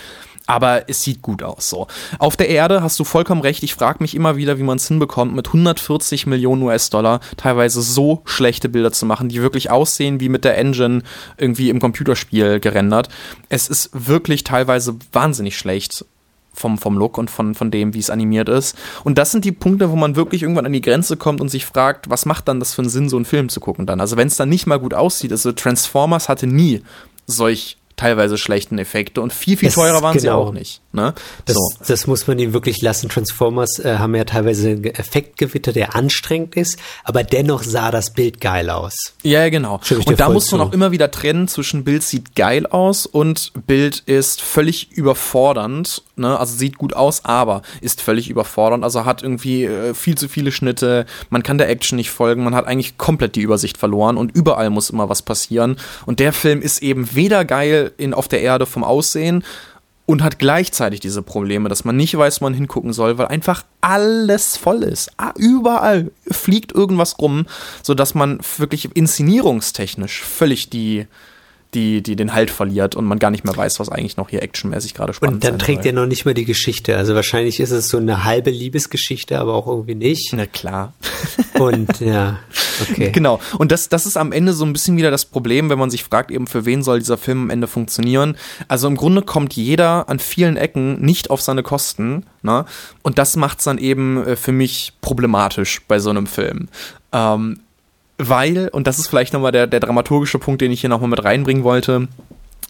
aber 0.47 0.89
es 0.89 1.03
sieht 1.03 1.23
gut 1.23 1.43
aus. 1.43 1.71
So. 1.71 1.87
Auf 2.19 2.37
der 2.37 2.49
Erde 2.49 2.83
hast 2.83 2.99
du 2.99 3.05
vollkommen 3.05 3.41
recht. 3.41 3.63
Ich 3.63 3.75
frage 3.75 3.99
mich 4.01 4.15
immer 4.15 4.37
wieder, 4.37 4.59
wie 4.59 4.63
man 4.63 4.77
es 4.77 4.89
hinbekommt, 4.89 5.35
mit 5.35 5.49
140 5.49 6.27
Millionen 6.27 6.63
US-Dollar 6.63 7.21
teilweise 7.37 7.81
so 7.83 8.23
schlechte 8.25 8.69
Bilder 8.69 8.93
zu 8.93 9.07
machen, 9.07 9.29
die 9.29 9.43
wirklich 9.43 9.71
aussehen 9.71 10.21
wie 10.21 10.29
mit 10.29 10.45
der 10.45 10.59
Engine 10.59 11.03
irgendwie 11.39 11.71
im 11.71 11.81
Computerspiel 11.81 12.61
gerendert. 12.61 13.09
Es 13.49 13.69
ist 13.69 13.91
wirklich 13.93 14.45
teilweise 14.45 14.97
wahnsinnig 15.13 15.57
schlecht 15.57 16.05
vom, 16.53 16.79
vom 16.79 16.97
Look 16.97 17.19
und 17.19 17.31
von, 17.31 17.55
von 17.55 17.71
dem, 17.71 17.95
wie 17.95 17.99
es 17.99 18.11
animiert 18.11 18.49
ist. 18.49 18.77
Und 19.03 19.19
das 19.19 19.33
sind 19.33 19.45
die 19.45 19.53
Punkte, 19.53 19.91
wo 19.91 19.97
man 19.97 20.15
wirklich 20.15 20.43
irgendwann 20.43 20.67
an 20.67 20.73
die 20.73 20.81
Grenze 20.81 21.17
kommt 21.17 21.41
und 21.41 21.49
sich 21.49 21.67
fragt, 21.67 22.11
was 22.11 22.27
macht 22.27 22.49
dann 22.49 22.61
das 22.61 22.75
für 22.75 22.83
einen 22.83 22.91
Sinn, 22.91 23.09
so 23.09 23.17
einen 23.17 23.25
Film 23.25 23.49
zu 23.49 23.61
gucken 23.61 23.87
dann? 23.87 24.01
Also 24.01 24.17
wenn 24.17 24.29
es 24.29 24.37
dann 24.37 24.49
nicht 24.49 24.67
mal 24.67 24.79
gut 24.79 24.95
aussieht, 24.95 25.33
also 25.33 25.53
Transformers 25.53 26.29
hatte 26.29 26.47
nie 26.47 26.83
solch 27.27 27.79
teilweise 27.97 28.39
schlechten 28.39 28.79
Effekte 28.79 29.21
und 29.21 29.33
viel, 29.33 29.57
viel 29.57 29.71
teurer 29.71 30.03
waren 30.03 30.17
genau. 30.17 30.21
sie 30.23 30.31
auch 30.31 30.53
nicht. 30.53 30.81
Ne? 30.95 31.13
Das, 31.45 31.57
so. 31.57 31.85
das 31.89 32.07
muss 32.07 32.29
man 32.29 32.39
ihnen 32.39 32.53
wirklich 32.53 32.81
lassen. 32.81 33.09
Transformers 33.09 33.81
äh, 33.81 33.97
haben 33.99 34.15
ja 34.15 34.25
teilweise 34.25 34.71
einen 34.71 34.85
Effektgewitter, 34.85 35.73
der 35.73 35.97
anstrengend 35.97 36.55
ist, 36.55 36.79
aber 37.03 37.25
dennoch 37.25 37.65
sah 37.65 37.91
das 37.91 38.13
Bild 38.13 38.41
geil 38.41 38.71
aus. 38.71 38.95
Ja, 39.25 39.49
genau. 39.49 39.81
Und 40.07 40.21
da 40.21 40.29
muss 40.31 40.53
man 40.53 40.61
zu. 40.61 40.67
auch 40.69 40.73
immer 40.73 40.93
wieder 40.93 41.11
trennen 41.11 41.49
zwischen 41.49 41.83
Bild 41.83 42.05
sieht 42.05 42.37
geil 42.37 42.67
aus 42.67 43.07
und 43.07 43.53
Bild 43.67 44.05
ist 44.07 44.41
völlig 44.41 44.93
überfordernd. 44.93 46.05
Ne? 46.15 46.39
Also 46.39 46.55
sieht 46.55 46.79
gut 46.79 46.95
aus, 46.95 47.25
aber 47.25 47.63
ist 47.81 48.01
völlig 48.01 48.31
überfordernd. 48.31 48.85
Also 48.85 49.05
hat 49.05 49.25
irgendwie 49.25 49.65
äh, 49.65 49.95
viel 49.95 50.17
zu 50.17 50.29
viele 50.29 50.53
Schnitte, 50.53 51.07
man 51.29 51.43
kann 51.43 51.59
der 51.59 51.69
Action 51.69 51.97
nicht 51.97 52.11
folgen, 52.11 52.45
man 52.45 52.55
hat 52.55 52.69
eigentlich 52.69 52.99
komplett 52.99 53.35
die 53.35 53.43
Übersicht 53.43 53.79
verloren 53.79 54.17
und 54.17 54.31
überall 54.37 54.71
muss 54.71 54.91
immer 54.91 55.09
was 55.09 55.23
passieren. 55.23 55.77
Und 56.07 56.21
der 56.21 56.33
Film 56.33 56.63
ist 56.63 56.83
eben 56.83 57.17
weder 57.17 57.45
geil 57.45 57.91
in, 57.97 58.15
auf 58.15 58.29
der 58.29 58.43
Erde 58.43 58.65
vom 58.65 58.85
Aussehen 58.85 59.43
und 60.07 60.23
hat 60.23 60.39
gleichzeitig 60.39 61.01
diese 61.01 61.23
Probleme, 61.23 61.69
dass 61.69 61.85
man 61.85 61.97
nicht 61.97 62.17
weiß, 62.17 62.41
wo 62.41 62.47
man 62.47 62.55
hingucken 62.55 62.93
soll, 62.93 63.17
weil 63.17 63.29
einfach 63.29 63.65
alles 63.81 64.57
voll 64.57 64.83
ist. 64.83 65.13
Ah, 65.17 65.33
überall 65.37 66.11
fliegt 66.31 66.73
irgendwas 66.73 67.19
rum, 67.19 67.47
sodass 67.83 68.15
man 68.15 68.41
wirklich 68.59 68.95
inszenierungstechnisch 68.95 70.23
völlig 70.23 70.69
die, 70.69 71.07
die, 71.75 72.03
die 72.03 72.17
den 72.17 72.33
Halt 72.33 72.51
verliert 72.51 72.95
und 72.95 73.05
man 73.05 73.19
gar 73.19 73.31
nicht 73.31 73.45
mehr 73.45 73.57
weiß, 73.57 73.81
was 73.81 73.89
eigentlich 73.89 74.17
noch 74.17 74.29
hier 74.29 74.43
actionmäßig 74.43 74.95
gerade 74.95 75.13
spannend 75.13 75.45
ist. 75.45 75.51
Und 75.51 75.53
dann 75.53 75.59
trägt 75.59 75.85
er 75.87 75.93
noch 75.93 76.07
nicht 76.07 76.25
mal 76.25 76.35
die 76.35 76.45
Geschichte. 76.45 76.97
Also 76.97 77.15
wahrscheinlich 77.15 77.61
ist 77.61 77.71
es 77.71 77.89
so 77.89 77.99
eine 77.99 78.25
halbe 78.25 78.51
Liebesgeschichte, 78.51 79.39
aber 79.39 79.55
auch 79.55 79.67
irgendwie 79.67 79.95
nicht. 79.95 80.33
Na 80.35 80.47
klar. 80.47 80.93
Und 81.59 82.01
ja, 82.01 82.39
okay. 82.83 83.11
Genau. 83.11 83.41
Und 83.59 83.73
das, 83.73 83.89
das 83.89 84.07
ist 84.07 84.17
am 84.17 84.33
Ende 84.33 84.53
so 84.53 84.65
ein 84.65 84.73
bisschen 84.73 84.97
wieder 84.97 85.11
das 85.11 85.25
Problem, 85.25 85.71
wenn 85.71 85.79
man 85.79 85.91
sich 85.91 86.05
fragt, 86.05 86.31
eben 86.31 86.47
für 86.47 86.65
wen 86.65 86.83
soll 86.83 86.99
dieser 86.99 87.19
Film 87.19 87.43
am 87.43 87.51
Ende 87.51 87.67
funktionieren. 87.67 88.37
Also 88.69 88.89
im 88.89 88.97
Grunde 88.97 89.23
kommt 89.23 89.55
jeder 89.55 90.09
an 90.09 90.19
vielen 90.19 90.57
Ecken 90.57 91.01
nicht 91.01 91.31
auf 91.31 91.41
seine 91.41 91.63
Kosten. 91.63 92.25
Ne? 92.43 92.65
Und 93.03 93.19
das 93.19 93.37
macht 93.37 93.59
es 93.59 93.65
dann 93.65 93.79
eben 93.79 94.25
äh, 94.25 94.37
für 94.37 94.53
mich 94.53 94.93
problematisch 95.01 95.83
bei 95.87 95.99
so 95.99 96.11
einem 96.11 96.27
Film. 96.27 96.69
Ähm, 97.13 97.61
weil, 98.19 98.69
und 98.69 98.87
das 98.87 98.99
ist 98.99 99.09
vielleicht 99.09 99.33
nochmal 99.33 99.53
der, 99.53 99.67
der 99.67 99.81
dramaturgische 99.81 100.39
Punkt, 100.39 100.61
den 100.61 100.73
ich 100.73 100.81
hier 100.81 100.91
nochmal 100.91 101.11
mit 101.11 101.25
reinbringen 101.25 101.65
wollte, 101.65 102.09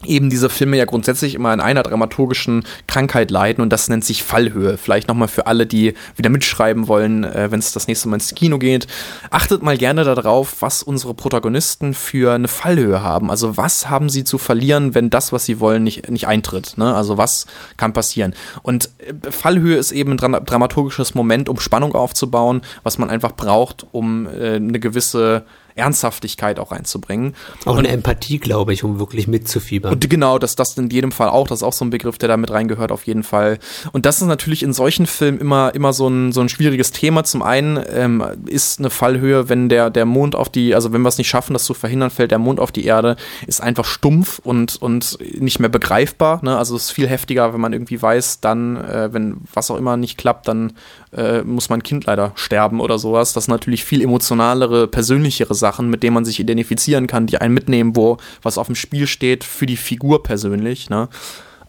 eben 0.05 0.31
diese 0.31 0.49
Filme 0.49 0.77
ja 0.77 0.85
grundsätzlich 0.85 1.35
immer 1.35 1.51
an 1.51 1.61
einer 1.61 1.83
dramaturgischen 1.83 2.65
Krankheit 2.87 3.31
leiden 3.31 3.63
und 3.63 3.73
das 3.73 3.89
nennt 3.89 4.05
sich 4.05 4.23
Fallhöhe. 4.23 4.77
Vielleicht 4.77 5.09
nochmal 5.09 5.29
für 5.29 5.47
alle, 5.47 5.67
die 5.67 5.95
wieder 6.17 6.31
mitschreiben 6.31 6.89
wollen, 6.89 7.25
äh, 7.25 7.51
wenn 7.51 7.59
es 7.59 7.73
das 7.73 7.89
nächste 7.89 8.09
Mal 8.09 8.17
ins 8.17 8.35
Kino 8.35 8.59
geht. 8.59 8.87
Achtet 9.31 9.63
mal 9.63 9.77
gerne 9.77 10.05
darauf, 10.05 10.61
was 10.61 10.83
unsere 10.83 11.15
Protagonisten 11.15 11.95
für 11.95 12.35
eine 12.35 12.49
Fallhöhe 12.49 13.03
haben. 13.03 13.31
Also 13.31 13.57
was 13.57 13.89
haben 13.91 14.09
sie 14.09 14.25
zu 14.25 14.39
verlieren, 14.39 14.95
wenn 14.95 15.11
das, 15.11 15.33
was 15.33 15.45
sie 15.45 15.61
wollen, 15.61 15.83
nicht, 15.85 16.11
nicht 16.11 16.27
eintritt. 16.27 16.75
Ne? 16.77 16.95
Also 16.95 17.19
was 17.19 17.47
kann 17.77 17.93
passieren? 17.93 18.35
Und 18.63 18.91
äh, 18.99 19.31
Fallhöhe 19.31 19.77
ist 19.77 19.93
eben 19.93 20.13
ein 20.13 20.17
dra 20.17 20.41
dramaturgisches 20.41 21.15
Moment, 21.15 21.49
um 21.49 21.59
Spannung 21.61 21.95
aufzubauen, 21.95 22.63
was 22.83 22.99
man 22.99 23.11
einfach 23.11 23.33
braucht, 23.33 23.87
um 23.93 24.27
äh, 24.27 24.57
eine 24.57 24.81
gewisse 24.81 25.45
Ernsthaftigkeit 25.77 26.59
auch 26.61 26.71
reinzubringen. 26.71 27.35
Auch 27.65 27.73
und, 27.73 27.81
eine 27.81 27.89
Empathie, 27.89 28.39
glaube 28.39 28.73
ich, 28.73 28.85
um 28.85 28.99
wirklich 28.99 29.27
mitzufiebern. 29.27 29.93
Und 29.93 30.09
genau, 30.09 30.39
dass 30.39 30.55
das 30.55 30.77
in 30.79 30.89
jedem 30.89 31.11
Fall 31.11 31.29
auch, 31.29 31.49
das 31.49 31.59
ist 31.59 31.63
auch 31.65 31.73
so 31.73 31.85
ein 31.85 31.91
Begriff, 31.91 32.17
der 32.17 32.29
da 32.29 32.37
mit 32.37 32.51
reingehört, 32.51 32.93
auf 32.93 33.05
jeden 33.07 33.25
Fall. 33.25 33.59
Und 33.93 34.07
das 34.07 34.21
ist 34.21 34.29
natürlich 34.29 34.63
in 34.63 34.73
solchen 34.73 35.07
Filmen 35.07 35.41
immer, 35.41 35.75
immer 35.75 35.93
so 35.93 36.09
ein, 36.09 36.33
so 36.33 36.41
ein 36.41 36.49
schwieriges 36.49 36.93
Thema. 36.93 37.25
Zum 37.25 37.43
einen 37.43 37.81
ähm, 37.93 38.25
ist 38.47 38.79
eine 38.79 38.91
Fallhöhe, 38.91 39.49
wenn 39.49 39.69
der, 39.69 39.91
der 39.91 40.05
Mond 40.05 40.37
auf 40.37 40.49
die, 40.49 40.75
also 40.75 40.93
wenn 40.93 41.03
wir 41.03 41.09
es 41.09 41.19
nicht 41.19 41.29
schaffen, 41.29 41.55
das 41.55 41.65
zu 41.65 41.75
verhindern, 41.75 42.11
fällt 42.11 42.31
der 42.31 42.39
Mond 42.39 42.61
auf 42.61 42.71
die 42.71 42.85
Erde, 42.85 43.17
ist 43.47 43.61
einfach 43.61 43.85
stumpf 43.85 44.39
und, 44.45 44.81
und 44.81 45.19
nicht 45.41 45.59
mehr 45.59 45.69
begreifbar. 45.69 46.39
Ne? 46.45 46.57
Also 46.57 46.77
es 46.77 46.85
ist 46.85 46.91
viel 46.93 47.09
heftiger, 47.09 47.53
wenn 47.53 47.61
man 47.61 47.73
irgendwie 47.73 48.01
weiß, 48.01 48.41
dann, 48.41 48.77
äh, 48.77 49.13
wenn 49.13 49.39
was 49.53 49.73
auch 49.73 49.77
immer 49.77 49.97
nicht 49.97 50.19
klappt, 50.19 50.47
dann 50.47 50.75
äh, 51.17 51.43
muss 51.43 51.69
mein 51.69 51.83
Kind 51.83 52.07
leider 52.07 52.33
sterben 52.37 52.81
oder 52.81 52.99
sowas. 52.99 53.33
Das 53.33 53.47
sind 53.47 53.53
natürlich 53.53 53.85
viel 53.85 54.03
emotionalere, 54.03 54.87
persönlichere 54.87 55.55
Sachen, 55.65 55.89
mit 55.89 56.03
denen 56.03 56.13
man 56.13 56.27
sich 56.27 56.39
identifizieren 56.39 57.07
kann, 57.07 57.27
die 57.27 57.39
einen 57.39 57.55
mitnehmen, 57.55 57.97
wo 57.97 58.19
was 58.43 58.59
auf 58.59 58.67
dem 58.67 58.77
Spiel 58.77 59.07
steht 59.07 59.45
für 59.45 59.65
die 59.65 59.79
Figur 59.79 60.23
persönlich. 60.23 60.91
Ne? 60.91 61.09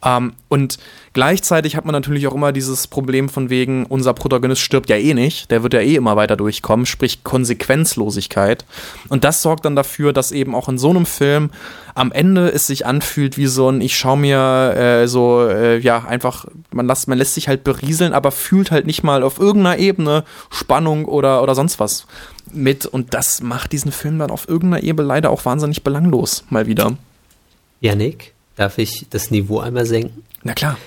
Ähm, 0.05 0.33
und 0.49 0.77
gleichzeitig 1.13 1.75
hat 1.75 1.85
man 1.85 1.93
natürlich 1.93 2.27
auch 2.27 2.35
immer 2.35 2.51
dieses 2.51 2.87
Problem 2.87 3.27
von 3.27 3.49
wegen, 3.49 3.85
unser 3.87 4.13
Protagonist 4.13 4.61
stirbt 4.61 4.89
ja 4.89 4.97
eh 4.97 5.13
nicht, 5.13 5.49
der 5.49 5.63
wird 5.63 5.73
ja 5.73 5.79
eh 5.79 5.95
immer 5.95 6.15
weiter 6.15 6.37
durchkommen, 6.37 6.85
sprich 6.85 7.23
Konsequenzlosigkeit. 7.23 8.65
Und 9.09 9.23
das 9.23 9.41
sorgt 9.41 9.65
dann 9.65 9.75
dafür, 9.75 10.13
dass 10.13 10.31
eben 10.31 10.53
auch 10.53 10.69
in 10.69 10.77
so 10.77 10.91
einem 10.91 11.07
Film 11.07 11.49
am 11.95 12.11
Ende 12.11 12.49
es 12.49 12.67
sich 12.67 12.85
anfühlt 12.85 13.37
wie 13.37 13.47
so 13.47 13.69
ein, 13.69 13.81
ich 13.81 13.97
schaue 13.97 14.17
mir 14.17 14.75
äh, 14.75 15.07
so, 15.07 15.47
äh, 15.47 15.79
ja, 15.79 16.05
einfach, 16.05 16.45
man, 16.71 16.85
lässt, 16.85 17.07
man 17.07 17.17
lässt 17.17 17.33
sich 17.33 17.47
halt 17.47 17.63
berieseln, 17.63 18.13
aber 18.13 18.31
fühlt 18.31 18.69
halt 18.69 18.85
nicht 18.85 19.03
mal 19.03 19.23
auf 19.23 19.39
irgendeiner 19.39 19.79
Ebene 19.79 20.23
Spannung 20.51 21.05
oder, 21.05 21.41
oder 21.41 21.55
sonst 21.55 21.79
was 21.79 22.05
mit. 22.51 22.85
Und 22.85 23.13
das 23.13 23.41
macht 23.41 23.71
diesen 23.71 23.91
Film 23.91 24.19
dann 24.19 24.31
auf 24.31 24.47
irgendeiner 24.47 24.83
Ebene 24.83 25.07
leider 25.07 25.29
auch 25.29 25.45
wahnsinnig 25.45 25.83
belanglos, 25.83 26.43
mal 26.49 26.67
wieder. 26.67 26.97
Janik? 27.81 28.33
Darf 28.55 28.77
ich 28.77 29.05
das 29.09 29.31
Niveau 29.31 29.59
einmal 29.59 29.85
senken? 29.85 30.23
Na 30.43 30.53
klar. 30.53 30.77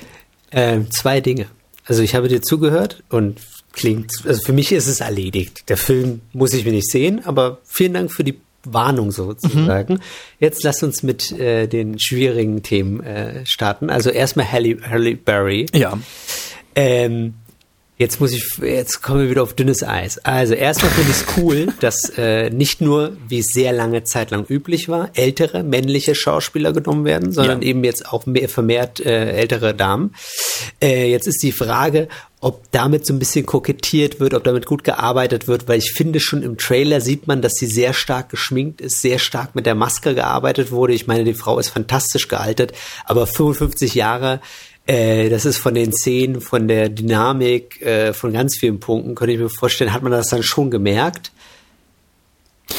Ähm, 0.51 0.91
zwei 0.91 1.21
Dinge. 1.21 1.47
Also 1.85 2.03
ich 2.03 2.15
habe 2.15 2.29
dir 2.29 2.43
zugehört 2.43 3.03
und 3.11 3.41
klingt, 3.73 4.11
also 4.25 4.41
für 4.45 4.53
mich 4.53 4.73
ist 4.73 4.87
es 4.87 5.01
erledigt. 5.01 5.69
Der 5.69 5.77
Film 5.77 6.21
muss 6.33 6.53
ich 6.53 6.65
mir 6.65 6.73
nicht 6.73 6.91
sehen, 6.91 7.25
aber 7.25 7.59
vielen 7.65 7.95
Dank 7.95 8.13
für 8.13 8.25
die 8.25 8.39
Warnung 8.65 9.13
sozusagen. 9.13 9.95
Mhm. 9.95 10.01
Jetzt 10.41 10.63
lass 10.65 10.83
uns 10.83 11.03
mit 11.03 11.33
äh, 11.33 11.67
den 11.67 11.99
schwierigen 11.99 12.63
Themen 12.63 13.01
äh, 13.03 13.47
starten. 13.47 13.91
Also 13.91 14.11
erstmal 14.11 14.51
Halle, 14.51 14.79
Halle 14.89 15.17
Berry. 15.17 15.67
Ja. 15.73 15.99
Ähm, 16.75 17.35
Jetzt 17.99 18.21
muss 18.21 18.33
ich, 18.33 18.59
jetzt 18.59 19.03
kommen 19.03 19.23
wir 19.23 19.31
wieder 19.31 19.43
auf 19.43 19.55
dünnes 19.55 19.83
Eis. 19.83 20.19
Also 20.19 20.55
erstmal 20.55 20.93
finde 20.93 21.11
ich 21.11 21.17
es 21.17 21.27
cool, 21.37 21.67
dass 21.81 22.11
äh, 22.17 22.49
nicht 22.49 22.81
nur, 22.81 23.17
wie 23.27 23.41
es 23.41 23.49
sehr 23.49 23.73
lange 23.73 24.05
Zeit 24.05 24.31
lang 24.31 24.47
üblich 24.49 24.89
war, 24.89 25.11
ältere 25.15 25.65
männliche 25.65 26.15
Schauspieler 26.15 26.73
genommen 26.73 27.05
werden, 27.05 27.33
sondern 27.33 27.61
ja. 27.61 27.69
eben 27.69 27.83
jetzt 27.83 28.13
auch 28.13 28.25
mehr, 28.25 28.49
vermehrt 28.49 29.01
äh, 29.01 29.33
ältere 29.33 29.75
Damen. 29.75 30.15
Äh, 30.81 31.11
jetzt 31.11 31.27
ist 31.27 31.43
die 31.43 31.51
Frage, 31.51 32.07
ob 32.41 32.71
damit 32.71 33.05
so 33.05 33.13
ein 33.13 33.19
bisschen 33.19 33.47
kokettiert 33.47 34.21
wird, 34.21 34.33
ob 34.33 34.45
damit 34.45 34.67
gut 34.67 34.85
gearbeitet 34.85 35.49
wird, 35.49 35.67
weil 35.67 35.79
ich 35.79 35.93
finde 35.93 36.21
schon 36.21 36.45
im 36.45 36.57
Trailer 36.57 37.01
sieht 37.01 37.27
man, 37.27 37.43
dass 37.43 37.55
sie 37.55 37.67
sehr 37.67 37.95
stark 37.95 38.29
geschminkt 38.29 38.81
ist, 38.81 39.03
sehr 39.03 39.19
stark 39.19 39.57
mit 39.57 39.67
der 39.67 39.75
Maske 39.75 40.15
gearbeitet 40.15 40.71
wurde. 40.71 40.93
Ich 40.93 41.09
meine, 41.09 41.25
die 41.25 41.35
Frau 41.35 41.59
ist 41.59 41.71
fantastisch 41.71 42.29
gealtert, 42.29 42.73
aber 43.07 43.27
55 43.27 43.97
Jahre 43.97 44.41
äh, 44.89 45.29
das 45.29 45.45
ist 45.45 45.59
von 45.59 45.75
den 45.75 45.93
Szenen, 45.93 46.41
von 46.41 46.67
der 46.67 46.89
Dynamik, 46.89 47.83
äh, 47.83 48.15
von 48.15 48.33
ganz 48.33 48.57
vielen 48.57 48.81
Punkten, 48.81 49.15
könnte 49.15 49.35
ich 49.35 49.39
mir 49.39 49.51
vorstellen, 49.51 49.93
hat 49.93 50.03
man 50.03 50.13
das 50.13 50.29
dann 50.29 50.43
schon 50.43 50.71
gemerkt. 50.71 51.31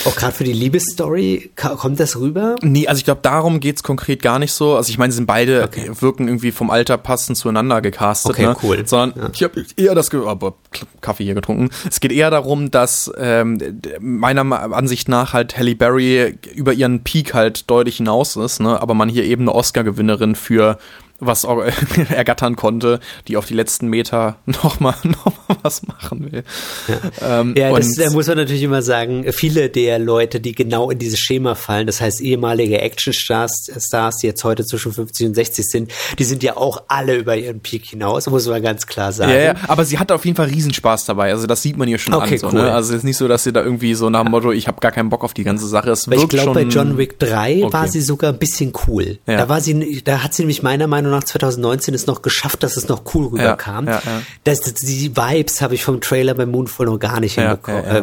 Auch 0.06 0.16
gerade 0.16 0.34
für 0.34 0.44
die 0.44 0.54
Liebesstory, 0.54 1.52
kommt 1.56 2.00
das 2.00 2.16
rüber? 2.16 2.56
Nee, 2.62 2.88
also 2.88 3.00
ich 3.00 3.06
glaube, 3.06 3.22
darum 3.24 3.60
geht's 3.60 3.82
konkret 3.82 4.22
gar 4.22 4.38
nicht 4.40 4.54
so. 4.54 4.76
Also 4.76 4.92
ich 4.92 4.98
meine, 4.98 5.12
sie 5.12 5.18
sind 5.18 5.26
beide, 5.26 5.64
okay. 5.64 5.90
wirken 6.00 6.28
irgendwie 6.28 6.52
vom 6.52 6.70
Alter 6.70 6.98
passend 6.98 7.38
zueinander 7.38 7.82
gecastet. 7.82 8.32
Okay, 8.32 8.46
ne? 8.46 8.56
cool. 8.64 8.88
Sondern 8.88 9.20
ja. 9.20 9.30
ich 9.34 9.44
habe 9.44 9.66
eher 9.78 9.96
das, 9.96 10.14
aber 10.14 10.56
Kaffee 11.02 11.26
hier 11.26 11.34
getrunken. 11.34 11.70
Es 11.90 12.00
geht 12.00 12.12
eher 12.12 12.30
darum, 12.30 12.70
dass 12.70 13.12
ähm, 13.18 13.82
meiner 14.00 14.74
Ansicht 14.74 15.10
nach 15.10 15.34
halt 15.34 15.58
Halle 15.58 15.76
Berry 15.76 16.38
über 16.54 16.74
ihren 16.74 17.04
Peak 17.04 17.34
halt 17.34 17.70
deutlich 17.70 17.98
hinaus 17.98 18.36
ist, 18.36 18.62
ne? 18.62 18.80
aber 18.82 18.94
man 18.94 19.10
hier 19.10 19.24
eben 19.24 19.44
eine 19.44 19.56
Oscar-Gewinnerin 19.56 20.36
für 20.36 20.78
was 21.20 21.44
ergattern 22.10 22.56
konnte, 22.56 23.00
die 23.28 23.38
auf 23.38 23.46
die 23.46 23.54
letzten 23.54 23.88
Meter 23.88 24.38
nochmal 24.46 24.96
noch 25.04 25.26
mal 25.48 25.58
was 25.64 25.86
machen 25.86 26.32
will. 26.32 26.44
Ja, 26.88 27.42
ähm, 27.42 27.54
ja 27.58 27.72
das 27.72 27.96
da 27.96 28.10
muss 28.12 28.28
man 28.28 28.38
natürlich 28.38 28.64
immer 28.64 28.82
sagen, 28.82 29.26
viele 29.32 29.70
der 29.70 30.00
Leute, 30.00 30.40
die 30.40 30.54
genau 30.54 30.90
in 30.90 31.00
dieses 31.00 31.20
Schema 31.20 31.56
fallen, 31.56 31.88
das 31.88 32.02
heißt 32.02 32.22
ehemalige 32.22 32.80
Actionstars, 32.82 33.70
Stars, 33.78 34.18
die 34.18 34.28
jetzt 34.28 34.44
heute 34.44 34.66
zwischen 34.66 34.94
50 34.94 35.28
und 35.28 35.34
60 35.36 35.66
sind, 35.66 35.92
die 36.18 36.24
sind 36.24 36.44
ja 36.44 36.58
auch 36.58 36.84
alle 36.88 37.16
über 37.16 37.36
ihren 37.36 37.60
Peak 37.60 37.86
hinaus, 37.86 38.28
muss 38.28 38.48
man 38.48 38.62
ganz 38.62 38.88
klar 38.88 39.12
sagen. 39.12 39.32
Ja, 39.32 39.40
ja 39.40 39.56
aber 39.68 39.86
sie 39.86 40.00
hat 40.00 40.12
auf 40.12 40.26
jeden 40.26 40.38
Fall 40.38 40.48
Riesenspaß 40.48 41.06
dabei, 41.06 41.32
also 41.32 41.48
das 41.48 41.62
sieht 41.62 41.78
man 41.78 41.88
ihr 41.88 41.98
schon 41.98 42.14
okay, 42.14 42.36
an. 42.36 42.38
So, 42.40 42.48
ne? 42.48 42.54
cool. 42.54 42.62
ne? 42.64 42.72
Also 42.74 42.94
es 42.94 43.00
ist 43.00 43.04
nicht 43.04 43.18
so, 43.18 43.28
dass 43.28 43.44
sie 43.44 43.54
da 43.54 43.64
irgendwie 43.64 43.94
so 43.94 44.10
nach 44.10 44.24
dem 44.24 44.32
Motto, 44.32 44.52
ich 44.52 44.68
habe 44.68 44.80
gar 44.80 44.92
keinen 44.92 45.10
Bock 45.10 45.24
auf 45.24 45.34
die 45.34 45.44
ganze 45.44 45.68
Sache. 45.68 45.92
Es 45.92 46.08
ich 46.08 46.28
glaube, 46.28 46.54
bei 46.54 46.64
John 46.64 46.98
Wick 46.98 47.20
3 47.20 47.64
okay. 47.64 47.74
war 47.74 47.88
sie 47.88 48.02
sogar 48.02 48.32
ein 48.32 48.40
bisschen 48.40 48.74
cool. 48.88 49.20
Ja. 49.28 49.38
Da 49.38 49.50
war 49.50 49.62
sie, 49.62 50.02
da 50.04 50.24
hat 50.24 50.34
sie 50.34 50.44
nämlich 50.44 50.64
meiner 50.64 50.88
Meinung 50.88 51.09
Meinung 51.10 51.20
nach 51.20 51.28
2019 51.28 51.94
es 51.94 52.08
noch 52.08 52.22
geschafft, 52.22 52.64
dass 52.64 52.78
es 52.78 52.88
noch 52.88 53.04
cool 53.14 53.28
rüberkam. 53.28 53.88
Ja, 53.88 53.94
ja, 53.94 54.02
ja. 54.06 54.22
Das, 54.44 54.62
die 54.62 55.16
Vibes 55.16 55.62
habe 55.62 55.76
ich 55.76 55.84
vom 55.84 56.02
Trailer 56.02 56.34
bei 56.34 56.46
Moonfall 56.46 56.86
noch 56.86 57.00
gar 57.00 57.20
nicht 57.20 57.36
hinbekommen. 57.36 57.86
Äh, 57.86 58.02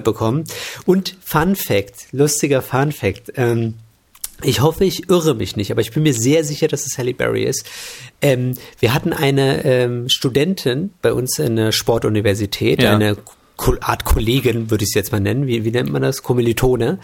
Und 0.85 1.17
Fun 1.25 1.57
Fact, 1.57 2.09
lustiger 2.13 2.63
Fun 2.63 2.93
Fact. 2.93 3.33
Ähm, 3.37 3.75
ich 4.43 4.61
hoffe, 4.61 4.85
ich 4.85 5.09
irre 5.09 5.35
mich 5.35 5.57
nicht, 5.57 5.71
aber 5.71 5.81
ich 5.81 5.93
bin 5.93 6.03
mir 6.03 6.13
sehr 6.13 6.45
sicher, 6.45 6.69
dass 6.69 6.87
es 6.87 6.99
Halle 6.99 7.15
Berry 7.15 7.45
ist. 7.45 7.65
Ähm, 8.21 8.55
wir 8.81 8.93
hatten 8.93 9.13
eine 9.13 9.65
ähm, 9.65 10.09
Studentin 10.09 10.91
bei 11.01 11.13
uns 11.13 11.39
in 11.39 11.57
der 11.57 11.73
Sportuniversität, 11.73 12.85
eine 12.85 13.17
Art 13.81 14.05
Kollegin, 14.05 14.71
würde 14.71 14.85
ich 14.85 14.91
es 14.91 14.95
jetzt 14.95 15.13
mal 15.13 15.21
nennen, 15.21 15.47
wie, 15.47 15.65
wie 15.65 15.71
nennt 15.71 15.91
man 15.91 16.03
das? 16.03 16.23
Kommilitone, 16.23 16.99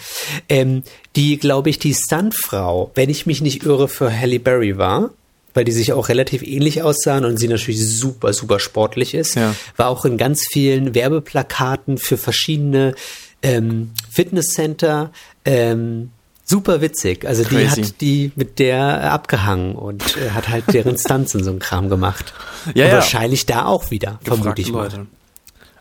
ähm, 0.50 0.82
die, 1.16 1.38
glaube 1.38 1.70
ich, 1.70 1.78
die 1.78 1.94
Stuntfrau, 1.94 2.90
wenn 2.94 3.08
ich 3.08 3.24
mich 3.24 3.40
nicht 3.40 3.64
irre, 3.64 3.88
für 3.88 4.12
Halle 4.14 4.38
Berry 4.38 4.76
war, 4.76 5.10
weil 5.54 5.64
die 5.64 5.72
sich 5.72 5.92
auch 5.92 6.08
relativ 6.08 6.42
ähnlich 6.42 6.82
aussahen 6.82 7.24
und 7.24 7.38
sie 7.38 7.48
natürlich 7.48 7.86
super, 7.86 8.32
super 8.32 8.58
sportlich 8.58 9.14
ist, 9.14 9.34
ja. 9.34 9.54
war 9.76 9.88
auch 9.88 10.04
in 10.04 10.16
ganz 10.16 10.42
vielen 10.50 10.94
Werbeplakaten 10.94 11.98
für 11.98 12.16
verschiedene 12.16 12.94
ähm, 13.42 13.90
Fitnesscenter, 14.10 15.10
ähm, 15.44 16.10
super 16.44 16.80
witzig. 16.80 17.26
Also 17.26 17.44
Crazy. 17.44 17.56
die 17.56 17.82
hat 17.82 18.00
die 18.00 18.32
mit 18.36 18.58
der 18.58 19.12
abgehangen 19.12 19.74
und 19.74 20.16
äh, 20.16 20.30
hat 20.30 20.48
halt 20.48 20.64
deren 20.72 20.98
Stunts 20.98 21.34
in 21.34 21.44
so 21.44 21.50
einem 21.50 21.58
Kram 21.58 21.88
gemacht. 21.88 22.32
Ja, 22.74 22.86
ja. 22.86 22.94
Wahrscheinlich 22.94 23.46
da 23.46 23.66
auch 23.66 23.90
wieder, 23.90 24.18
vermute 24.22 24.60
ich 24.60 24.70
mal. 24.70 24.84
Leute. 24.84 25.06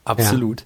Absolut. 0.04 0.62
Ja. 0.62 0.66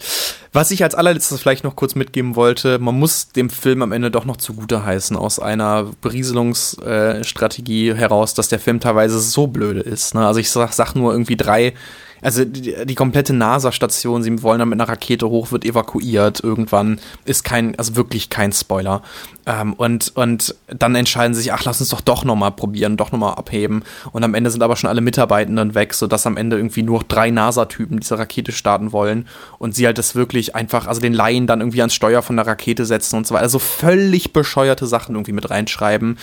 Was 0.56 0.72
ich 0.72 0.84
als 0.84 0.96
allerletztes 0.96 1.42
vielleicht 1.42 1.66
noch 1.66 1.76
kurz 1.76 1.96
mitgeben 1.96 2.38
wollte, 2.38 2.80
man 2.80 2.98
muss 2.98 3.28
dem 3.28 3.50
Film 3.50 3.82
am 3.82 3.92
Ende 3.92 4.10
doch 4.10 4.24
noch 4.24 4.38
zugute 4.38 4.86
heißen, 4.86 5.18
aus 5.18 5.38
einer 5.38 5.92
Berieselungsstrategie 6.00 7.90
äh, 7.90 7.94
heraus, 7.94 8.36
dass 8.36 8.48
der 8.48 8.60
Film 8.60 8.80
teilweise 8.80 9.20
so 9.20 9.48
blöde 9.48 9.82
ist. 9.82 10.16
Ne? 10.16 10.26
Also 10.26 10.40
ich 10.40 10.50
sag, 10.50 10.72
sag 10.72 10.96
nur 10.96 11.12
irgendwie 11.12 11.36
drei 11.36 11.74
also 12.26 12.44
die, 12.44 12.74
die 12.86 12.96
komplette 12.96 13.34
NASA-Station, 13.34 14.24
sie 14.24 14.42
wollen 14.42 14.58
dann 14.58 14.70
mit 14.70 14.82
einer 14.82 14.90
Rakete 14.90 15.30
hoch, 15.30 15.52
wird 15.52 15.64
evakuiert 15.64 16.44
irgendwann, 16.44 17.00
ist 17.24 17.44
kein, 17.44 17.78
also 17.78 17.96
wirklich 17.96 18.32
kein 18.32 18.52
Spoiler. 18.52 19.04
Ähm, 19.46 19.74
und, 19.74 20.12
und 20.16 20.56
dann 20.68 20.96
entscheiden 20.96 21.36
sie 21.36 21.44
sich, 21.44 21.54
ach, 21.54 21.64
lass 21.66 21.80
uns 21.82 21.90
doch 21.90 22.02
doch 22.02 22.26
nochmal 22.26 22.52
probieren, 22.52 22.98
doch 22.98 23.12
nochmal 23.12 23.36
abheben. 23.36 23.84
Und 24.12 24.24
am 24.24 24.34
Ende 24.34 24.50
sind 24.50 24.64
aber 24.64 24.76
schon 24.76 24.90
alle 24.90 25.02
Mitarbeitenden 25.02 25.76
weg, 25.76 25.94
sodass 25.94 26.26
am 26.26 26.36
Ende 26.36 26.58
irgendwie 26.58 26.82
nur 26.82 27.04
drei 27.08 27.30
NASA-Typen 27.30 28.00
diese 28.00 28.18
Rakete 28.18 28.52
starten 28.52 28.92
wollen 28.92 29.28
und 29.60 29.76
sie 29.76 29.86
halt 29.86 30.00
das 30.00 30.16
wirklich 30.16 30.56
einfach, 30.56 30.88
also 30.88 31.02
den 31.02 31.14
Laien 31.14 31.46
dann 31.46 31.62
irgendwie 31.62 31.82
ans 31.82 31.94
Steuer 31.94 32.24
von 32.24 32.38
der 32.38 32.48
Rakete 32.48 32.86
setzen 32.88 33.18
und 33.18 33.28
so 33.28 33.36
weiter. 33.36 33.44
Also 33.44 33.60
völlig 33.60 34.34
bescheuerte 34.34 34.88
Sachen 34.88 35.14
irgendwie 35.14 35.34
mit 35.34 35.52
reinschreiben. 35.52 36.18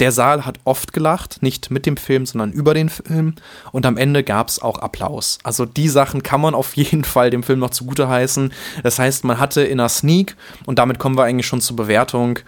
Der 0.00 0.12
Saal 0.12 0.46
hat 0.46 0.58
oft 0.64 0.94
gelacht, 0.94 1.42
nicht 1.42 1.70
mit 1.70 1.84
dem 1.84 1.98
Film, 1.98 2.24
sondern 2.24 2.52
über 2.52 2.72
den 2.72 2.88
Film. 2.88 3.34
Und 3.70 3.84
am 3.84 3.98
Ende 3.98 4.24
gab 4.24 4.48
es 4.48 4.60
auch 4.60 4.78
Applaus. 4.78 5.38
Also 5.42 5.66
die 5.66 5.90
Sachen 5.90 6.22
kann 6.22 6.40
man 6.40 6.54
auf 6.54 6.74
jeden 6.76 7.04
Fall 7.04 7.30
dem 7.30 7.42
Film 7.42 7.58
noch 7.58 7.70
zugute 7.70 8.08
heißen. 8.08 8.52
Das 8.82 8.98
heißt, 8.98 9.24
man 9.24 9.38
hatte 9.38 9.62
in 9.62 9.78
einer 9.78 9.90
Sneak, 9.90 10.36
und 10.64 10.78
damit 10.78 10.98
kommen 10.98 11.18
wir 11.18 11.24
eigentlich 11.24 11.46
schon 11.46 11.60
zur 11.60 11.76
Bewertung, 11.76 12.38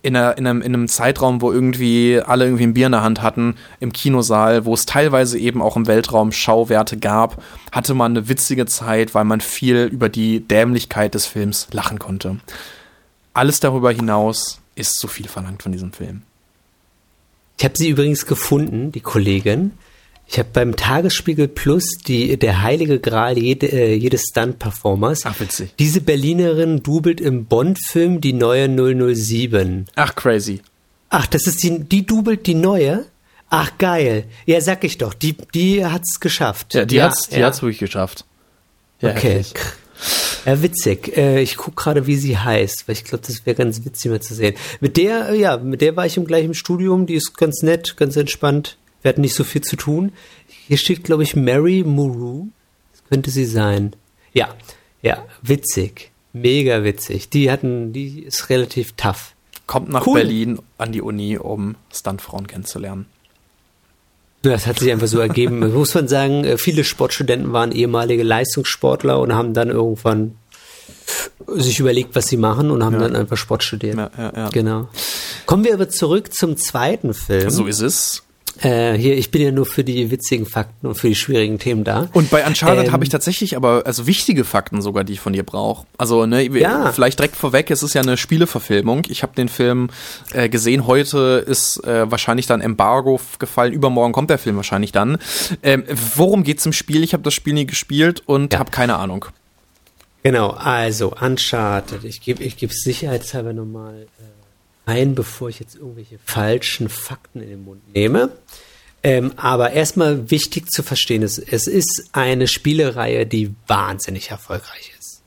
in, 0.00 0.16
einer, 0.16 0.36
in, 0.36 0.46
einem, 0.46 0.62
in 0.62 0.74
einem 0.74 0.88
Zeitraum, 0.88 1.42
wo 1.42 1.52
irgendwie 1.52 2.20
alle 2.24 2.46
irgendwie 2.46 2.64
ein 2.64 2.74
Bier 2.74 2.86
in 2.86 2.92
der 2.92 3.02
Hand 3.02 3.22
hatten, 3.22 3.56
im 3.78 3.92
Kinosaal, 3.92 4.64
wo 4.64 4.74
es 4.74 4.86
teilweise 4.86 5.38
eben 5.38 5.62
auch 5.62 5.76
im 5.76 5.86
Weltraum 5.86 6.32
Schauwerte 6.32 6.96
gab, 6.96 7.40
hatte 7.70 7.94
man 7.94 8.12
eine 8.12 8.28
witzige 8.28 8.66
Zeit, 8.66 9.14
weil 9.14 9.24
man 9.24 9.40
viel 9.40 9.84
über 9.84 10.08
die 10.08 10.40
Dämlichkeit 10.40 11.14
des 11.14 11.26
Films 11.26 11.68
lachen 11.72 11.98
konnte. 11.98 12.38
Alles 13.34 13.60
darüber 13.60 13.92
hinaus 13.92 14.60
ist 14.74 14.98
zu 14.98 15.06
viel 15.08 15.28
verlangt 15.28 15.62
von 15.62 15.72
diesem 15.72 15.92
Film. 15.92 16.22
Ich 17.58 17.64
habe 17.64 17.76
sie 17.76 17.88
übrigens 17.88 18.26
gefunden, 18.26 18.92
die 18.92 19.00
Kollegin. 19.00 19.72
Ich 20.26 20.38
habe 20.38 20.48
beim 20.52 20.76
Tagesspiegel 20.76 21.48
Plus 21.48 21.98
die 22.06 22.38
der 22.38 22.62
heilige 22.62 22.98
Gral 23.00 23.36
jede, 23.38 23.66
äh, 23.66 23.94
jedes 23.94 24.22
Stunt-Performers. 24.30 25.26
Ach, 25.26 25.38
witzig. 25.40 25.74
Diese 25.78 26.00
Berlinerin 26.00 26.82
dubelt 26.82 27.20
im 27.20 27.44
Bond-Film 27.44 28.20
die 28.20 28.32
neue 28.32 28.68
007. 28.68 29.86
Ach, 29.94 30.14
crazy. 30.14 30.62
Ach, 31.10 31.26
das 31.26 31.46
ist 31.46 31.62
die, 31.62 31.80
die 31.80 32.06
dubelt 32.06 32.46
die 32.46 32.54
neue? 32.54 33.04
Ach, 33.50 33.76
geil. 33.76 34.24
Ja, 34.46 34.62
sag 34.62 34.82
ich 34.84 34.96
doch, 34.96 35.12
die, 35.12 35.36
die 35.54 35.84
hat's 35.84 36.20
geschafft. 36.20 36.72
Ja, 36.72 36.86
die 36.86 36.96
ja, 36.96 37.04
hat's, 37.04 37.28
die 37.28 37.40
ja. 37.40 37.46
hat's 37.46 37.60
wirklich 37.60 37.80
geschafft. 37.80 38.24
Ja, 39.02 39.10
okay. 39.10 39.40
Heftig. 39.40 39.60
Ja, 40.44 40.62
witzig. 40.62 41.16
Äh, 41.16 41.40
ich 41.40 41.56
gucke 41.56 41.76
gerade, 41.76 42.06
wie 42.06 42.16
sie 42.16 42.36
heißt, 42.36 42.88
weil 42.88 42.94
ich 42.94 43.04
glaube, 43.04 43.24
das 43.26 43.46
wäre 43.46 43.56
ganz 43.56 43.84
witzig 43.84 44.10
mal 44.10 44.20
zu 44.20 44.34
sehen. 44.34 44.54
Mit 44.80 44.96
der, 44.96 45.30
äh, 45.30 45.40
ja, 45.40 45.56
mit 45.56 45.80
der 45.80 45.96
war 45.96 46.06
ich 46.06 46.16
im 46.16 46.26
gleichen 46.26 46.54
Studium, 46.54 47.06
die 47.06 47.14
ist 47.14 47.36
ganz 47.36 47.62
nett, 47.62 47.96
ganz 47.96 48.16
entspannt. 48.16 48.76
Wir 49.02 49.10
hatten 49.10 49.20
nicht 49.20 49.34
so 49.34 49.44
viel 49.44 49.62
zu 49.62 49.76
tun. 49.76 50.12
Hier 50.68 50.76
steht, 50.76 51.04
glaube 51.04 51.22
ich, 51.22 51.36
Mary 51.36 51.84
Muru. 51.84 52.48
Das 52.92 53.04
könnte 53.08 53.30
sie 53.30 53.46
sein. 53.46 53.94
Ja, 54.32 54.54
ja, 55.02 55.24
witzig. 55.42 56.10
Mega 56.32 56.82
witzig. 56.84 57.28
Die 57.28 57.50
hatten, 57.50 57.92
die 57.92 58.20
ist 58.22 58.48
relativ 58.48 58.92
tough. 58.92 59.34
Kommt 59.66 59.90
nach 59.90 60.06
cool. 60.06 60.20
Berlin 60.20 60.58
an 60.78 60.92
die 60.92 61.02
Uni, 61.02 61.36
um 61.36 61.76
Stuntfrauen 61.92 62.46
kennenzulernen. 62.46 63.06
Das 64.42 64.66
hat 64.66 64.80
sich 64.80 64.90
einfach 64.90 65.06
so 65.06 65.20
ergeben. 65.20 65.72
Muss 65.72 65.94
man 65.94 66.08
sagen, 66.08 66.44
äh, 66.44 66.58
viele 66.58 66.84
Sportstudenten 66.84 67.52
waren 67.52 67.72
ehemalige 67.72 68.22
Leistungssportler 68.22 69.20
und 69.20 69.34
haben 69.34 69.54
dann 69.54 69.70
irgendwann 69.70 70.36
sich 71.48 71.80
überlegt, 71.80 72.14
was 72.14 72.28
sie 72.28 72.36
machen 72.36 72.70
und 72.70 72.84
haben 72.84 72.94
ja. 72.94 73.00
dann 73.00 73.16
einfach 73.16 73.36
Sport 73.36 73.62
studiert. 73.62 73.96
Ja, 73.96 74.10
ja, 74.16 74.48
genau. 74.50 74.88
Kommen 75.46 75.64
wir 75.64 75.74
aber 75.74 75.88
zurück 75.88 76.32
zum 76.32 76.56
zweiten 76.56 77.14
Film. 77.14 77.50
So 77.50 77.66
ist 77.66 77.80
es. 77.80 78.22
Äh, 78.60 78.94
hier, 78.94 79.16
ich 79.16 79.30
bin 79.30 79.42
ja 79.42 79.50
nur 79.50 79.66
für 79.66 79.82
die 79.82 80.10
witzigen 80.10 80.46
Fakten 80.46 80.86
und 80.86 80.94
für 80.94 81.08
die 81.08 81.14
schwierigen 81.14 81.58
Themen 81.58 81.84
da. 81.84 82.08
Und 82.12 82.30
bei 82.30 82.46
Uncharted 82.46 82.86
ähm, 82.86 82.92
habe 82.92 83.04
ich 83.04 83.10
tatsächlich 83.10 83.56
aber 83.56 83.82
also 83.86 84.06
wichtige 84.06 84.44
Fakten 84.44 84.82
sogar, 84.82 85.04
die 85.04 85.14
ich 85.14 85.20
von 85.20 85.32
dir 85.32 85.42
brauche. 85.42 85.86
Also 85.98 86.26
ne, 86.26 86.44
ja. 86.58 86.92
vielleicht 86.92 87.18
direkt 87.18 87.36
vorweg, 87.36 87.70
es 87.70 87.82
ist 87.82 87.94
ja 87.94 88.02
eine 88.02 88.16
Spieleverfilmung. 88.16 89.02
Ich 89.08 89.22
habe 89.22 89.34
den 89.34 89.48
Film 89.48 89.88
äh, 90.32 90.48
gesehen. 90.48 90.86
Heute 90.86 91.44
ist 91.46 91.82
äh, 91.84 92.10
wahrscheinlich 92.10 92.46
dann 92.46 92.60
Embargo 92.60 93.20
gefallen. 93.38 93.72
Übermorgen 93.72 94.12
kommt 94.12 94.30
der 94.30 94.38
Film 94.38 94.56
wahrscheinlich 94.56 94.92
dann. 94.92 95.18
Ähm, 95.62 95.84
worum 96.14 96.44
geht's 96.44 96.66
im 96.66 96.72
Spiel? 96.72 97.02
Ich 97.02 97.14
habe 97.14 97.22
das 97.22 97.34
Spiel 97.34 97.54
nie 97.54 97.66
gespielt 97.66 98.22
und 98.26 98.52
ja. 98.52 98.58
habe 98.58 98.70
keine 98.70 98.96
Ahnung. 98.96 99.26
Genau, 100.22 100.50
also 100.50 101.14
Uncharted. 101.20 102.04
Ich 102.04 102.20
gebe 102.20 102.44
ich 102.44 102.56
gebe 102.56 102.72
sicherheitshalber 102.72 103.52
nochmal 103.52 104.06
äh, 104.20 104.41
ein, 104.86 105.14
bevor 105.14 105.48
ich 105.48 105.60
jetzt 105.60 105.76
irgendwelche 105.76 106.18
falschen 106.24 106.88
Fakten 106.88 107.40
in 107.40 107.48
den 107.48 107.64
Mund 107.64 107.80
nehme. 107.94 108.30
Ähm, 109.04 109.32
aber 109.36 109.72
erstmal 109.72 110.30
wichtig 110.30 110.70
zu 110.70 110.82
verstehen 110.82 111.22
ist, 111.22 111.38
es 111.38 111.66
ist 111.66 112.10
eine 112.12 112.46
Spielereihe, 112.46 113.26
die 113.26 113.52
wahnsinnig 113.66 114.30
erfolgreich 114.30 114.92
ist. 114.98 115.22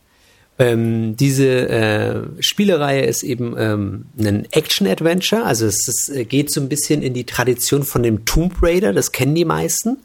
Ähm, 0.58 1.18
diese 1.18 1.68
äh, 1.68 2.22
Spielereihe 2.40 3.04
ist 3.04 3.24
eben 3.24 3.56
ähm, 3.58 4.06
ein 4.18 4.48
Action-Adventure, 4.52 5.44
also 5.44 5.66
es, 5.66 5.86
es, 5.90 6.30
geht 6.30 6.50
so 6.50 6.62
ein 6.62 6.70
bisschen 6.70 7.02
in 7.02 7.14
die 7.14 7.26
Tradition 7.26 7.84
von 7.84 8.04
dem 8.04 8.24
Tomb 8.24 8.56
Raider, 8.62 8.94
das 8.94 9.12
kennen 9.12 9.36
die 9.36 9.44
meisten. 9.44 9.98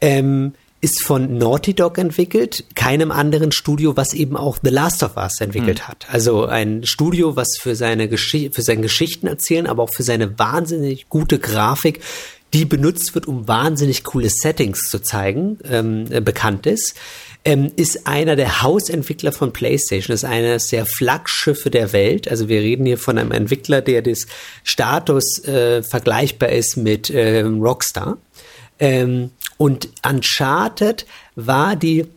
Ähm, 0.00 0.54
ist 0.82 1.04
von 1.04 1.38
Naughty 1.38 1.74
Dog 1.74 1.96
entwickelt, 1.96 2.64
keinem 2.74 3.12
anderen 3.12 3.52
Studio, 3.52 3.96
was 3.96 4.14
eben 4.14 4.36
auch 4.36 4.58
The 4.62 4.70
Last 4.70 5.04
of 5.04 5.16
Us 5.16 5.40
entwickelt 5.40 5.78
mhm. 5.78 5.88
hat. 5.88 6.06
Also 6.10 6.44
ein 6.44 6.84
Studio, 6.84 7.36
was 7.36 7.56
für 7.58 7.76
seine 7.76 8.08
Geschichte, 8.08 8.52
für 8.52 8.62
seine 8.62 8.82
Geschichten 8.82 9.28
erzählen, 9.28 9.68
aber 9.68 9.84
auch 9.84 9.94
für 9.94 10.02
seine 10.02 10.38
wahnsinnig 10.40 11.08
gute 11.08 11.38
Grafik, 11.38 12.00
die 12.52 12.64
benutzt 12.64 13.14
wird, 13.14 13.28
um 13.28 13.46
wahnsinnig 13.46 14.02
coole 14.02 14.28
Settings 14.28 14.80
zu 14.90 14.98
zeigen, 14.98 15.58
ähm, 15.70 16.06
äh, 16.10 16.20
bekannt 16.20 16.66
ist. 16.66 16.94
Ähm, 17.44 17.70
ist 17.76 18.08
einer 18.08 18.34
der 18.34 18.62
Hausentwickler 18.62 19.30
von 19.30 19.52
PlayStation, 19.52 20.12
ist 20.12 20.24
eines 20.24 20.66
der 20.66 20.84
Flaggschiffe 20.84 21.70
der 21.70 21.92
Welt. 21.92 22.28
Also 22.28 22.48
wir 22.48 22.60
reden 22.60 22.86
hier 22.86 22.98
von 22.98 23.18
einem 23.18 23.30
Entwickler, 23.30 23.82
der 23.82 24.02
des 24.02 24.26
Status 24.64 25.44
äh, 25.44 25.84
vergleichbar 25.84 26.48
ist 26.48 26.76
mit 26.76 27.08
äh, 27.08 27.42
Rockstar. 27.42 28.18
Ähm, 28.80 29.30
und 29.62 29.90
Uncharted 30.04 31.06
war 31.36 31.76
die 31.76 32.08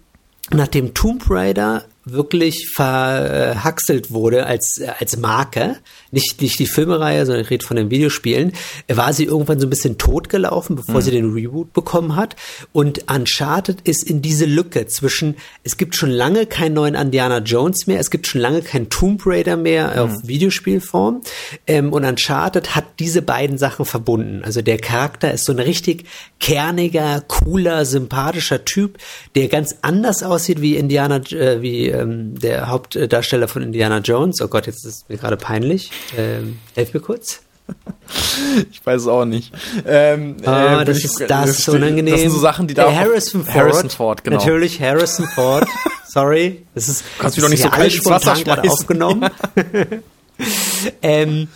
nach 0.50 0.68
dem 0.68 0.96
Tomb 0.96 1.30
Raider 1.30 1.86
wirklich 2.06 2.70
verhaxelt 2.74 4.12
wurde 4.12 4.46
als, 4.46 4.82
als 5.00 5.18
Marke, 5.18 5.78
nicht, 6.12 6.42
nicht 6.42 6.60
die 6.60 6.68
Filmereihe, 6.68 7.26
sondern 7.26 7.44
ich 7.44 7.50
rede 7.50 7.66
von 7.66 7.78
den 7.78 7.90
Videospielen, 7.90 8.54
war 8.88 9.12
sie 9.12 9.26
irgendwann 9.26 9.60
so 9.60 9.68
ein 9.68 9.70
bisschen 9.70 9.98
totgelaufen, 9.98 10.76
bevor 10.76 10.96
mhm. 10.96 11.02
sie 11.02 11.12
den 11.12 11.34
Reboot 11.34 11.74
bekommen 11.74 12.16
hat. 12.16 12.36
Und 12.72 13.12
Uncharted 13.12 13.82
ist 13.82 14.04
in 14.04 14.22
diese 14.22 14.46
Lücke 14.46 14.86
zwischen, 14.88 15.36
es 15.64 15.78
gibt 15.78 15.96
schon 15.96 16.12
lange 16.12 16.46
keinen 16.46 16.74
neuen 16.74 16.96
Indiana 16.96 17.40
Jones 17.40 17.88
mehr, 17.88 18.00
es 18.00 18.12
gibt 18.12 18.28
schon 18.28 18.42
lange 18.42 18.62
keinen 18.62 18.90
Tomb 18.90 19.24
Raider 19.26 19.58
mehr 19.58 19.92
mhm. 19.92 20.00
auf 20.00 20.28
Videospielform. 20.28 21.22
Ähm, 21.68 21.92
und 21.92 22.06
Uncharted 22.06 22.76
hat 22.76 22.86
diese 23.00 23.22
beiden 23.22 23.58
Sachen 23.58 23.86
verbunden. 23.86 24.44
Also 24.44 24.62
der 24.62 24.78
Charakter 24.78 25.34
ist 25.34 25.46
so 25.46 25.52
ein 25.52 25.60
richtig 25.60 26.06
kerniger, 26.40 27.24
cooler, 27.28 27.86
sympathischer 27.86 28.64
Typ, 28.64 29.00
der 29.36 29.48
ganz 29.48 29.78
anders 29.82 30.24
aussieht 30.24 30.62
wie 30.62 30.76
Indiana, 30.76 31.18
äh, 31.32 31.62
wie 31.62 31.95
ähm, 32.02 32.40
der 32.40 32.68
Hauptdarsteller 32.68 33.48
von 33.48 33.62
Indiana 33.62 34.00
Jones. 34.00 34.42
Oh 34.42 34.48
Gott, 34.48 34.68
jetzt 34.68 34.86
ist 34.86 34.86
es 34.86 35.06
mir 35.10 35.18
gerade 35.18 35.38
peinlich. 35.38 35.92
Ähm, 36.18 36.60
helf 36.76 36.94
mir 36.94 37.00
kurz. 37.00 37.42
Ich 38.72 38.86
weiß 38.86 39.02
es 39.02 39.08
auch 39.08 39.26
nicht. 39.26 39.52
Ähm, 39.88 40.38
ah, 40.46 40.82
äh, 40.82 40.86
das 40.86 41.04
ist 41.04 41.20
das 41.28 41.50
ist 41.50 41.64
so 41.64 41.72
unangenehm. 41.72 42.14
Das 42.14 42.22
sind 42.22 42.30
so 42.30 42.40
Sachen, 42.40 42.68
die 42.68 42.76
da. 42.76 42.92
Äh, 42.92 42.96
Harrison 42.96 43.44
Ford. 43.44 43.56
Harrison 43.56 43.90
Ford, 43.90 44.24
genau. 44.24 44.38
Natürlich 44.38 44.80
Harrison 44.80 45.26
Ford. 45.34 45.68
Sorry, 46.08 46.66
das 46.76 46.88
ist. 46.88 47.04
Kannst 47.18 47.38
du 47.38 47.42
doch 47.42 47.50
nicht 47.50 47.64
so 47.64 47.70
kalt 47.70 47.94
ins 47.94 48.06
Wasser 48.06 48.36
schmeißen. 48.36 48.70
aufgenommen. 48.70 49.30
ähm, 51.02 51.48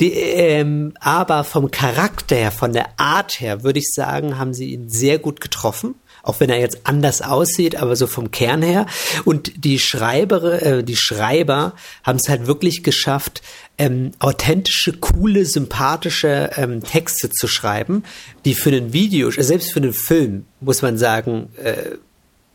Die, 0.00 0.12
ähm, 0.12 0.94
aber 1.00 1.44
vom 1.44 1.70
Charakter 1.70 2.34
her, 2.36 2.50
von 2.50 2.72
der 2.72 2.88
Art 2.98 3.40
her, 3.40 3.62
würde 3.62 3.78
ich 3.78 3.92
sagen, 3.92 4.38
haben 4.38 4.52
sie 4.52 4.72
ihn 4.72 4.88
sehr 4.90 5.18
gut 5.18 5.40
getroffen 5.40 5.94
auch 6.26 6.40
wenn 6.40 6.50
er 6.50 6.58
jetzt 6.58 6.80
anders 6.84 7.22
aussieht, 7.22 7.76
aber 7.76 7.96
so 7.96 8.06
vom 8.06 8.30
Kern 8.30 8.62
her. 8.62 8.86
Und 9.24 9.64
die 9.64 9.78
Schreiber, 9.78 10.62
äh, 10.62 10.84
die 10.84 10.96
Schreiber 10.96 11.74
haben 12.02 12.18
es 12.22 12.28
halt 12.28 12.46
wirklich 12.46 12.82
geschafft, 12.82 13.42
ähm, 13.78 14.12
authentische, 14.18 14.92
coole, 14.94 15.44
sympathische 15.44 16.50
ähm, 16.56 16.82
Texte 16.82 17.30
zu 17.30 17.46
schreiben, 17.46 18.02
die 18.44 18.54
für 18.54 18.70
ein 18.70 18.92
Video, 18.92 19.30
selbst 19.30 19.72
für 19.72 19.80
einen 19.80 19.92
Film, 19.92 20.46
muss 20.60 20.82
man 20.82 20.98
sagen, 20.98 21.50
äh, 21.62 21.96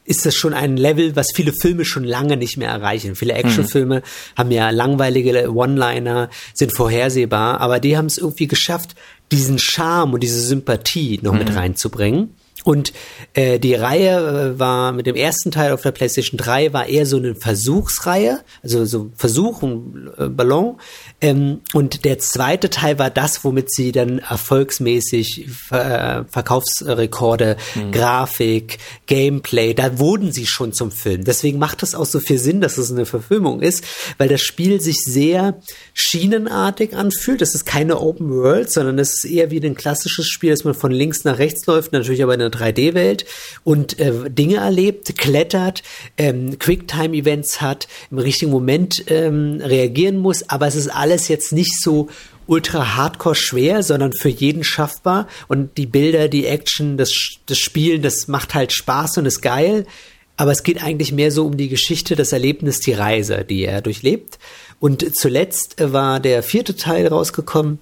ist 0.04 0.26
das 0.26 0.36
schon 0.36 0.54
ein 0.54 0.78
Level, 0.78 1.16
was 1.16 1.28
viele 1.34 1.54
Filme 1.54 1.86
schon 1.86 2.04
lange 2.04 2.36
nicht 2.36 2.58
mehr 2.58 2.70
erreichen. 2.70 3.16
Viele 3.16 3.34
Actionfilme 3.34 4.00
mhm. 4.00 4.38
haben 4.38 4.52
ja 4.52 4.70
langweilige 4.72 5.54
One-Liner, 5.54 6.30
sind 6.54 6.76
vorhersehbar, 6.76 7.62
aber 7.62 7.80
die 7.80 7.98
haben 7.98 8.08
es 8.08 8.18
irgendwie 8.18 8.48
geschafft, 8.48 8.96
diesen 9.32 9.60
Charme 9.60 10.14
und 10.14 10.24
diese 10.24 10.42
Sympathie 10.42 11.20
noch 11.22 11.34
mhm. 11.34 11.40
mit 11.40 11.56
reinzubringen. 11.56 12.36
Und 12.64 12.94
äh, 13.34 13.60
die 13.60 13.74
Reihe 13.74 14.54
äh, 14.56 14.60
war 14.60 14.92
mit 14.92 15.08
dem 15.08 15.16
ersten 15.16 15.52
Teil 15.52 15.72
auf 15.74 15.82
der 15.82 15.92
PlayStation 15.92 16.38
3 16.38 16.74
war 16.74 16.88
eher 16.88 17.06
so 17.06 17.18
eine 17.18 17.34
Versuchsreihe, 17.34 18.40
also 18.62 18.86
so 18.86 19.12
Versuch, 19.16 19.64
ein 19.64 20.10
äh, 20.18 20.28
Ballon. 20.28 20.78
Ähm, 21.22 21.62
und 21.74 22.06
der 22.06 22.20
zweite 22.20 22.70
Teil 22.70 23.00
war 23.00 23.10
das, 23.10 23.44
womit 23.44 23.74
sie 23.74 23.92
dann 23.92 24.20
erfolgsmäßig 24.20 25.48
äh, 25.72 26.24
Verkaufsrekorde, 26.26 27.58
mhm. 27.74 27.92
Grafik, 27.92 28.78
Gameplay, 29.08 29.74
da 29.74 29.98
wurden 29.98 30.32
sie 30.32 30.46
schon 30.46 30.74
zum 30.74 30.92
Film. 30.92 31.24
Deswegen 31.24 31.58
macht 31.58 31.82
es 31.82 31.96
auch 31.96 32.06
so 32.06 32.20
viel 32.20 32.38
Sinn, 32.38 32.62
dass 32.62 32.78
es 32.78 32.92
eine 32.92 33.06
Verfilmung 33.06 33.62
ist, 33.62 33.84
weil 34.18 34.30
das 34.30 34.42
Spiel 34.42 34.82
sich 34.82 34.98
sehr 35.04 35.60
schienenartig 35.94 36.96
anfühlt. 36.96 37.42
Das 37.42 37.56
ist 37.56 37.66
keine 37.66 38.00
Open 38.00 38.30
World, 38.30 38.72
sondern 38.72 39.00
es 39.00 39.16
ist 39.16 39.26
eher 39.26 39.50
wie 39.50 39.66
ein 39.66 39.76
klassisches 39.76 40.28
Spiel, 40.28 40.52
dass 40.52 40.64
man 40.64 40.76
von 40.76 40.92
links 40.92 41.24
nach 41.24 41.40
rechts 41.40 41.66
läuft, 41.66 41.92
natürlich 41.92 42.22
aber 42.22 42.36
in 42.36 42.42
einer 42.42 42.51
3D-Welt 42.52 43.26
und 43.64 44.00
äh, 44.00 44.30
Dinge 44.30 44.58
erlebt, 44.58 45.18
klettert, 45.18 45.84
ähm, 46.18 46.60
Quicktime-Events 46.60 47.62
hat, 47.62 47.88
im 48.12 48.20
richtigen 48.20 48.52
Moment 48.52 49.04
ähm, 49.08 49.62
reagieren 49.62 50.18
muss, 50.18 50.48
aber 50.50 50.68
es 50.68 50.76
ist 50.76 50.90
alles 50.90 51.28
jetzt 51.28 51.54
nicht 51.54 51.82
so 51.82 52.10
ultra 52.48 52.96
hardcore 52.96 53.36
schwer, 53.36 53.82
sondern 53.82 54.14
für 54.14 54.30
jeden 54.30 54.64
schaffbar 54.64 55.28
und 55.48 55.78
die 55.78 55.86
Bilder, 55.86 56.28
die 56.28 56.46
Action, 56.46 56.98
das, 56.98 57.14
das 57.46 57.58
Spielen, 57.58 58.02
das 58.02 58.28
macht 58.28 58.54
halt 58.54 58.74
Spaß 58.74 59.18
und 59.18 59.26
ist 59.26 59.42
geil. 59.42 59.86
Aber 60.38 60.52
es 60.52 60.64
geht 60.64 60.84
eigentlich 60.84 61.12
mehr 61.12 61.32
so 61.32 61.46
um 61.46 61.56
die 61.56 61.70
Geschichte, 61.70 62.16
das 62.16 62.34
Erlebnis, 62.34 62.80
die 62.80 62.94
Reise, 62.94 63.46
die 63.48 63.64
er 63.64 63.82
durchlebt. 63.82 64.40
Und 64.80 65.16
zuletzt 65.16 65.76
war 65.78 66.20
der 66.20 66.42
vierte 66.42 66.76
Teil 66.76 67.08
rausgekommen, 67.08 67.80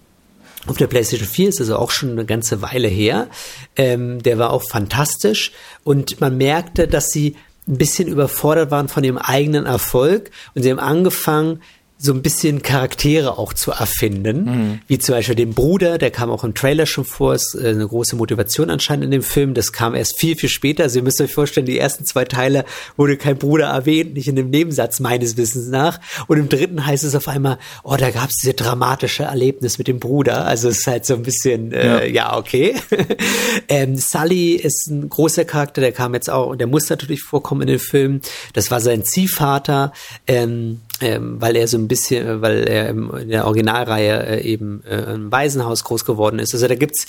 auf 0.69 0.77
der 0.77 0.87
PlayStation 0.87 1.27
4 1.27 1.49
ist 1.49 1.59
also 1.59 1.77
auch 1.77 1.91
schon 1.91 2.11
eine 2.11 2.25
ganze 2.25 2.61
Weile 2.61 2.87
her. 2.87 3.27
Ähm, 3.75 4.21
der 4.21 4.37
war 4.37 4.51
auch 4.51 4.63
fantastisch 4.63 5.51
und 5.83 6.21
man 6.21 6.37
merkte, 6.37 6.87
dass 6.87 7.09
sie 7.09 7.35
ein 7.67 7.77
bisschen 7.77 8.07
überfordert 8.07 8.71
waren 8.71 8.87
von 8.87 9.03
ihrem 9.03 9.17
eigenen 9.17 9.65
Erfolg 9.65 10.31
und 10.55 10.63
sie 10.63 10.71
haben 10.71 10.79
angefangen, 10.79 11.61
so 12.01 12.13
ein 12.13 12.21
bisschen 12.21 12.61
Charaktere 12.61 13.37
auch 13.37 13.51
zu 13.51 13.71
erfinden, 13.71 14.45
mhm. 14.45 14.79
wie 14.87 14.99
zum 14.99 15.15
Beispiel 15.15 15.35
den 15.35 15.53
Bruder, 15.53 15.97
der 15.97 16.11
kam 16.11 16.31
auch 16.31 16.45
im 16.45 16.53
Trailer 16.53 16.85
schon 16.85 17.03
vor, 17.03 17.35
ist 17.35 17.55
äh, 17.55 17.67
eine 17.67 17.85
große 17.85 18.15
Motivation 18.15 18.69
anscheinend 18.69 19.03
in 19.03 19.11
dem 19.11 19.21
Film, 19.21 19.53
das 19.53 19.73
kam 19.73 19.95
erst 19.95 20.17
viel, 20.17 20.37
viel 20.37 20.47
später, 20.47 20.83
also 20.83 20.99
ihr 20.99 21.03
müsst 21.03 21.19
euch 21.19 21.33
vorstellen, 21.33 21.65
die 21.65 21.77
ersten 21.77 22.05
zwei 22.05 22.23
Teile 22.23 22.63
wurde 22.95 23.17
kein 23.17 23.37
Bruder 23.37 23.65
erwähnt, 23.65 24.13
nicht 24.13 24.29
in 24.29 24.37
dem 24.37 24.49
Nebensatz 24.49 25.01
meines 25.01 25.35
Wissens 25.35 25.67
nach. 25.67 25.99
Und 26.27 26.37
im 26.37 26.47
dritten 26.47 26.85
heißt 26.85 27.03
es 27.03 27.15
auf 27.15 27.27
einmal, 27.27 27.57
oh, 27.83 27.97
da 27.97 28.11
gab 28.11 28.29
es 28.29 28.37
diese 28.37 28.53
dramatische 28.53 29.23
Erlebnis 29.23 29.77
mit 29.77 29.89
dem 29.89 29.99
Bruder, 29.99 30.45
also 30.45 30.69
es 30.69 30.79
ist 30.79 30.87
halt 30.87 31.05
so 31.05 31.15
ein 31.15 31.23
bisschen, 31.23 31.73
äh, 31.73 32.07
ja. 32.07 32.29
ja, 32.29 32.37
okay. 32.37 32.75
ähm, 33.67 33.97
Sully 33.97 34.53
ist 34.53 34.87
ein 34.87 35.09
großer 35.09 35.43
Charakter, 35.43 35.81
der 35.81 35.91
kam 35.91 36.13
jetzt 36.13 36.29
auch, 36.29 36.47
und 36.47 36.59
der 36.59 36.67
muss 36.67 36.89
natürlich 36.89 37.23
vorkommen 37.23 37.63
in 37.63 37.67
dem 37.67 37.79
Film, 37.79 38.21
das 38.53 38.71
war 38.71 38.79
sein 38.79 39.03
Ziehvater, 39.03 39.91
ähm, 40.27 40.79
ähm, 41.01 41.39
weil 41.39 41.55
er 41.55 41.67
so 41.67 41.77
ein 41.77 41.87
bisschen, 41.87 42.27
äh, 42.27 42.41
weil 42.41 42.67
er 42.67 42.89
in 42.89 43.29
der 43.29 43.45
Originalreihe 43.45 44.25
äh, 44.25 44.41
eben 44.41 44.83
äh, 44.85 45.13
im 45.13 45.31
Waisenhaus 45.31 45.83
groß 45.83 46.05
geworden 46.05 46.39
ist. 46.39 46.53
Also 46.53 46.67
da 46.67 46.75
gibt's 46.75 47.07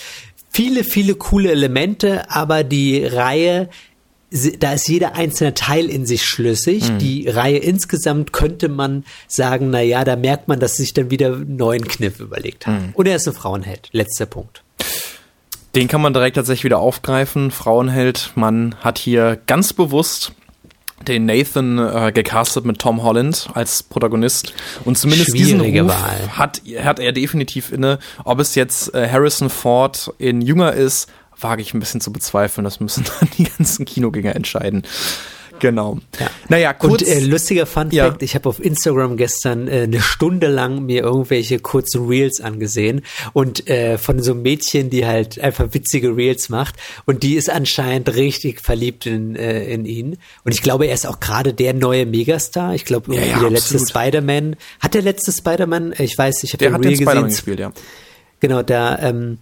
viele, 0.50 0.84
viele 0.84 1.14
coole 1.14 1.50
Elemente, 1.50 2.30
aber 2.30 2.64
die 2.64 3.04
Reihe 3.04 3.68
da 4.60 4.74
ist 4.74 4.88
jeder 4.88 5.16
einzelne 5.16 5.54
Teil 5.54 5.90
in 5.90 6.06
sich 6.06 6.24
schlüssig. 6.24 6.88
Mhm. 6.88 6.98
Die 6.98 7.28
Reihe 7.28 7.58
insgesamt 7.58 8.32
könnte 8.32 8.68
man 8.68 9.04
sagen, 9.26 9.70
na 9.70 9.80
ja, 9.80 10.04
da 10.04 10.14
merkt 10.16 10.46
man, 10.46 10.60
dass 10.60 10.76
sie 10.76 10.84
sich 10.84 10.94
dann 10.94 11.10
wieder 11.10 11.34
einen 11.34 11.56
neuen 11.56 11.86
Kniff 11.86 12.20
überlegt 12.20 12.66
haben. 12.66 12.86
Mhm. 12.86 12.92
Und 12.94 13.08
er 13.08 13.16
ist 13.16 13.26
ein 13.26 13.34
Frauenheld. 13.34 13.88
Letzter 13.90 14.26
Punkt. 14.26 14.62
Den 15.74 15.88
kann 15.88 16.00
man 16.00 16.12
direkt 16.12 16.36
tatsächlich 16.36 16.64
wieder 16.64 16.78
aufgreifen. 16.78 17.50
Frauenheld, 17.50 18.32
man 18.34 18.74
hat 18.80 18.98
hier 18.98 19.38
ganz 19.46 19.72
bewusst 19.72 20.32
den 21.06 21.26
Nathan 21.26 21.78
äh, 21.78 22.12
gecastet 22.12 22.64
mit 22.64 22.78
Tom 22.78 23.02
Holland 23.02 23.48
als 23.54 23.82
Protagonist 23.82 24.52
und 24.84 24.98
zumindest 24.98 25.34
diesen 25.34 25.60
Ruf 25.60 25.88
Wahl. 25.88 26.36
hat 26.36 26.62
hat 26.82 26.98
er 26.98 27.12
definitiv 27.12 27.72
inne. 27.72 27.98
Ob 28.24 28.38
es 28.40 28.54
jetzt 28.54 28.94
äh, 28.94 29.08
Harrison 29.08 29.50
Ford 29.50 30.12
in 30.18 30.42
jünger 30.42 30.72
ist, 30.72 31.10
wage 31.40 31.62
ich 31.62 31.74
ein 31.74 31.80
bisschen 31.80 32.00
zu 32.00 32.12
bezweifeln. 32.12 32.64
Das 32.64 32.80
müssen 32.80 33.04
dann 33.20 33.28
die 33.38 33.44
ganzen 33.44 33.84
Kinogänger 33.84 34.36
entscheiden. 34.36 34.82
Genau. 35.60 35.98
Ja. 36.18 36.30
Naja, 36.48 36.72
kurz. 36.72 37.02
Und 37.02 37.08
äh, 37.08 37.20
lustiger 37.20 37.66
Fun 37.66 37.88
ja. 37.90 38.06
Fact, 38.06 38.22
ich 38.22 38.34
habe 38.34 38.48
auf 38.48 38.58
Instagram 38.58 39.16
gestern 39.16 39.68
äh, 39.68 39.82
eine 39.82 40.00
Stunde 40.00 40.48
lang 40.48 40.84
mir 40.84 41.02
irgendwelche 41.02 41.58
kurzen 41.60 42.06
Reels 42.06 42.40
angesehen 42.40 43.02
und 43.32 43.68
äh, 43.68 43.98
von 43.98 44.22
so 44.22 44.32
einem 44.32 44.42
Mädchen, 44.42 44.90
die 44.90 45.06
halt 45.06 45.38
einfach 45.40 45.72
witzige 45.72 46.16
Reels 46.16 46.48
macht 46.48 46.74
und 47.06 47.22
die 47.22 47.36
ist 47.36 47.50
anscheinend 47.50 48.14
richtig 48.14 48.60
verliebt 48.60 49.06
in, 49.06 49.36
äh, 49.36 49.64
in 49.64 49.84
ihn. 49.84 50.16
Und 50.44 50.52
ich 50.52 50.62
glaube, 50.62 50.86
er 50.86 50.94
ist 50.94 51.06
auch 51.06 51.20
gerade 51.20 51.54
der 51.54 51.74
neue 51.74 52.06
Megastar. 52.06 52.74
Ich 52.74 52.84
glaube, 52.84 53.14
ja, 53.14 53.22
ja, 53.22 53.38
der 53.38 53.50
letzte 53.50 53.78
Spider-Man. 53.78 54.56
Hat 54.80 54.94
der 54.94 55.02
letzte 55.02 55.32
Spider-Man, 55.32 55.94
ich 55.98 56.16
weiß, 56.16 56.42
ich 56.42 56.52
habe 56.52 56.64
den 56.64 56.74
Reel 56.74 56.96
gesehen. 56.96 57.24
gespielt, 57.24 57.60
ja. 57.60 57.72
Genau, 58.40 58.62
da, 58.62 58.98
ähm, 58.98 59.38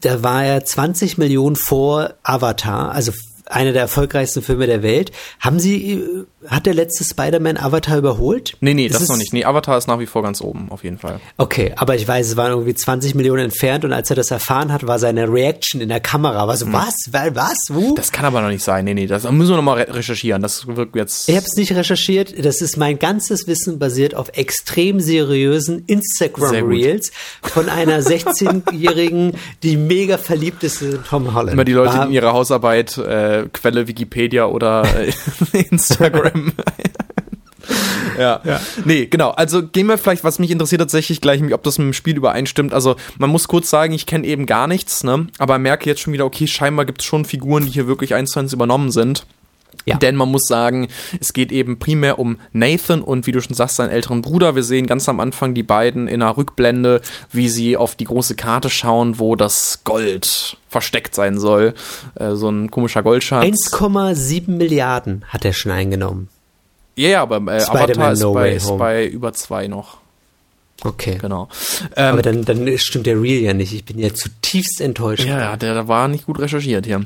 da 0.00 0.22
war 0.22 0.44
er 0.44 0.64
20 0.64 1.18
Millionen 1.18 1.56
vor 1.56 2.14
Avatar, 2.22 2.92
also 2.92 3.12
einer 3.52 3.72
der 3.72 3.82
erfolgreichsten 3.82 4.42
Filme 4.42 4.66
der 4.66 4.82
Welt. 4.82 5.12
Haben 5.40 5.60
Sie, 5.60 5.92
äh, 5.92 6.24
hat 6.46 6.66
der 6.66 6.74
letzte 6.74 7.04
Spider-Man 7.04 7.56
Avatar 7.56 7.98
überholt? 7.98 8.56
Nee, 8.60 8.74
nee, 8.74 8.86
ist 8.86 9.00
das 9.00 9.08
noch 9.08 9.16
nicht. 9.16 9.32
Nee, 9.32 9.44
Avatar 9.44 9.78
ist 9.78 9.86
nach 9.86 9.98
wie 9.98 10.06
vor 10.06 10.22
ganz 10.22 10.40
oben, 10.40 10.70
auf 10.70 10.84
jeden 10.84 10.98
Fall. 10.98 11.20
Okay, 11.36 11.72
aber 11.76 11.94
ich 11.94 12.06
weiß, 12.06 12.28
es 12.28 12.36
waren 12.36 12.50
irgendwie 12.50 12.74
20 12.74 13.14
Millionen 13.14 13.44
entfernt 13.44 13.84
und 13.84 13.92
als 13.92 14.10
er 14.10 14.16
das 14.16 14.30
erfahren 14.30 14.72
hat, 14.72 14.86
war 14.86 14.98
seine 14.98 15.32
Reaction 15.32 15.80
in 15.80 15.88
der 15.88 16.00
Kamera, 16.00 16.46
war 16.48 16.56
so, 16.56 16.66
hm. 16.66 16.72
was? 16.72 16.94
Was? 17.12 17.56
Wo? 17.68 17.94
Das 17.94 18.12
kann 18.12 18.24
aber 18.24 18.40
noch 18.40 18.48
nicht 18.48 18.64
sein. 18.64 18.84
Nee, 18.84 18.94
nee, 18.94 19.06
das 19.06 19.24
müssen 19.30 19.50
wir 19.50 19.56
nochmal 19.56 19.82
recherchieren. 19.82 20.42
Das 20.42 20.66
wirkt 20.66 20.96
jetzt. 20.96 21.28
Ich 21.28 21.36
habe 21.36 21.46
es 21.46 21.56
nicht 21.56 21.72
recherchiert. 21.72 22.44
Das 22.44 22.60
ist 22.60 22.76
mein 22.76 22.98
ganzes 22.98 23.46
Wissen 23.46 23.78
basiert 23.78 24.14
auf 24.14 24.30
extrem 24.34 25.00
seriösen 25.00 25.84
Instagram-Reels 25.86 27.12
von 27.42 27.68
einer 27.68 28.00
16-Jährigen, 28.00 29.32
die 29.62 29.76
mega 29.76 30.18
verliebt 30.18 30.62
ist 30.64 30.82
in 30.82 31.02
Tom 31.04 31.34
Holland. 31.34 31.52
Immer 31.52 31.64
die 31.64 31.72
Leute 31.72 31.94
war, 31.94 32.06
in 32.06 32.12
ihrer 32.12 32.32
Hausarbeit 32.32 32.96
äh, 32.98 33.41
Quelle 33.52 33.88
Wikipedia 33.88 34.46
oder 34.46 34.86
Instagram. 35.52 36.52
ja. 38.18 38.40
ja. 38.44 38.60
Nee, 38.84 39.06
genau. 39.06 39.30
Also 39.30 39.66
gehen 39.66 39.86
wir 39.86 39.98
vielleicht, 39.98 40.24
was 40.24 40.38
mich 40.38 40.50
interessiert 40.50 40.80
tatsächlich 40.80 41.20
gleich, 41.20 41.42
ob 41.52 41.62
das 41.62 41.78
mit 41.78 41.86
dem 41.86 41.92
Spiel 41.92 42.16
übereinstimmt. 42.16 42.74
Also 42.74 42.96
man 43.18 43.30
muss 43.30 43.48
kurz 43.48 43.70
sagen, 43.70 43.92
ich 43.92 44.06
kenne 44.06 44.26
eben 44.26 44.46
gar 44.46 44.66
nichts, 44.66 45.04
ne? 45.04 45.26
Aber 45.38 45.58
merke 45.58 45.88
jetzt 45.88 46.00
schon 46.00 46.12
wieder, 46.12 46.24
okay, 46.24 46.46
scheinbar 46.46 46.84
gibt 46.84 47.00
es 47.00 47.06
schon 47.06 47.24
Figuren, 47.24 47.64
die 47.64 47.72
hier 47.72 47.86
wirklich 47.86 48.14
eins 48.14 48.30
zu 48.30 48.40
eins 48.40 48.52
übernommen 48.52 48.90
sind. 48.90 49.26
Ja. 49.84 49.96
Denn 49.96 50.16
man 50.16 50.30
muss 50.30 50.46
sagen, 50.46 50.88
es 51.20 51.32
geht 51.32 51.52
eben 51.52 51.78
primär 51.78 52.18
um 52.18 52.38
Nathan 52.52 53.02
und 53.02 53.26
wie 53.26 53.32
du 53.32 53.40
schon 53.40 53.54
sagst, 53.54 53.76
seinen 53.76 53.90
älteren 53.90 54.22
Bruder. 54.22 54.54
Wir 54.54 54.62
sehen 54.62 54.86
ganz 54.86 55.08
am 55.08 55.20
Anfang 55.20 55.54
die 55.54 55.62
beiden 55.62 56.08
in 56.08 56.22
einer 56.22 56.36
Rückblende, 56.36 57.00
wie 57.30 57.48
sie 57.48 57.76
auf 57.76 57.96
die 57.96 58.04
große 58.04 58.36
Karte 58.36 58.70
schauen, 58.70 59.18
wo 59.18 59.36
das 59.36 59.80
Gold 59.84 60.56
versteckt 60.68 61.14
sein 61.14 61.38
soll. 61.38 61.74
Äh, 62.14 62.34
so 62.34 62.48
ein 62.48 62.70
komischer 62.70 63.02
Goldschatz. 63.02 63.44
1,7 63.44 64.50
Milliarden 64.50 65.24
hat 65.28 65.44
er 65.44 65.52
schon 65.52 65.72
eingenommen. 65.72 66.28
Ja, 66.94 67.08
yeah, 67.08 67.22
aber 67.22 67.36
äh, 67.36 67.62
Avatar 67.62 68.12
ist, 68.12 68.20
no 68.20 68.34
bei, 68.34 68.52
ist 68.52 68.78
bei 68.78 69.06
über 69.06 69.32
zwei 69.32 69.66
noch. 69.66 70.01
Okay. 70.84 71.18
Genau. 71.20 71.48
Ähm, 71.96 72.12
aber 72.14 72.22
dann, 72.22 72.44
dann 72.44 72.78
stimmt 72.78 73.06
der 73.06 73.20
Real 73.20 73.42
ja 73.42 73.54
nicht. 73.54 73.72
Ich 73.72 73.84
bin 73.84 73.98
ja 73.98 74.12
zutiefst 74.12 74.80
enttäuscht. 74.80 75.24
Ja, 75.24 75.56
der, 75.56 75.74
der 75.74 75.88
war 75.88 76.08
nicht 76.08 76.26
gut 76.26 76.40
recherchiert 76.40 76.86
hier. 76.86 77.04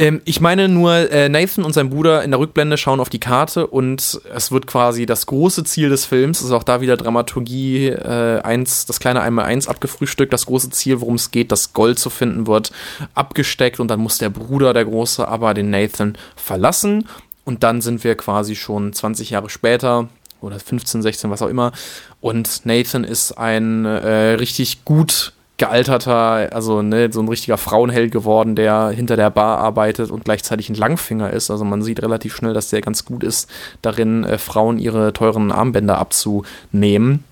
Ähm, 0.00 0.22
ich 0.24 0.40
meine 0.40 0.68
nur, 0.68 1.10
äh, 1.10 1.28
Nathan 1.28 1.64
und 1.64 1.74
sein 1.74 1.90
Bruder 1.90 2.24
in 2.24 2.30
der 2.30 2.40
Rückblende 2.40 2.78
schauen 2.78 3.00
auf 3.00 3.10
die 3.10 3.20
Karte 3.20 3.66
und 3.66 4.20
es 4.34 4.50
wird 4.50 4.66
quasi 4.66 5.04
das 5.04 5.26
große 5.26 5.64
Ziel 5.64 5.90
des 5.90 6.06
Films, 6.06 6.40
ist 6.40 6.52
auch 6.52 6.62
da 6.62 6.80
wieder 6.80 6.96
Dramaturgie 6.96 7.88
äh, 7.88 8.40
eins, 8.40 8.86
das 8.86 8.98
kleine 8.98 9.20
einmal 9.20 9.44
eins 9.44 9.68
abgefrühstückt, 9.68 10.32
das 10.32 10.46
große 10.46 10.70
Ziel, 10.70 11.02
worum 11.02 11.16
es 11.16 11.32
geht, 11.32 11.52
das 11.52 11.74
Gold 11.74 11.98
zu 11.98 12.08
finden 12.08 12.46
wird, 12.46 12.72
abgesteckt 13.14 13.78
und 13.78 13.88
dann 13.88 14.00
muss 14.00 14.16
der 14.16 14.30
Bruder, 14.30 14.72
der 14.72 14.86
Große, 14.86 15.28
aber 15.28 15.52
den 15.52 15.68
Nathan 15.68 16.16
verlassen 16.34 17.06
und 17.44 17.62
dann 17.62 17.82
sind 17.82 18.02
wir 18.02 18.14
quasi 18.14 18.56
schon 18.56 18.94
20 18.94 19.30
Jahre 19.30 19.50
später 19.50 20.08
oder 20.40 20.58
15, 20.58 21.02
16, 21.02 21.30
was 21.30 21.42
auch 21.42 21.48
immer. 21.48 21.72
Und 22.20 22.64
Nathan 22.64 23.04
ist 23.04 23.32
ein 23.32 23.84
äh, 23.84 24.34
richtig 24.34 24.84
gut 24.84 25.32
gealterter, 25.60 26.48
also 26.52 26.80
ne, 26.80 27.10
so 27.12 27.20
ein 27.20 27.28
richtiger 27.28 27.58
Frauenheld 27.58 28.10
geworden, 28.12 28.56
der 28.56 28.88
hinter 28.88 29.16
der 29.16 29.28
Bar 29.28 29.58
arbeitet 29.58 30.10
und 30.10 30.24
gleichzeitig 30.24 30.70
ein 30.70 30.74
Langfinger 30.74 31.30
ist. 31.30 31.50
Also 31.50 31.64
man 31.64 31.82
sieht 31.82 32.02
relativ 32.02 32.34
schnell, 32.34 32.54
dass 32.54 32.70
der 32.70 32.80
ganz 32.80 33.04
gut 33.04 33.22
ist, 33.22 33.48
darin 33.82 34.24
äh, 34.24 34.38
Frauen 34.38 34.78
ihre 34.78 35.12
teuren 35.12 35.52
Armbänder 35.52 35.98
abzunehmen. 35.98 37.24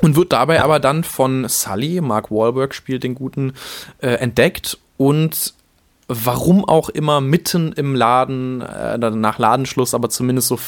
Und 0.00 0.16
wird 0.16 0.32
dabei 0.32 0.62
aber 0.62 0.80
dann 0.80 1.04
von 1.04 1.46
Sully, 1.48 2.00
Mark 2.00 2.30
Wahlberg 2.30 2.74
spielt 2.74 3.02
den 3.02 3.14
Guten, 3.14 3.52
äh, 4.00 4.08
entdeckt 4.08 4.78
und 4.96 5.54
warum 6.08 6.64
auch 6.64 6.88
immer 6.88 7.20
mitten 7.20 7.72
im 7.72 7.94
Laden, 7.94 8.60
äh, 8.60 8.96
nach 8.98 9.38
Ladenschluss, 9.38 9.94
aber 9.94 10.08
zumindest 10.08 10.48
so 10.48 10.58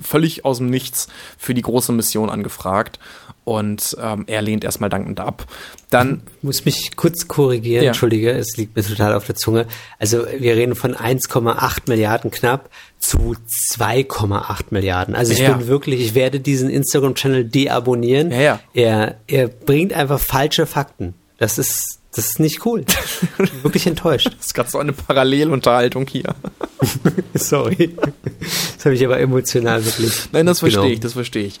völlig 0.00 0.44
aus 0.44 0.58
dem 0.58 0.70
Nichts 0.70 1.08
für 1.36 1.54
die 1.54 1.62
große 1.62 1.92
Mission 1.92 2.30
angefragt. 2.30 2.98
Und 3.44 3.96
ähm, 4.02 4.24
er 4.26 4.42
lehnt 4.42 4.62
erstmal 4.62 4.90
dankend 4.90 5.20
ab. 5.20 5.46
Dann 5.88 6.20
ich 6.36 6.42
muss 6.42 6.64
mich 6.66 6.96
kurz 6.96 7.28
korrigieren, 7.28 7.82
ja. 7.82 7.88
entschuldige, 7.88 8.30
es 8.32 8.58
liegt 8.58 8.76
mir 8.76 8.82
total 8.82 9.14
auf 9.14 9.24
der 9.24 9.36
Zunge. 9.36 9.66
Also 9.98 10.26
wir 10.38 10.54
reden 10.54 10.74
von 10.74 10.94
1,8 10.94 11.78
Milliarden 11.86 12.30
knapp 12.30 12.68
zu 12.98 13.36
2,8 13.78 14.64
Milliarden. 14.68 15.14
Also 15.14 15.32
ich 15.32 15.38
ja. 15.38 15.52
bin 15.52 15.66
wirklich, 15.66 16.00
ich 16.00 16.14
werde 16.14 16.40
diesen 16.40 16.68
Instagram-Channel 16.68 17.44
deabonnieren. 17.44 18.32
Ja, 18.32 18.40
ja. 18.40 18.60
Er, 18.74 19.16
er 19.26 19.48
bringt 19.48 19.94
einfach 19.94 20.20
falsche 20.20 20.66
Fakten. 20.66 21.14
Das 21.38 21.56
ist 21.56 21.97
das 22.12 22.26
ist 22.26 22.40
nicht 22.40 22.64
cool. 22.64 22.84
Wirklich 23.62 23.86
enttäuscht. 23.86 24.30
Das 24.38 24.46
ist 24.46 24.54
gerade 24.54 24.70
so 24.70 24.78
eine 24.78 24.92
Parallelunterhaltung 24.92 26.06
hier. 26.06 26.34
Sorry. 27.34 27.96
Das 28.76 28.84
habe 28.84 28.94
ich 28.94 29.04
aber 29.04 29.20
emotional 29.20 29.84
wirklich. 29.84 30.28
Nein, 30.32 30.46
das 30.46 30.60
verstehe 30.60 30.82
genau. 30.82 30.94
ich, 30.94 31.00
das 31.00 31.12
verstehe 31.12 31.46
ich. 31.46 31.58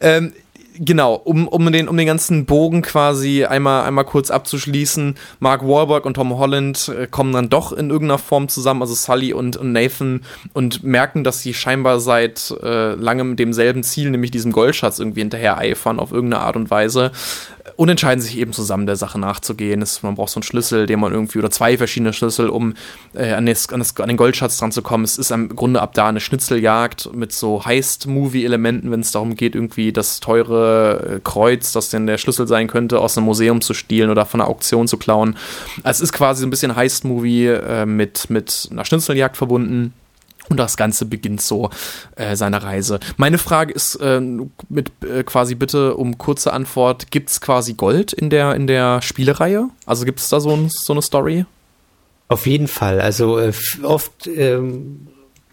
Ähm, 0.00 0.32
genau, 0.78 1.14
um, 1.14 1.48
um, 1.48 1.70
den, 1.72 1.88
um 1.88 1.96
den 1.96 2.06
ganzen 2.06 2.46
Bogen 2.46 2.82
quasi 2.82 3.44
einmal, 3.44 3.84
einmal 3.84 4.04
kurz 4.04 4.30
abzuschließen, 4.30 5.16
Mark 5.38 5.62
Wahlberg 5.66 6.06
und 6.06 6.14
Tom 6.14 6.36
Holland 6.36 6.88
äh, 6.88 7.06
kommen 7.06 7.32
dann 7.32 7.48
doch 7.48 7.72
in 7.72 7.90
irgendeiner 7.90 8.18
Form 8.18 8.48
zusammen, 8.48 8.82
also 8.82 8.94
Sully 8.94 9.32
und, 9.32 9.56
und 9.56 9.72
Nathan, 9.72 10.22
und 10.52 10.82
merken, 10.82 11.24
dass 11.24 11.40
sie 11.40 11.54
scheinbar 11.54 12.00
seit 12.00 12.54
äh, 12.62 12.94
langem 12.94 13.36
demselben 13.36 13.82
Ziel, 13.82 14.10
nämlich 14.10 14.30
diesem 14.30 14.52
Goldschatz, 14.52 14.98
irgendwie 14.98 15.20
hinterher 15.20 15.58
eifern 15.58 16.00
auf 16.00 16.12
irgendeine 16.12 16.42
Art 16.44 16.56
und 16.56 16.70
Weise 16.70 17.12
und 17.76 17.88
entscheiden 17.88 18.20
sich 18.20 18.38
eben 18.38 18.52
zusammen 18.52 18.86
der 18.86 18.96
Sache 18.96 19.18
nachzugehen. 19.18 19.82
Es, 19.82 20.02
man 20.02 20.14
braucht 20.14 20.30
so 20.30 20.38
einen 20.38 20.44
Schlüssel, 20.44 20.86
den 20.86 21.00
man 21.00 21.12
irgendwie, 21.12 21.38
oder 21.38 21.50
zwei 21.50 21.76
verschiedene 21.76 22.12
Schlüssel, 22.12 22.48
um 22.48 22.74
äh, 23.14 23.32
an, 23.32 23.46
das, 23.46 23.68
an, 23.70 23.80
das, 23.80 23.96
an, 23.96 24.08
den 24.08 24.16
Goldschatz 24.16 24.58
dran 24.58 24.72
zu 24.72 24.82
kommen. 24.82 25.04
Es 25.04 25.18
ist 25.18 25.30
im 25.30 25.54
Grunde 25.54 25.80
ab 25.80 25.94
da 25.94 26.08
eine 26.08 26.20
Schnitzeljagd 26.20 27.14
mit 27.14 27.32
so 27.32 27.64
Heist-Movie-Elementen, 27.64 28.90
wenn 28.90 29.00
es 29.00 29.12
darum 29.12 29.34
geht, 29.34 29.54
irgendwie 29.54 29.92
das 29.92 30.20
teure 30.20 31.16
äh, 31.16 31.20
Kreuz, 31.22 31.72
das 31.72 31.90
denn 31.90 32.06
der 32.06 32.18
Schlüssel 32.18 32.46
sein 32.46 32.68
könnte, 32.68 33.00
aus 33.00 33.16
einem 33.16 33.26
Museum 33.26 33.60
zu 33.60 33.74
stehlen 33.74 34.10
oder 34.10 34.26
von 34.26 34.40
einer 34.40 34.50
Auktion 34.50 34.88
zu 34.88 34.96
klauen. 34.96 35.36
Also 35.82 36.02
es 36.02 36.10
ist 36.10 36.12
quasi 36.12 36.40
so 36.40 36.46
ein 36.46 36.50
bisschen 36.50 36.76
Heist-Movie 36.76 37.46
äh, 37.46 37.86
mit, 37.86 38.30
mit 38.30 38.68
einer 38.70 38.84
Schnitzeljagd 38.84 39.36
verbunden. 39.36 39.94
Und 40.50 40.56
das 40.56 40.76
Ganze 40.76 41.06
beginnt 41.06 41.40
so 41.40 41.70
äh, 42.16 42.34
seine 42.34 42.62
Reise. 42.62 42.98
Meine 43.16 43.38
Frage 43.38 43.72
ist 43.72 43.94
äh, 43.96 44.20
mit 44.68 44.90
äh, 45.02 45.22
quasi 45.22 45.54
bitte 45.54 45.96
um 45.96 46.18
kurze 46.18 46.52
Antwort: 46.52 47.10
Gibt 47.10 47.30
es 47.30 47.40
quasi 47.40 47.74
Gold 47.74 48.12
in 48.12 48.30
der 48.30 48.56
in 48.56 48.66
der 48.66 49.00
Spielereihe? 49.00 49.68
Also 49.86 50.04
gibt 50.04 50.18
es 50.18 50.28
da 50.28 50.40
so, 50.40 50.50
ein, 50.50 50.68
so 50.68 50.92
eine 50.92 51.02
Story? 51.02 51.46
Auf 52.28 52.46
jeden 52.46 52.66
Fall. 52.68 53.00
Also 53.00 53.38
äh, 53.38 53.52
oft 53.84 54.26
ähm, 54.26 55.06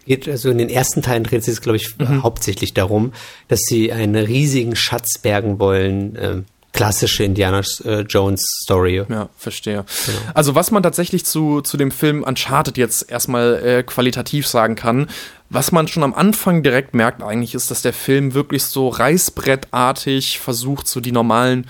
geht 0.04 0.28
also 0.28 0.50
in 0.50 0.58
den 0.58 0.68
ersten 0.68 1.00
Teilen 1.00 1.22
dreht 1.22 1.44
sich 1.44 1.54
es 1.54 1.60
glaube 1.60 1.76
ich 1.76 1.96
mhm. 1.98 2.24
hauptsächlich 2.24 2.74
darum, 2.74 3.12
dass 3.46 3.60
sie 3.60 3.92
einen 3.92 4.16
riesigen 4.16 4.74
Schatz 4.74 5.18
bergen 5.18 5.60
wollen. 5.60 6.16
Äh, 6.16 6.42
klassische 6.72 7.24
Indiana 7.24 7.62
äh, 7.84 8.00
Jones 8.00 8.42
Story. 8.62 9.04
Ja, 9.08 9.28
verstehe. 9.36 9.84
Genau. 10.06 10.18
Also 10.34 10.54
was 10.54 10.70
man 10.70 10.82
tatsächlich 10.82 11.24
zu, 11.24 11.60
zu 11.60 11.76
dem 11.76 11.90
Film 11.90 12.22
Uncharted 12.22 12.76
jetzt 12.76 13.10
erstmal 13.10 13.54
äh, 13.64 13.82
qualitativ 13.82 14.46
sagen 14.46 14.74
kann, 14.74 15.08
was 15.50 15.72
man 15.72 15.88
schon 15.88 16.02
am 16.02 16.14
Anfang 16.14 16.62
direkt 16.62 16.94
merkt 16.94 17.22
eigentlich 17.22 17.54
ist, 17.54 17.70
dass 17.70 17.82
der 17.82 17.92
Film 17.94 18.34
wirklich 18.34 18.64
so 18.64 18.88
reißbrettartig 18.88 20.38
versucht, 20.38 20.86
so 20.86 21.00
die 21.00 21.12
normalen 21.12 21.66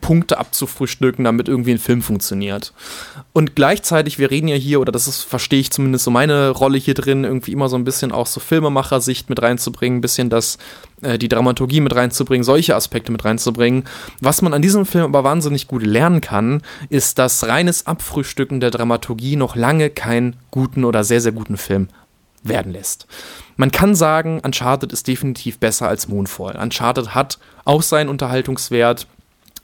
Punkte 0.00 0.38
abzufrühstücken, 0.38 1.24
damit 1.24 1.48
irgendwie 1.48 1.72
ein 1.72 1.78
Film 1.78 2.02
funktioniert. 2.02 2.72
Und 3.32 3.54
gleichzeitig, 3.56 4.18
wir 4.18 4.30
reden 4.30 4.48
ja 4.48 4.56
hier, 4.56 4.80
oder 4.80 4.92
das 4.92 5.06
ist, 5.06 5.22
verstehe 5.22 5.60
ich 5.60 5.70
zumindest 5.70 6.04
so 6.04 6.10
meine 6.10 6.50
Rolle 6.50 6.78
hier 6.78 6.94
drin, 6.94 7.24
irgendwie 7.24 7.52
immer 7.52 7.68
so 7.68 7.76
ein 7.76 7.84
bisschen 7.84 8.12
auch 8.12 8.26
so 8.26 8.40
Filmemacher-Sicht 8.40 9.28
mit 9.28 9.42
reinzubringen, 9.42 9.98
ein 9.98 10.00
bisschen 10.00 10.30
das, 10.30 10.58
äh, 11.02 11.18
die 11.18 11.28
Dramaturgie 11.28 11.80
mit 11.80 11.94
reinzubringen, 11.94 12.44
solche 12.44 12.74
Aspekte 12.74 13.12
mit 13.12 13.24
reinzubringen. 13.24 13.84
Was 14.20 14.42
man 14.42 14.54
an 14.54 14.62
diesem 14.62 14.86
Film 14.86 15.04
aber 15.04 15.24
wahnsinnig 15.24 15.68
gut 15.68 15.84
lernen 15.84 16.20
kann, 16.20 16.62
ist, 16.88 17.18
dass 17.18 17.46
reines 17.46 17.86
Abfrühstücken 17.86 18.60
der 18.60 18.70
Dramaturgie 18.70 19.36
noch 19.36 19.56
lange 19.56 19.90
keinen 19.90 20.36
guten 20.50 20.84
oder 20.84 21.04
sehr, 21.04 21.20
sehr 21.20 21.32
guten 21.32 21.56
Film 21.56 21.88
werden 22.44 22.72
lässt. 22.72 23.06
Man 23.56 23.70
kann 23.70 23.94
sagen, 23.94 24.40
Uncharted 24.40 24.92
ist 24.92 25.06
definitiv 25.06 25.58
besser 25.58 25.88
als 25.88 26.08
Moonfall. 26.08 26.56
Uncharted 26.56 27.14
hat 27.14 27.38
auch 27.64 27.82
seinen 27.82 28.08
Unterhaltungswert, 28.08 29.06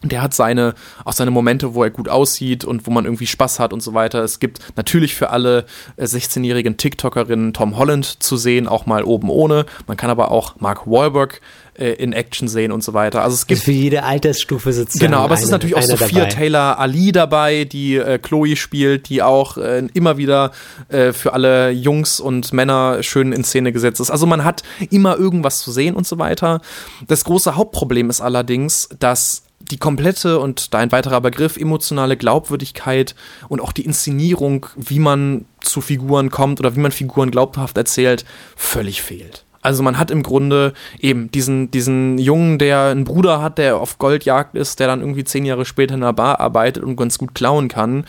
der 0.03 0.23
hat 0.23 0.33
seine, 0.33 0.75
auch 1.05 1.13
seine 1.13 1.31
Momente, 1.31 1.75
wo 1.75 1.85
er 1.85 1.91
gut 1.91 2.09
aussieht 2.09 2.65
und 2.65 2.87
wo 2.87 2.91
man 2.91 3.05
irgendwie 3.05 3.27
Spaß 3.27 3.61
hat 3.61 3.73
und 3.73 3.83
so 3.83 3.93
weiter. 3.93 4.23
Es 4.25 4.41
gibt 4.41 4.61
natürlich 4.77 5.15
für 5.15 5.31
alle 5.31 5.67
16-jährigen 5.99 6.75
äh, 6.75 6.77
TikTokerinnen 6.77 7.53
Tom 7.53 7.77
Holland 7.77 8.23
zu 8.23 8.37
sehen, 8.37 8.67
auch 8.67 8.87
mal 8.87 9.05
oben 9.05 9.29
ohne. 9.29 9.67
Man 9.87 9.97
kann 9.97 10.09
aber 10.09 10.31
auch 10.31 10.57
Mark 10.59 10.87
Wahlberg 10.87 11.43
äh, 11.75 11.93
in 11.93 12.15
Action 12.15 12.49
sehen 12.49 12.73
und 12.73 12.83
so 12.83 12.95
weiter. 12.95 13.23
Also 13.23 13.35
es 13.35 13.47
gibt 13.47 13.63
für 13.63 13.73
jede 13.73 14.05
Altersstufe 14.05 14.73
sozusagen. 14.73 15.11
Genau, 15.11 15.19
aber 15.19 15.35
eine, 15.35 15.35
es 15.35 15.45
ist 15.45 15.51
natürlich 15.51 15.77
auch 15.77 15.83
Sophia 15.83 16.21
dabei. 16.21 16.31
Taylor 16.31 16.79
Ali 16.79 17.13
dabei, 17.13 17.65
die 17.65 17.97
äh, 17.97 18.19
Chloe 18.19 18.57
spielt, 18.57 19.11
die 19.11 19.23
auch 19.23 19.59
äh, 19.59 19.87
immer 19.93 20.17
wieder 20.17 20.53
äh, 20.89 21.13
für 21.13 21.35
alle 21.35 21.71
Jungs 21.71 22.21
und 22.21 22.55
Männer 22.55 23.03
schön 23.03 23.33
in 23.33 23.45
Szene 23.45 23.73
gesetzt 23.73 24.01
ist. 24.01 24.11
Also 24.11 24.27
man 24.27 24.45
hat 24.45 24.63
immer 24.91 25.19
irgendwas 25.19 25.61
zu 25.61 25.73
sehen 25.73 25.95
und 25.95 26.07
so 26.07 26.19
weiter. 26.19 26.63
Das 27.07 27.25
große 27.25 27.57
Hauptproblem 27.57 28.09
ist 28.09 28.21
allerdings, 28.21 28.89
dass 28.99 29.43
die 29.71 29.79
komplette 29.79 30.39
und 30.39 30.75
da 30.75 30.79
ein 30.79 30.93
weiterer 30.93 31.21
Begriff 31.21 31.57
emotionale 31.57 32.17
Glaubwürdigkeit 32.17 33.15
und 33.49 33.61
auch 33.61 33.73
die 33.73 33.85
Inszenierung, 33.85 34.67
wie 34.77 34.99
man 34.99 35.45
zu 35.61 35.81
Figuren 35.81 36.31
kommt 36.31 36.61
oder 36.61 36.75
wie 36.77 36.81
man 36.81 36.93
Figuren 36.93 37.31
glaubhaft 37.31 37.77
erzählt, 37.77 38.25
völlig 38.57 39.03
fehlt. 39.03 39.45
Also 39.63 39.83
man 39.83 39.99
hat 39.99 40.11
im 40.11 40.23
Grunde 40.23 40.73
eben 41.01 41.31
diesen, 41.31 41.71
diesen 41.71 42.17
Jungen, 42.17 42.59
der 42.59 42.85
einen 42.85 43.05
Bruder 43.05 43.43
hat, 43.43 43.59
der 43.59 43.77
auf 43.77 43.99
Goldjagd 43.99 44.55
ist, 44.55 44.81
der 44.81 44.87
dann 44.87 45.01
irgendwie 45.01 45.25
zehn 45.25 45.45
Jahre 45.45 45.67
später 45.67 45.95
in 45.95 46.03
einer 46.03 46.15
Bar 46.15 46.41
arbeitet 46.41 46.83
und 46.83 46.97
ganz 46.97 47.19
gut 47.19 47.35
klauen 47.35 47.69
kann, 47.69 48.07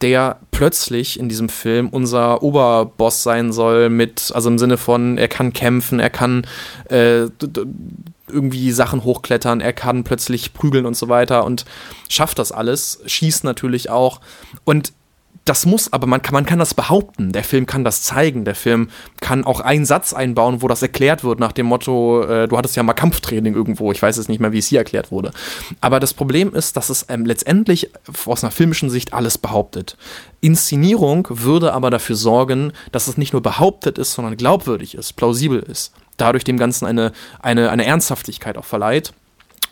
der 0.00 0.38
plötzlich 0.50 1.18
in 1.18 1.28
diesem 1.28 1.50
Film 1.50 1.88
unser 1.90 2.42
Oberboss 2.42 3.22
sein 3.22 3.52
soll, 3.52 3.90
mit, 3.90 4.32
also 4.34 4.48
im 4.48 4.58
Sinne 4.58 4.78
von, 4.78 5.18
er 5.18 5.28
kann 5.28 5.52
kämpfen, 5.52 6.00
er 6.00 6.10
kann 6.10 6.46
äh, 6.88 7.26
irgendwie 8.28 8.72
Sachen 8.72 9.04
hochklettern, 9.04 9.60
er 9.60 9.72
kann 9.72 10.04
plötzlich 10.04 10.54
prügeln 10.54 10.86
und 10.86 10.96
so 10.96 11.08
weiter 11.08 11.44
und 11.44 11.64
schafft 12.08 12.38
das 12.38 12.52
alles, 12.52 13.00
schießt 13.06 13.44
natürlich 13.44 13.90
auch. 13.90 14.20
Und 14.64 14.92
das 15.44 15.66
muss, 15.66 15.92
aber 15.92 16.06
man 16.06 16.22
kann, 16.22 16.32
man 16.32 16.46
kann 16.46 16.58
das 16.58 16.72
behaupten. 16.72 17.32
Der 17.32 17.44
Film 17.44 17.66
kann 17.66 17.84
das 17.84 18.02
zeigen. 18.02 18.44
Der 18.44 18.54
Film 18.54 18.88
kann 19.20 19.44
auch 19.44 19.60
einen 19.60 19.84
Satz 19.84 20.14
einbauen, 20.14 20.62
wo 20.62 20.68
das 20.68 20.80
erklärt 20.80 21.22
wird, 21.22 21.38
nach 21.38 21.52
dem 21.52 21.66
Motto, 21.66 22.22
äh, 22.22 22.48
du 22.48 22.56
hattest 22.56 22.76
ja 22.76 22.82
mal 22.82 22.94
Kampftraining 22.94 23.54
irgendwo. 23.54 23.92
Ich 23.92 24.00
weiß 24.00 24.16
jetzt 24.16 24.28
nicht 24.28 24.40
mehr, 24.40 24.52
wie 24.52 24.58
es 24.58 24.68
hier 24.68 24.78
erklärt 24.78 25.10
wurde. 25.10 25.32
Aber 25.82 26.00
das 26.00 26.14
Problem 26.14 26.54
ist, 26.54 26.76
dass 26.78 26.88
es 26.88 27.06
ähm, 27.10 27.26
letztendlich 27.26 27.90
aus 28.24 28.42
einer 28.42 28.50
filmischen 28.50 28.88
Sicht 28.88 29.12
alles 29.12 29.36
behauptet. 29.36 29.98
Inszenierung 30.40 31.26
würde 31.28 31.74
aber 31.74 31.90
dafür 31.90 32.16
sorgen, 32.16 32.72
dass 32.90 33.08
es 33.08 33.18
nicht 33.18 33.34
nur 33.34 33.42
behauptet 33.42 33.98
ist, 33.98 34.14
sondern 34.14 34.36
glaubwürdig 34.38 34.94
ist, 34.94 35.12
plausibel 35.14 35.58
ist 35.58 35.92
dadurch 36.16 36.44
dem 36.44 36.58
Ganzen 36.58 36.86
eine, 36.86 37.12
eine, 37.40 37.70
eine 37.70 37.84
Ernsthaftigkeit 37.84 38.56
auch 38.56 38.64
verleiht. 38.64 39.12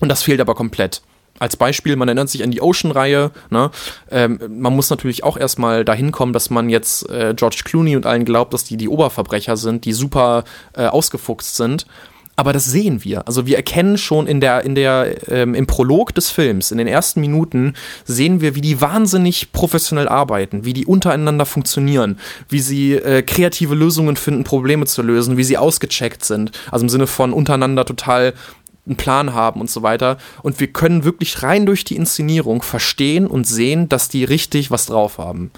Und 0.01 0.09
das 0.09 0.23
fehlt 0.23 0.41
aber 0.41 0.55
komplett. 0.55 1.03
Als 1.39 1.57
Beispiel, 1.57 1.97
man 1.97 2.09
erinnert 2.09 2.29
sich 2.29 2.43
an 2.45 2.51
die 2.51 2.61
Ocean-Reihe. 2.61 3.31
Ne? 3.51 3.71
Ähm, 4.11 4.39
man 4.49 4.77
muss 4.77 4.91
natürlich 4.91 5.25
auch 5.25 5.37
erstmal 5.37 5.85
dahin 5.85 6.13
kommen, 6.13 6.33
dass 6.33 6.51
man 6.51 6.69
jetzt 6.69 7.09
äh, 7.09 7.35
George 7.35 7.63
Clooney 7.65 7.97
und 7.97 8.07
allen 8.07 8.25
glaubt, 8.25 8.53
dass 8.55 8.65
die 8.65 8.77
die 8.77 8.89
Oberverbrecher 8.89 9.57
sind, 9.57 9.85
die 9.85 9.93
super 9.93 10.45
äh, 10.77 10.87
ausgefuchst 10.87 11.57
sind. 11.57 11.87
Aber 12.35 12.53
das 12.53 12.65
sehen 12.65 13.05
wir. 13.05 13.27
Also 13.29 13.47
wir 13.47 13.57
erkennen 13.57 13.99
schon 13.99 14.27
in 14.27 14.41
der, 14.41 14.65
in 14.65 14.75
der, 14.75 15.31
ähm, 15.31 15.55
im 15.55 15.67
Prolog 15.67 16.15
des 16.15 16.31
Films, 16.31 16.71
in 16.71 16.79
den 16.79 16.87
ersten 16.87 17.21
Minuten, 17.21 17.75
sehen 18.05 18.41
wir, 18.41 18.55
wie 18.55 18.63
die 18.63 18.81
wahnsinnig 18.81 19.53
professionell 19.53 20.09
arbeiten, 20.09 20.65
wie 20.65 20.73
die 20.73 20.87
untereinander 20.87 21.45
funktionieren, 21.45 22.19
wie 22.49 22.61
sie 22.61 22.95
äh, 22.95 23.23
kreative 23.23 23.75
Lösungen 23.75 24.17
finden, 24.17 24.45
Probleme 24.45 24.87
zu 24.87 25.03
lösen, 25.03 25.37
wie 25.37 25.45
sie 25.45 25.59
ausgecheckt 25.59 26.25
sind. 26.25 26.53
Also 26.71 26.85
im 26.85 26.89
Sinne 26.89 27.07
von 27.07 27.35
untereinander 27.35 27.85
total 27.85 28.33
einen 28.87 28.97
Plan 28.97 29.35
haben 29.35 29.61
und 29.61 29.71
so 29.71 29.83
weiter. 29.83 30.17
Und 30.43 30.59
wir 30.59 30.69
können 30.69 31.05
wirklich 31.05 31.43
rein 31.43 31.67
durch 31.67 31.85
die 31.85 31.97
Inszenierung 31.97 32.63
verstehen 32.63 33.27
und 33.27 33.47
sehen, 33.47 33.89
dass 33.89 34.09
die 34.09 34.25
richtig 34.25 34.71
was 34.71 34.87
drauf 34.87 35.19
haben. 35.19 35.51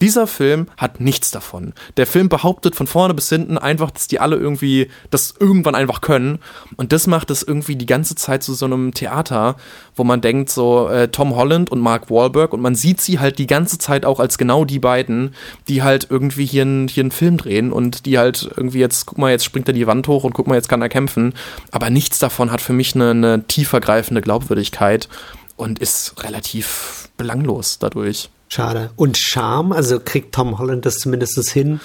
Dieser 0.00 0.26
Film 0.26 0.66
hat 0.78 1.00
nichts 1.00 1.30
davon. 1.30 1.74
Der 1.98 2.06
Film 2.06 2.30
behauptet 2.30 2.74
von 2.74 2.86
vorne 2.86 3.12
bis 3.12 3.28
hinten 3.28 3.58
einfach, 3.58 3.90
dass 3.90 4.08
die 4.08 4.18
alle 4.18 4.36
irgendwie 4.36 4.88
das 5.10 5.34
irgendwann 5.38 5.74
einfach 5.74 6.00
können. 6.00 6.38
Und 6.76 6.92
das 6.92 7.06
macht 7.06 7.30
es 7.30 7.42
irgendwie 7.42 7.76
die 7.76 7.86
ganze 7.86 8.14
Zeit 8.14 8.42
zu 8.42 8.54
so 8.54 8.64
einem 8.64 8.94
Theater, 8.94 9.56
wo 9.94 10.04
man 10.04 10.22
denkt, 10.22 10.48
so 10.48 10.88
äh, 10.88 11.08
Tom 11.08 11.36
Holland 11.36 11.70
und 11.70 11.80
Mark 11.80 12.10
Wahlberg 12.10 12.54
und 12.54 12.62
man 12.62 12.74
sieht 12.74 13.00
sie 13.02 13.18
halt 13.18 13.38
die 13.38 13.46
ganze 13.46 13.76
Zeit 13.76 14.06
auch 14.06 14.20
als 14.20 14.38
genau 14.38 14.64
die 14.64 14.78
beiden, 14.78 15.34
die 15.68 15.82
halt 15.82 16.06
irgendwie 16.08 16.46
hier, 16.46 16.64
hier 16.88 17.02
einen 17.02 17.10
Film 17.10 17.36
drehen 17.36 17.70
und 17.70 18.06
die 18.06 18.18
halt 18.18 18.50
irgendwie 18.56 18.78
jetzt, 18.78 19.04
guck 19.04 19.18
mal, 19.18 19.30
jetzt 19.30 19.44
springt 19.44 19.68
er 19.68 19.74
die 19.74 19.86
Wand 19.86 20.08
hoch 20.08 20.24
und 20.24 20.32
guck 20.32 20.46
mal, 20.46 20.54
jetzt 20.54 20.70
kann 20.70 20.80
er 20.80 20.88
kämpfen. 20.88 21.34
Aber 21.72 21.90
nichts 21.90 22.18
davon 22.18 22.50
hat 22.50 22.62
für 22.62 22.72
mich 22.72 22.94
eine, 22.94 23.10
eine 23.10 23.44
tiefergreifende 23.46 24.22
Glaubwürdigkeit 24.22 25.08
und 25.56 25.78
ist 25.78 26.22
relativ 26.24 27.10
belanglos 27.18 27.78
dadurch. 27.78 28.30
Schade. 28.52 28.90
Und 28.96 29.16
Charme, 29.16 29.72
also 29.72 30.00
kriegt 30.00 30.34
Tom 30.34 30.58
Holland 30.58 30.84
das 30.84 30.96
zumindest 30.96 31.50
hin, 31.50 31.80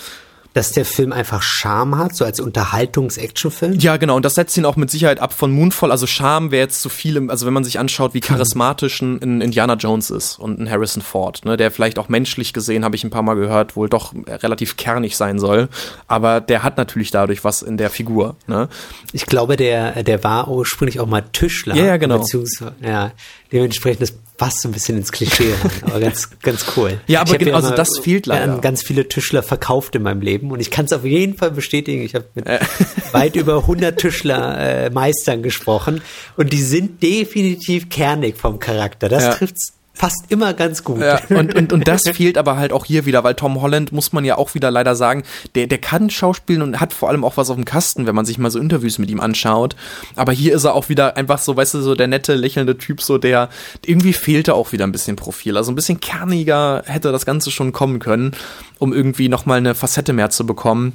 dass 0.55 0.71
der 0.71 0.85
Film 0.85 1.11
einfach 1.11 1.43
Charme 1.43 1.97
hat, 1.97 2.15
so 2.15 2.23
als 2.23 2.39
Unterhaltungs-Action-Film? 2.39 3.77
Ja, 3.77 3.97
genau. 3.97 4.15
Und 4.15 4.23
das 4.23 4.35
setzt 4.35 4.57
ihn 4.57 4.63
auch 4.63 4.77
mit 4.77 4.89
Sicherheit 4.89 5.19
ab 5.19 5.33
von 5.33 5.51
Moonfall. 5.51 5.91
Also 5.91 6.07
Charme 6.07 6.49
wäre 6.49 6.63
jetzt 6.63 6.81
zu 6.81 6.87
viel, 6.87 7.29
also 7.29 7.45
wenn 7.45 7.53
man 7.53 7.65
sich 7.65 7.77
anschaut, 7.77 8.13
wie 8.13 8.21
charismatisch 8.21 9.01
ein 9.01 9.41
Indiana 9.41 9.73
Jones 9.73 10.09
ist 10.09 10.39
und 10.39 10.57
ein 10.57 10.69
Harrison 10.69 11.03
Ford, 11.03 11.43
ne, 11.43 11.57
der 11.57 11.71
vielleicht 11.71 11.99
auch 11.99 12.07
menschlich 12.07 12.53
gesehen, 12.53 12.85
habe 12.85 12.95
ich 12.95 13.03
ein 13.03 13.09
paar 13.09 13.21
Mal 13.21 13.35
gehört, 13.35 13.75
wohl 13.75 13.89
doch 13.89 14.13
relativ 14.27 14.77
kernig 14.77 15.17
sein 15.17 15.39
soll. 15.39 15.67
Aber 16.07 16.39
der 16.39 16.63
hat 16.63 16.77
natürlich 16.77 17.11
dadurch 17.11 17.43
was 17.43 17.61
in 17.61 17.75
der 17.75 17.89
Figur. 17.89 18.37
Ne? 18.47 18.69
Ich 19.11 19.25
glaube, 19.25 19.57
der, 19.57 20.03
der 20.03 20.23
war 20.23 20.47
ursprünglich 20.47 21.01
auch 21.01 21.07
mal 21.07 21.21
Tischler. 21.33 21.75
Ja, 21.75 21.85
ja 21.85 21.97
genau. 21.97 22.19
Beziehungsweise, 22.19 22.73
ja, 22.81 23.11
dementsprechend 23.51 24.03
das 24.03 24.13
passt 24.37 24.61
so 24.61 24.69
ein 24.69 24.71
bisschen 24.71 24.97
ins 24.97 25.11
Klischee 25.11 25.53
rein, 25.53 25.71
aber 25.83 25.99
ganz, 25.99 26.29
ganz 26.41 26.65
cool. 26.75 26.99
Ja, 27.07 27.21
aber 27.21 27.37
genau, 27.37 27.55
also 27.55 27.71
das 27.71 27.99
fehlt 28.01 28.25
leider. 28.25 28.57
ganz 28.59 28.83
viele 28.83 29.07
Tischler 29.07 29.43
verkauft 29.43 29.95
in 29.95 30.03
meinem 30.03 30.21
Leben 30.21 30.51
und 30.51 30.59
ich 30.59 30.71
kann 30.71 30.85
es 30.85 30.93
auf 30.93 31.05
jeden 31.05 31.35
Fall 31.35 31.51
bestätigen. 31.51 32.01
Ich 32.01 32.15
habe 32.15 32.25
mit 32.33 32.47
äh. 32.47 32.59
weit 33.11 33.35
über 33.35 33.57
100 33.59 33.97
Tischler 33.97 34.59
äh, 34.59 34.89
Meistern 34.89 35.43
gesprochen 35.43 36.01
und 36.37 36.51
die 36.51 36.61
sind 36.61 37.01
definitiv 37.01 37.89
kernig 37.89 38.37
vom 38.37 38.59
Charakter. 38.59 39.09
Das 39.09 39.23
ja. 39.23 39.33
trifft's 39.33 39.74
fast 39.95 40.25
immer 40.29 40.53
ganz 40.53 40.83
gut. 40.83 40.99
Ja, 40.99 41.19
und, 41.29 41.55
und, 41.55 41.73
und 41.73 41.87
das 41.87 42.03
fehlt 42.03 42.37
aber 42.37 42.57
halt 42.57 42.71
auch 42.71 42.85
hier 42.85 43.05
wieder, 43.05 43.23
weil 43.23 43.33
Tom 43.33 43.61
Holland, 43.61 43.91
muss 43.91 44.13
man 44.13 44.25
ja 44.25 44.37
auch 44.37 44.53
wieder 44.53 44.69
leider 44.69 44.95
sagen, 44.95 45.23
der, 45.55 45.67
der 45.67 45.77
kann 45.79 46.09
schauspielen 46.09 46.61
und 46.61 46.79
hat 46.79 46.93
vor 46.93 47.09
allem 47.09 47.23
auch 47.23 47.37
was 47.37 47.49
auf 47.49 47.55
dem 47.55 47.65
Kasten, 47.65 48.05
wenn 48.05 48.13
man 48.13 48.25
sich 48.25 48.37
mal 48.37 48.51
so 48.51 48.59
Interviews 48.59 48.99
mit 48.99 49.09
ihm 49.09 49.19
anschaut. 49.19 49.75
Aber 50.15 50.33
hier 50.33 50.53
ist 50.53 50.65
er 50.65 50.75
auch 50.75 50.89
wieder 50.89 51.17
einfach 51.17 51.39
so, 51.39 51.55
weißt 51.55 51.75
du, 51.75 51.81
so 51.81 51.95
der 51.95 52.07
nette, 52.07 52.35
lächelnde 52.35 52.77
Typ, 52.77 53.01
so 53.01 53.17
der, 53.17 53.49
irgendwie 53.85 54.13
fehlte 54.13 54.53
auch 54.53 54.73
wieder 54.73 54.85
ein 54.85 54.91
bisschen 54.91 55.15
Profil. 55.15 55.57
Also 55.57 55.71
ein 55.71 55.75
bisschen 55.75 56.01
kerniger 56.01 56.83
hätte 56.85 57.11
das 57.11 57.25
Ganze 57.25 57.49
schon 57.49 57.71
kommen 57.71 57.99
können, 57.99 58.33
um 58.77 58.93
irgendwie 58.93 59.29
nochmal 59.29 59.57
eine 59.57 59.75
Facette 59.75 60.13
mehr 60.13 60.29
zu 60.29 60.45
bekommen. 60.45 60.93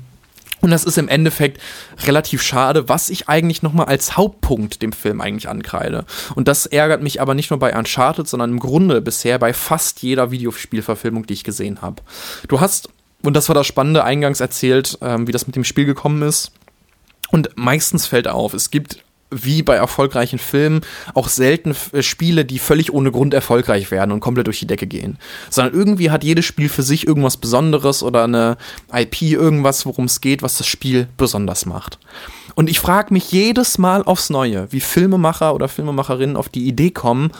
Und 0.60 0.70
das 0.70 0.84
ist 0.84 0.98
im 0.98 1.08
Endeffekt 1.08 1.60
relativ 2.04 2.42
schade, 2.42 2.88
was 2.88 3.08
ich 3.08 3.28
eigentlich 3.28 3.62
nochmal 3.62 3.86
als 3.86 4.16
Hauptpunkt 4.16 4.82
dem 4.82 4.92
Film 4.92 5.20
eigentlich 5.20 5.48
ankreide. 5.48 6.04
Und 6.34 6.48
das 6.48 6.66
ärgert 6.66 7.02
mich 7.02 7.20
aber 7.20 7.34
nicht 7.34 7.50
nur 7.50 7.58
bei 7.58 7.76
Uncharted, 7.76 8.28
sondern 8.28 8.50
im 8.50 8.60
Grunde 8.60 9.00
bisher 9.00 9.38
bei 9.38 9.52
fast 9.52 10.02
jeder 10.02 10.30
Videospielverfilmung, 10.30 11.26
die 11.26 11.34
ich 11.34 11.44
gesehen 11.44 11.82
habe. 11.82 12.02
Du 12.48 12.60
hast, 12.60 12.90
und 13.22 13.34
das 13.34 13.48
war 13.48 13.54
das 13.54 13.66
Spannende, 13.66 14.04
eingangs 14.04 14.40
erzählt, 14.40 14.98
ähm, 15.00 15.26
wie 15.26 15.32
das 15.32 15.46
mit 15.46 15.56
dem 15.56 15.64
Spiel 15.64 15.86
gekommen 15.86 16.22
ist. 16.22 16.52
Und 17.30 17.50
meistens 17.54 18.06
fällt 18.06 18.28
auf, 18.28 18.54
es 18.54 18.70
gibt 18.70 19.04
wie 19.30 19.62
bei 19.62 19.76
erfolgreichen 19.76 20.38
Filmen 20.38 20.80
auch 21.14 21.28
selten 21.28 21.74
äh, 21.92 22.02
Spiele, 22.02 22.44
die 22.44 22.58
völlig 22.58 22.92
ohne 22.92 23.12
Grund 23.12 23.34
erfolgreich 23.34 23.90
werden 23.90 24.12
und 24.12 24.20
komplett 24.20 24.46
durch 24.46 24.60
die 24.60 24.66
Decke 24.66 24.86
gehen. 24.86 25.18
Sondern 25.48 25.74
irgendwie 25.74 26.10
hat 26.10 26.24
jedes 26.24 26.44
Spiel 26.44 26.68
für 26.68 26.82
sich 26.82 27.06
irgendwas 27.06 27.36
Besonderes 27.36 28.02
oder 28.02 28.24
eine 28.24 28.56
IP, 28.92 29.22
irgendwas, 29.22 29.86
worum 29.86 30.06
es 30.06 30.20
geht, 30.20 30.42
was 30.42 30.58
das 30.58 30.66
Spiel 30.66 31.08
besonders 31.16 31.66
macht. 31.66 31.98
Und 32.54 32.68
ich 32.68 32.80
frage 32.80 33.12
mich 33.14 33.30
jedes 33.32 33.78
Mal 33.78 34.02
aufs 34.02 34.30
Neue, 34.30 34.70
wie 34.70 34.80
Filmemacher 34.80 35.54
oder 35.54 35.68
Filmemacherinnen 35.68 36.36
auf 36.36 36.48
die 36.48 36.66
Idee 36.66 36.90
kommen, 36.90 37.30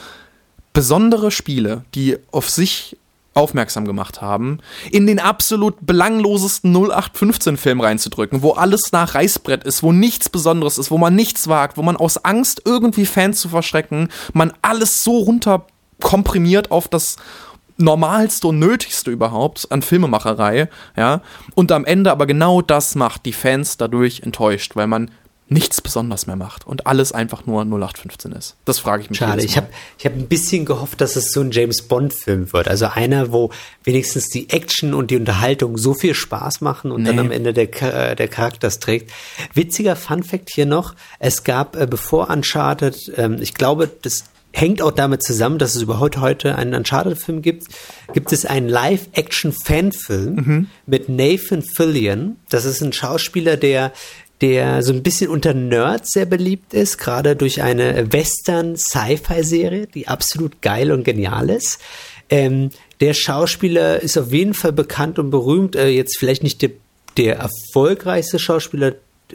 besondere 0.72 1.30
Spiele, 1.30 1.84
die 1.95 2.16
auf 2.30 2.49
sich 2.49 2.97
aufmerksam 3.35 3.87
gemacht 3.87 4.20
haben, 4.20 4.59
in 4.91 5.07
den 5.07 5.20
absolut 5.20 5.76
belanglosesten 5.81 6.74
0815-Film 6.76 7.81
reinzudrücken, 7.81 8.43
wo 8.43 8.53
alles 8.53 8.93
nach 8.93 9.14
Reißbrett 9.14 9.64
ist, 9.64 9.83
wo 9.83 9.93
nichts 9.93 10.28
Besonderes 10.28 10.78
ist, 10.78 10.91
wo 10.91 10.99
man 10.99 11.14
nichts 11.14 11.49
wagt, 11.49 11.76
wo 11.76 11.83
man 11.83 11.97
aus 11.97 12.24
Angst, 12.24 12.62
irgendwie 12.64 13.07
Fans 13.07 13.41
zu 13.41 13.49
verschrecken, 13.49 14.09
man 14.33 14.53
alles 14.62 15.05
so 15.05 15.18
runter 15.18 15.66
komprimiert 16.01 16.70
auf 16.70 16.89
das 16.89 17.16
Normalste 17.76 18.49
und 18.49 18.59
Nötigste 18.59 19.11
überhaupt 19.11 19.70
an 19.70 19.83
Filmemacherei, 19.83 20.68
ja, 20.97 21.22
und 21.55 21.72
am 21.72 21.85
Ende 21.85 22.11
aber 22.11 22.26
genau 22.26 22.62
das 22.62 22.95
macht 22.95 23.24
die 23.26 23.33
Fans 23.33 23.76
dadurch 23.76 24.20
enttäuscht, 24.20 24.76
weil 24.76 24.87
man 24.87 25.11
nichts 25.51 25.80
besonders 25.80 26.28
mehr 26.28 26.36
macht 26.36 26.64
und 26.64 26.86
alles 26.86 27.11
einfach 27.11 27.44
nur 27.44 27.62
0815 27.62 28.32
ist. 28.32 28.57
Das 28.64 28.78
frage 28.78 29.03
ich 29.03 29.11
mich. 29.11 29.18
Schade, 29.18 29.42
ich 29.42 29.57
habe 29.57 29.66
ich 29.98 30.07
hab 30.07 30.14
ein 30.14 30.28
bisschen 30.28 30.64
gehofft, 30.64 31.01
dass 31.01 31.16
es 31.16 31.32
so 31.32 31.40
ein 31.40 31.51
James 31.51 31.82
Bond-Film 31.82 32.53
wird. 32.53 32.68
Also 32.68 32.86
einer, 32.86 33.32
wo 33.32 33.51
wenigstens 33.82 34.28
die 34.28 34.48
Action 34.48 34.94
und 34.94 35.11
die 35.11 35.16
Unterhaltung 35.16 35.76
so 35.76 35.92
viel 35.92 36.14
Spaß 36.14 36.61
machen 36.61 36.92
und 36.92 37.03
nee. 37.03 37.09
dann 37.09 37.18
am 37.18 37.32
Ende 37.32 37.53
der, 37.53 37.82
äh, 37.82 38.14
der 38.14 38.28
Charakter 38.28 38.68
es 38.68 38.78
trägt. 38.78 39.11
Witziger 39.53 39.96
Fun-Fact 39.96 40.51
hier 40.55 40.66
noch: 40.66 40.94
Es 41.18 41.42
gab, 41.42 41.74
äh, 41.74 41.86
bevor 41.86 42.30
Uncharted, 42.30 43.12
ähm, 43.16 43.38
ich 43.40 43.55
glaube, 43.55 43.90
das 44.03 44.26
hängt 44.53 44.82
auch 44.82 44.92
damit 44.92 45.24
zusammen, 45.24 45.59
dass 45.59 45.74
es 45.74 45.82
überhaupt 45.82 46.18
heute 46.18 46.57
einen 46.57 46.74
Uncharted-Film 46.74 47.42
gibt, 47.42 47.66
gibt 48.12 48.32
es 48.32 48.46
einen 48.46 48.68
Live-Action-Fanfilm 48.68 50.34
mhm. 50.34 50.66
mit 50.86 51.09
Nathan 51.09 51.62
Fillion. 51.62 52.36
Das 52.48 52.64
ist 52.64 52.80
ein 52.82 52.92
Schauspieler, 52.92 53.57
der 53.57 53.92
der 54.41 54.82
so 54.82 54.93
ein 54.93 55.03
bisschen 55.03 55.30
unter 55.30 55.55
Nerds 55.55 56.12
sehr 56.12 56.26
beliebt 56.26 56.72
ist, 56.72 56.99
gerade 56.99 57.36
durch 57.36 57.62
eine 57.62 58.11
Western-Sci-Fi-Serie, 58.12 59.86
die 59.86 60.09
absolut 60.09 60.62
geil 60.62 60.93
und 60.93 61.05
genial 61.05 61.51
ist. 61.51 61.78
Ähm, 62.30 62.70
der 63.01 63.14
Schauspieler 63.14 64.01
ist 64.01 64.16
auf 64.16 64.32
jeden 64.32 64.55
Fall 64.55 64.72
bekannt 64.72 65.18
und 65.18 65.30
berühmt, 65.30 65.76
äh, 65.76 65.88
jetzt 65.88 66.18
vielleicht 66.18 66.43
nicht 66.43 66.62
der, 66.62 66.70
der 67.16 67.36
erfolgreichste 67.36 68.38
Schauspieler 68.38 68.95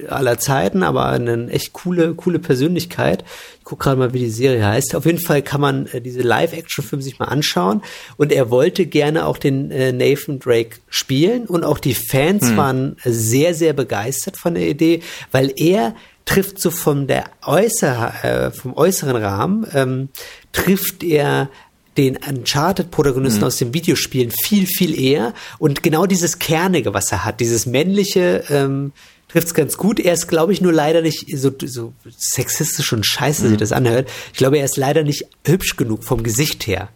aller 0.10 0.38
Zeiten, 0.38 0.84
aber 0.84 1.08
eine 1.08 1.50
echt 1.50 1.74
coole, 1.74 2.14
coole 2.16 2.40
Persönlichkeit. 2.40 3.24
Ich 3.60 3.66
gucke 3.66 3.84
gerade 3.84 3.98
mal, 3.98 4.14
wie 4.14 4.20
die 4.20 4.30
Serie 4.30 4.66
heißt. 4.66 4.96
Auf 4.96 5.06
jeden 5.06 5.20
Fall 5.20 5.42
kann 5.42 5.62
man 5.62 5.88
äh, 5.88 6.02
diese 6.02 6.22
Live-Action-Filme 6.22 7.04
sich 7.04 7.20
mal 7.20 7.26
anschauen. 7.26 7.82
Und 8.18 8.32
er 8.32 8.50
wollte 8.50 8.86
gerne 8.86 9.26
auch 9.26 9.38
den 9.38 9.72
äh, 9.72 9.92
Nathan 9.92 10.40
Drake 10.40 10.78
spielen. 10.90 11.46
Und 11.46 11.64
auch 11.64 11.80
die 11.80 11.96
Fans 11.96 12.50
hm. 12.50 12.58
waren 12.58 12.98
sehr, 13.04 13.54
sehr 13.54 13.74
begeistert 13.74 14.38
von 14.38 14.54
der 14.54 14.68
Idee, 14.68 15.02
weil 15.32 15.52
er 15.56 15.96
trifft 16.26 16.60
so 16.60 16.72
von 16.72 17.08
der 17.08 17.26
äußer, 17.46 18.24
äh, 18.24 18.52
vom 18.52 18.74
äußeren 18.74 19.16
Rahmen, 19.16 19.68
ähm, 19.74 20.10
trifft 20.52 21.04
er 21.04 21.50
den 21.98 22.18
Uncharted-Protagonisten 22.18 23.42
mhm. 23.42 23.48
aus 23.48 23.58
den 23.58 23.74
Videospielen 23.74 24.32
viel, 24.32 24.68
viel 24.68 25.00
eher. 25.00 25.34
Und 25.60 25.82
genau 25.82 26.06
dieses 26.06 26.40
Kernige, 26.40 26.94
was 26.94 27.12
er 27.12 27.24
hat, 27.24 27.40
dieses 27.40 27.66
männliche, 27.66 28.44
ähm, 28.50 28.92
trifft 29.36 29.48
es 29.48 29.54
ganz 29.54 29.76
gut. 29.78 30.00
Er 30.00 30.14
ist, 30.14 30.28
glaube 30.28 30.54
ich, 30.54 30.62
nur 30.62 30.72
leider 30.72 31.02
nicht 31.02 31.26
so, 31.38 31.52
so 31.66 31.92
sexistisch 32.18 32.94
und 32.94 33.06
scheiße, 33.06 33.44
mhm. 33.44 33.50
sich 33.50 33.58
das 33.58 33.74
anhört. 33.74 34.10
Ich 34.32 34.38
glaube, 34.38 34.58
er 34.58 34.66
ist 34.66 34.78
leider 34.78 35.04
nicht 35.04 35.26
hübsch 35.46 35.76
genug 35.76 36.06
vom 36.06 36.24
Gesicht 36.24 36.68
her. 36.68 36.88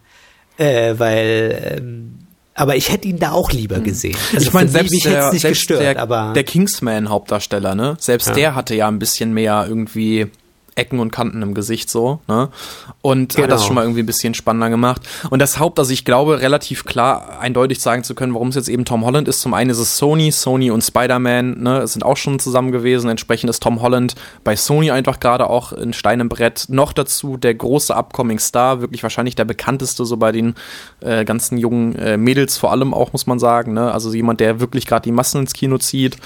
Äh, 0.57 0.95
weil, 0.97 1.77
ähm, 1.79 2.19
aber 2.53 2.77
ich 2.77 2.91
hätte 2.91 3.09
ihn 3.09 3.19
da 3.19 3.31
auch 3.31 3.51
lieber 3.51 3.79
mhm. 3.79 3.83
gesehen. 3.83 4.17
Also 4.33 4.47
ich 4.47 4.53
meine, 4.53 4.69
selbst, 4.69 5.05
der, 5.05 5.31
nicht 5.31 5.41
selbst 5.41 5.59
gestört, 5.59 5.81
der, 5.81 5.99
aber 5.99 6.31
der 6.33 6.45
Kingsman-Hauptdarsteller, 6.45 7.75
ne? 7.75 7.97
Selbst 7.99 8.29
ja. 8.29 8.33
der 8.33 8.55
hatte 8.55 8.73
ja 8.73 8.87
ein 8.87 8.99
bisschen 8.99 9.33
mehr 9.33 9.65
irgendwie 9.67 10.27
Ecken 10.79 10.99
und 10.99 11.11
Kanten 11.11 11.41
im 11.41 11.53
Gesicht 11.53 11.89
so, 11.89 12.19
ne? 12.27 12.49
Und 13.01 13.35
genau. 13.35 13.43
hat 13.43 13.51
das 13.51 13.61
genau. 13.61 13.67
schon 13.67 13.75
mal 13.75 13.81
irgendwie 13.83 14.01
ein 14.01 14.05
bisschen 14.05 14.33
spannender 14.33 14.69
gemacht. 14.69 15.01
Und 15.29 15.39
das 15.39 15.59
Haupt, 15.59 15.77
also 15.77 15.91
ich 15.91 16.05
glaube, 16.05 16.41
relativ 16.41 16.85
klar 16.85 17.39
eindeutig 17.39 17.79
sagen 17.79 18.03
zu 18.03 18.15
können, 18.15 18.33
warum 18.33 18.49
es 18.49 18.55
jetzt 18.55 18.69
eben 18.69 18.85
Tom 18.85 19.05
Holland 19.05 19.27
ist. 19.27 19.41
Zum 19.41 19.53
einen 19.53 19.69
ist 19.69 19.79
es 19.79 19.97
Sony, 19.97 20.31
Sony 20.31 20.71
und 20.71 20.81
Spider-Man, 20.81 21.61
ne, 21.61 21.87
sind 21.87 22.03
auch 22.03 22.17
schon 22.17 22.39
zusammen 22.39 22.71
gewesen. 22.71 23.09
Entsprechend 23.09 23.49
ist 23.49 23.61
Tom 23.61 23.81
Holland 23.81 24.15
bei 24.43 24.55
Sony 24.55 24.91
einfach 24.91 25.19
gerade 25.19 25.49
auch 25.49 25.73
in 25.73 25.93
Stein 25.93 26.19
im 26.19 26.29
Brett. 26.29 26.65
Noch 26.69 26.93
dazu 26.93 27.37
der 27.37 27.53
große 27.53 27.95
Upcoming 27.95 28.39
Star, 28.39 28.81
wirklich 28.81 29.03
wahrscheinlich 29.03 29.35
der 29.35 29.45
bekannteste 29.45 30.05
so 30.05 30.17
bei 30.17 30.31
den 30.31 30.55
äh, 31.01 31.25
ganzen 31.25 31.57
jungen 31.57 31.95
äh, 31.95 32.17
Mädels 32.17 32.57
vor 32.57 32.71
allem 32.71 32.93
auch, 32.93 33.11
muss 33.13 33.27
man 33.27 33.39
sagen, 33.39 33.73
ne? 33.73 33.91
Also 33.91 34.13
jemand, 34.13 34.39
der 34.39 34.59
wirklich 34.59 34.85
gerade 34.85 35.03
die 35.03 35.11
Massen 35.11 35.41
ins 35.41 35.53
Kino 35.53 35.77
zieht. 35.77 36.17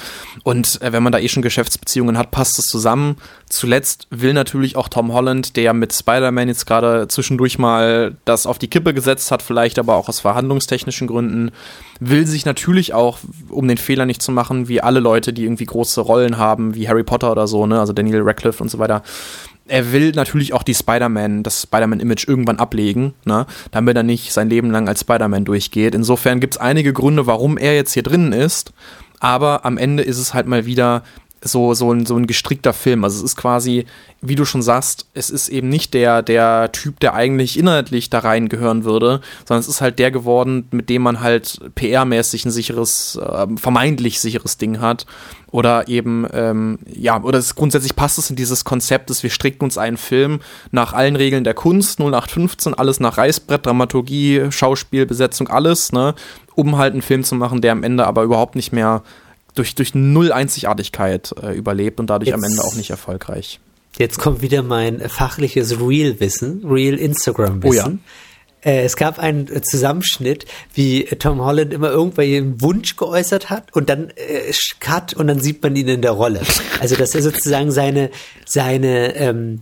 Und 0.44 0.82
äh, 0.82 0.94
wenn 0.94 1.04
man 1.04 1.12
da 1.12 1.20
eh 1.20 1.28
schon 1.28 1.44
Geschäftsbeziehungen 1.44 2.18
hat, 2.18 2.32
passt 2.32 2.60
es 2.60 2.66
zusammen. 2.66 3.18
Zuletzt 3.50 4.08
will 4.10 4.34
natürlich 4.34 4.43
auch 4.76 4.90
Tom 4.90 5.14
Holland, 5.14 5.56
der 5.56 5.74
mit 5.74 5.94
Spider-Man 5.94 6.48
jetzt 6.48 6.66
gerade 6.66 7.08
zwischendurch 7.08 7.58
mal 7.60 8.16
das 8.26 8.46
auf 8.46 8.60
die 8.60 8.68
Kippe 8.68 8.94
gesetzt 8.94 9.32
hat, 9.32 9.42
vielleicht 9.42 9.80
aber 9.80 9.96
auch 9.96 10.10
aus 10.10 10.20
verhandlungstechnischen 10.20 11.08
Gründen, 11.08 11.52
will 12.00 12.28
sich 12.28 12.46
natürlich 12.46 12.94
auch, 12.94 13.20
um 13.50 13.68
den 13.68 13.78
Fehler 13.78 14.06
nicht 14.06 14.22
zu 14.22 14.32
machen, 14.32 14.68
wie 14.68 14.82
alle 14.82 15.00
Leute, 15.00 15.34
die 15.34 15.44
irgendwie 15.44 15.66
große 15.66 16.02
Rollen 16.02 16.38
haben, 16.38 16.76
wie 16.76 16.88
Harry 16.88 17.04
Potter 17.04 17.32
oder 17.32 17.48
so, 17.48 17.66
ne, 17.66 17.80
also 17.80 17.94
Daniel 17.94 18.22
Radcliffe 18.22 18.62
und 18.62 18.70
so 18.70 18.80
weiter, 18.80 19.04
er 19.68 19.94
will 19.94 20.12
natürlich 20.12 20.54
auch 20.54 20.64
die 20.64 20.74
Spider-Man, 20.74 21.44
das 21.44 21.64
Spider-Man-Image 21.64 22.28
irgendwann 22.28 22.60
ablegen, 22.60 23.14
ne? 23.26 23.46
damit 23.72 23.96
er 23.96 24.04
nicht 24.04 24.34
sein 24.34 24.50
Leben 24.50 24.72
lang 24.72 24.88
als 24.88 25.02
Spider-Man 25.02 25.46
durchgeht. 25.46 25.96
Insofern 25.96 26.40
gibt 26.40 26.56
es 26.56 26.62
einige 26.62 26.92
Gründe, 26.94 27.28
warum 27.28 27.58
er 27.58 27.76
jetzt 27.76 27.94
hier 27.94 28.04
drinnen 28.04 28.34
ist. 28.34 28.74
Aber 29.20 29.66
am 29.66 29.78
Ende 29.78 30.04
ist 30.04 30.18
es 30.18 30.34
halt 30.34 30.48
mal 30.48 30.66
wieder 30.66 31.04
so, 31.44 31.74
so, 31.74 31.92
ein, 31.92 32.06
so 32.06 32.16
ein 32.16 32.28
gestrickter 32.28 32.74
Film. 32.74 33.04
Also 33.04 33.18
es 33.18 33.24
ist 33.24 33.36
quasi, 33.36 33.86
wie 34.22 34.36
du 34.36 34.46
schon 34.46 34.62
sagst, 34.62 35.08
es 35.14 35.30
ist 35.30 35.50
eben 35.50 35.70
nicht 35.70 35.94
der, 35.94 36.22
der 36.22 36.72
Typ, 36.72 37.00
der 37.00 37.14
eigentlich 37.14 37.60
inhaltlich 37.60 38.10
da 38.10 38.20
reingehören 38.20 38.86
würde, 38.86 39.22
sondern 39.46 39.60
es 39.60 39.68
ist 39.68 39.82
halt 39.82 40.00
der 40.00 40.12
geworden, 40.12 40.68
mit 40.72 40.90
dem 40.90 41.02
man 41.02 41.20
halt 41.20 41.60
PR-mäßig 41.76 42.46
ein 42.46 42.52
sicheres, 42.52 43.18
äh, 43.18 43.48
vermeintlich 43.58 44.20
sicheres 44.20 44.58
Ding 44.58 44.80
hat. 44.80 45.06
Oder 45.52 45.88
eben, 45.88 46.26
ähm, 46.34 46.80
ja, 46.88 47.22
oder 47.22 47.38
es, 47.38 47.54
grundsätzlich 47.54 47.96
passt 47.96 48.18
es 48.18 48.32
in 48.32 48.36
dieses 48.36 48.66
Konzept, 48.66 49.12
dass 49.12 49.22
wir 49.22 49.30
stricken 49.30 49.64
uns 49.66 49.78
einen 49.78 49.98
Film 49.98 50.40
nach 50.72 50.94
allen 50.94 51.16
Regeln 51.16 51.44
der 51.44 51.54
Kunst, 51.54 52.00
0815, 52.00 52.74
alles 52.74 53.00
nach 53.00 53.20
Reißbrett, 53.20 53.64
Dramaturgie, 53.64 54.48
Schauspiel, 54.50 55.06
Besetzung, 55.06 55.50
alles, 55.50 55.92
ne, 55.92 56.16
um 56.56 56.78
halt 56.78 56.94
einen 56.94 57.04
Film 57.04 57.24
zu 57.24 57.36
machen, 57.36 57.62
der 57.62 57.72
am 57.72 57.84
Ende 57.84 58.08
aber 58.08 58.24
überhaupt 58.24 58.56
nicht 58.56 58.72
mehr 58.72 59.04
durch, 59.54 59.76
durch 59.76 59.94
null 59.94 60.32
Einzigartigkeit 60.32 61.34
äh, 61.42 61.56
überlebt 61.56 62.00
und 62.00 62.10
dadurch 62.10 62.30
jetzt, 62.30 62.38
am 62.38 62.44
Ende 62.44 62.64
auch 62.64 62.76
nicht 62.76 62.90
erfolgreich. 62.90 63.60
Jetzt 63.98 64.18
kommt 64.18 64.42
wieder 64.42 64.64
mein 64.64 65.02
fachliches 65.08 65.80
Real-Wissen, 65.80 66.64
Real-Instagram-Wissen. 66.66 68.00
Oh 68.04 68.08
ja. 68.66 68.72
Äh, 68.72 68.84
es 68.86 68.96
gab 68.96 69.20
einen 69.20 69.48
Zusammenschnitt, 69.64 70.46
wie 70.74 71.04
Tom 71.06 71.42
Holland 71.42 71.74
immer 71.74 71.92
irgendwelchen 71.92 72.62
Wunsch 72.62 72.96
geäußert 72.96 73.50
hat 73.50 73.74
und 73.76 73.90
dann 73.90 74.10
äh, 74.16 74.52
Cut 74.80 75.14
und 75.14 75.28
dann 75.28 75.40
sieht 75.40 75.62
man 75.62 75.76
ihn 75.76 75.88
in 75.88 76.02
der 76.02 76.12
Rolle. 76.12 76.42
Also 76.80 76.98
dass 76.98 77.16
er 77.16 77.22
sozusagen 77.22 77.72
seine, 77.72 78.10
seine 78.46 79.16
ähm, 79.16 79.62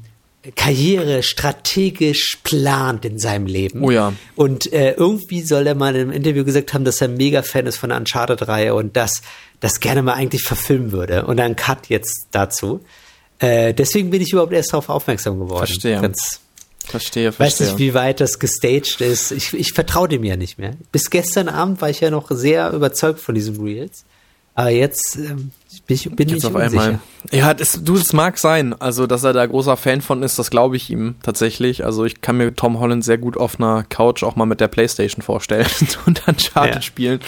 Karriere 0.56 1.22
strategisch 1.22 2.40
plant 2.44 3.06
in 3.06 3.20
seinem 3.20 3.46
Leben. 3.46 3.84
Oh 3.84 3.92
ja. 3.92 4.14
Und 4.36 4.72
äh, 4.74 4.94
irgendwie 4.94 5.42
soll 5.42 5.68
er 5.68 5.76
mal 5.76 5.96
im 5.96 6.12
Interview 6.12 6.44
gesagt 6.44 6.74
haben, 6.74 6.84
dass 6.84 7.00
er 7.00 7.10
ein 7.10 7.16
Mega-Fan 7.16 7.68
ist 7.68 7.78
von 7.78 7.90
der 7.90 8.00
Uncharted-Reihe 8.00 8.74
und 8.74 8.98
dass 8.98 9.22
das 9.60 9.80
gerne 9.80 10.02
mal 10.02 10.14
eigentlich 10.14 10.42
verfilmen 10.42 10.92
würde. 10.92 11.26
Und 11.26 11.38
dann 11.38 11.56
Cut 11.56 11.90
jetzt 11.90 12.28
dazu. 12.32 12.82
Äh, 13.38 13.76
deswegen 13.76 14.10
bin 14.10 14.22
ich 14.22 14.32
überhaupt 14.32 14.54
erst 14.54 14.74
darauf 14.74 14.90
aufmerksam 14.90 15.40
geworden. 15.40 15.68
Verstehe. 15.68 16.02
Ganz, 16.02 16.40
verstehe, 16.86 17.32
verstehe. 17.32 17.68
Weiß 17.68 17.72
nicht, 17.72 17.80
wie 17.80 17.94
weit 17.94 18.20
das 18.20 18.40
gestaged 18.40 19.00
ist. 19.02 19.32
Ich, 19.32 19.54
ich 19.54 19.74
vertraue 19.74 20.08
dem 20.08 20.24
ja 20.24 20.38
nicht 20.38 20.58
mehr. 20.58 20.72
Bis 20.92 21.12
gestern 21.12 21.50
Abend 21.50 21.82
war 21.82 21.92
ich 21.92 22.00
ja 22.00 22.10
noch 22.10 22.32
sehr 22.32 22.72
überzeugt 22.72 23.20
von 23.20 23.36
diesem 23.36 23.64
Reels. 23.64 24.06
Aber 24.56 24.70
jetzt 24.70 25.18
ähm, 25.18 25.52
ich, 25.88 26.10
bin 26.10 26.28
jetzt 26.28 26.40
ich 26.40 26.46
auf 26.46 26.56
einmal. 26.56 27.00
Ja, 27.32 27.54
das, 27.54 27.84
du, 27.84 27.96
es 27.96 28.14
mag 28.14 28.38
sein. 28.38 28.76
Also, 28.80 29.08
dass 29.08 29.24
er 29.24 29.34
da 29.34 29.46
großer 29.46 29.78
Fan 29.78 30.02
von 30.02 30.24
ist, 30.24 30.40
das 30.40 30.50
glaube 30.50 30.76
ich 30.76 30.90
ihm 30.90 31.16
tatsächlich. 31.24 31.86
Also, 31.86 32.06
ich 32.06 32.22
kann 32.22 32.38
mir 32.38 32.54
Tom 32.54 32.80
Holland 32.80 33.04
sehr 33.04 33.18
gut 33.18 33.38
auf 33.38 33.60
einer 33.60 33.84
Couch 33.84 34.24
auch 34.24 34.36
mal 34.36 34.46
mit 34.46 34.60
der 34.60 34.68
Playstation 34.68 35.22
vorstellen 35.22 35.68
und 36.06 36.24
dann 36.26 36.36
Uncharted 36.42 36.76
ja. 36.76 36.82
spielen. 36.82 37.20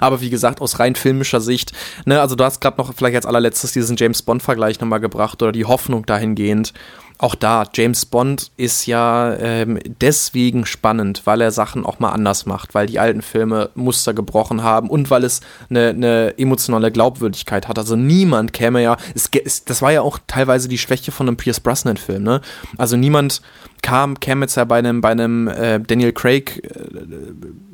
Aber 0.00 0.20
wie 0.20 0.30
gesagt, 0.30 0.60
aus 0.60 0.78
rein 0.78 0.94
filmischer 0.94 1.40
Sicht, 1.40 1.72
ne, 2.04 2.20
also 2.20 2.34
du 2.36 2.44
hast 2.44 2.60
gerade 2.60 2.78
noch 2.78 2.94
vielleicht 2.94 3.16
als 3.16 3.26
allerletztes 3.26 3.72
diesen 3.72 3.96
James 3.96 4.22
Bond-Vergleich 4.22 4.80
nochmal 4.80 5.00
gebracht 5.00 5.42
oder 5.42 5.52
die 5.52 5.64
Hoffnung 5.64 6.06
dahingehend 6.06 6.72
auch 7.18 7.34
da, 7.34 7.64
James 7.72 8.04
Bond 8.04 8.50
ist 8.56 8.86
ja 8.86 9.34
ähm, 9.34 9.78
deswegen 10.00 10.66
spannend, 10.66 11.22
weil 11.24 11.40
er 11.40 11.50
Sachen 11.50 11.86
auch 11.86 11.98
mal 11.98 12.10
anders 12.10 12.46
macht, 12.46 12.74
weil 12.74 12.86
die 12.86 12.98
alten 12.98 13.22
Filme 13.22 13.70
Muster 13.74 14.12
gebrochen 14.12 14.62
haben 14.62 14.90
und 14.90 15.10
weil 15.10 15.24
es 15.24 15.40
eine, 15.70 15.88
eine 15.88 16.34
emotionale 16.38 16.92
Glaubwürdigkeit 16.92 17.68
hat. 17.68 17.78
Also 17.78 17.96
niemand 17.96 18.52
käme 18.52 18.82
ja, 18.82 18.96
es, 19.14 19.30
es, 19.44 19.64
das 19.64 19.82
war 19.82 19.92
ja 19.92 20.02
auch 20.02 20.18
teilweise 20.26 20.68
die 20.68 20.78
Schwäche 20.78 21.12
von 21.12 21.28
einem 21.28 21.36
Pierce 21.36 21.60
Brosnan-Film, 21.60 22.22
ne? 22.22 22.40
Also 22.76 22.96
niemand 22.96 23.40
kam, 23.82 24.16
ja 24.24 24.64
bei 24.64 24.78
einem, 24.78 25.00
bei 25.00 25.10
einem 25.10 25.48
äh, 25.48 25.80
Daniel 25.80 26.12
Craig 26.12 26.62
äh, 26.64 27.06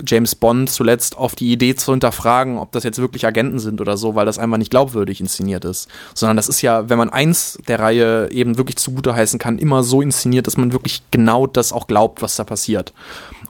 James 0.06 0.34
Bond 0.34 0.70
zuletzt 0.70 1.16
auf 1.16 1.34
die 1.34 1.52
Idee 1.52 1.74
zu 1.74 1.92
hinterfragen, 1.92 2.58
ob 2.58 2.72
das 2.72 2.84
jetzt 2.84 2.98
wirklich 2.98 3.26
Agenten 3.26 3.58
sind 3.58 3.80
oder 3.80 3.96
so, 3.96 4.14
weil 4.14 4.26
das 4.26 4.38
einfach 4.38 4.58
nicht 4.58 4.70
glaubwürdig 4.70 5.20
inszeniert 5.20 5.64
ist. 5.64 5.88
Sondern 6.14 6.36
das 6.36 6.48
ist 6.48 6.62
ja, 6.62 6.88
wenn 6.88 6.98
man 6.98 7.10
eins 7.10 7.58
der 7.68 7.80
Reihe 7.80 8.30
eben 8.30 8.58
wirklich 8.58 8.76
zugute 8.76 9.14
heißen 9.14 9.38
kann, 9.38 9.58
immer 9.58 9.82
so 9.82 10.02
inszeniert, 10.02 10.46
dass 10.46 10.56
man 10.56 10.72
wirklich 10.72 11.02
genau 11.10 11.46
das 11.46 11.72
auch 11.72 11.86
glaubt, 11.86 12.22
was 12.22 12.36
da 12.36 12.44
passiert. 12.44 12.92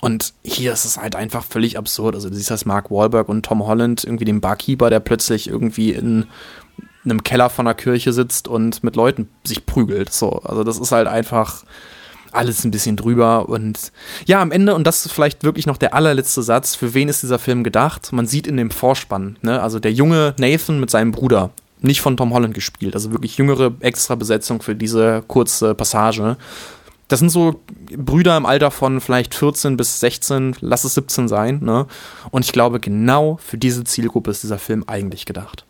Und 0.01 0.35
hier 0.43 0.73
ist 0.73 0.85
es 0.85 0.97
halt 0.97 1.15
einfach 1.15 1.45
völlig 1.45 1.79
absurd. 1.79 2.15
Also 2.15 2.29
du 2.29 2.35
siehst 2.35 2.51
das 2.51 2.65
Mark 2.65 2.91
Wahlberg 2.91 3.29
und 3.29 3.45
Tom 3.45 3.65
Holland, 3.65 4.05
irgendwie 4.05 4.25
den 4.25 4.41
Barkeeper, 4.41 4.91
der 4.91 5.01
plötzlich 5.01 5.49
irgendwie 5.49 5.93
in 5.93 6.27
einem 7.05 7.23
Keller 7.23 7.51
von 7.51 7.67
einer 7.67 7.75
Kirche 7.75 8.13
sitzt 8.13 8.49
und 8.49 8.85
mit 8.85 8.97
Leuten 8.97 9.29
sich 9.45 9.67
prügelt. 9.67 10.13
So, 10.13 10.31
also 10.43 10.65
das 10.65 10.79
ist 10.79 10.93
halt 10.93 11.09
einfach 11.09 11.65
alles 12.33 12.65
ein 12.65 12.71
bisschen 12.71 12.97
drüber 12.97 13.49
und 13.49 13.93
ja, 14.27 14.41
am 14.41 14.51
Ende, 14.51 14.75
und 14.75 14.87
das 14.87 15.07
ist 15.07 15.13
vielleicht 15.13 15.45
wirklich 15.45 15.67
noch 15.67 15.77
der 15.77 15.95
allerletzte 15.95 16.43
Satz, 16.43 16.75
für 16.75 16.95
wen 16.95 17.09
ist 17.09 17.23
dieser 17.23 17.39
Film 17.39 17.65
gedacht? 17.65 18.13
Man 18.13 18.27
sieht 18.27 18.47
in 18.47 18.57
dem 18.57 18.71
Vorspann, 18.71 19.37
ne, 19.43 19.61
also 19.61 19.79
der 19.79 19.93
junge 19.93 20.35
Nathan 20.39 20.81
mit 20.81 20.91
seinem 20.91 21.13
Bruder, 21.13 21.51
nicht 21.81 22.01
von 22.01 22.17
Tom 22.17 22.33
Holland 22.33 22.55
gespielt, 22.55 22.95
also 22.95 23.13
wirklich 23.13 23.37
jüngere 23.39 23.73
extra 23.81 24.15
Besetzung 24.15 24.63
für 24.63 24.75
diese 24.75 25.23
kurze 25.27 25.75
Passage. 25.75 26.37
Das 27.09 27.19
sind 27.19 27.31
so 27.31 27.61
Brüder 27.95 28.37
im 28.37 28.47
Alter 28.47 28.71
von 28.71 29.01
vielleicht 29.01 29.35
14 29.35 29.77
bis 29.77 30.01
16, 30.01 30.57
lass 30.61 30.85
es 30.85 30.95
17 30.95 31.29
sein, 31.29 31.61
ne? 31.63 31.87
Und 32.31 32.47
ich 32.47 32.53
glaube, 32.53 32.81
genau 32.81 33.39
für 33.43 33.59
diese 33.59 33.85
Zielgruppe 33.85 34.31
ist 34.31 34.43
dieser 34.43 34.59
Film 34.59 34.85
eigentlich 34.87 35.27
gedacht. 35.27 35.67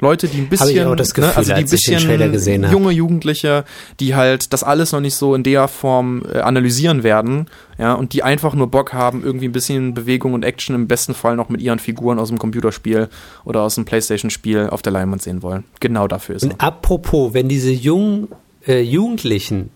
Leute, 0.00 0.26
die 0.26 0.38
ein 0.38 0.48
bisschen, 0.48 0.88
ne, 0.88 0.96
Gefühl, 0.96 1.24
ne, 1.24 1.36
also 1.36 1.54
die 1.54 1.64
bisschen 1.64 2.64
junge 2.70 2.90
Jugendliche, 2.90 3.64
die 4.00 4.14
halt 4.16 4.52
das 4.52 4.64
alles 4.64 4.90
noch 4.90 5.00
nicht 5.00 5.14
so 5.14 5.34
in 5.36 5.44
der 5.44 5.68
Form 5.68 6.22
äh, 6.32 6.38
analysieren 6.38 7.04
werden, 7.04 7.46
ja, 7.78 7.94
und 7.94 8.12
die 8.12 8.24
einfach 8.24 8.54
nur 8.54 8.68
Bock 8.70 8.92
haben, 8.92 9.22
irgendwie 9.24 9.46
ein 9.46 9.52
bisschen 9.52 9.94
Bewegung 9.94 10.34
und 10.34 10.44
Action 10.44 10.74
im 10.74 10.88
besten 10.88 11.14
Fall 11.14 11.36
noch 11.36 11.48
mit 11.48 11.60
ihren 11.60 11.78
Figuren 11.78 12.18
aus 12.18 12.28
dem 12.28 12.38
Computerspiel 12.38 13.08
oder 13.44 13.62
aus 13.62 13.76
dem 13.76 13.84
Playstation-Spiel 13.84 14.68
auf 14.70 14.82
der 14.82 14.92
Leinwand 14.92 15.22
sehen 15.22 15.42
wollen. 15.42 15.64
Genau 15.78 16.08
dafür 16.08 16.36
ist 16.36 16.42
und 16.42 16.50
er. 16.50 16.54
Und 16.54 16.60
apropos, 16.62 17.32
wenn 17.32 17.48
diese 17.48 17.70
jungen 17.70 18.28
äh, 18.66 18.80
Jugendlichen 18.80 19.70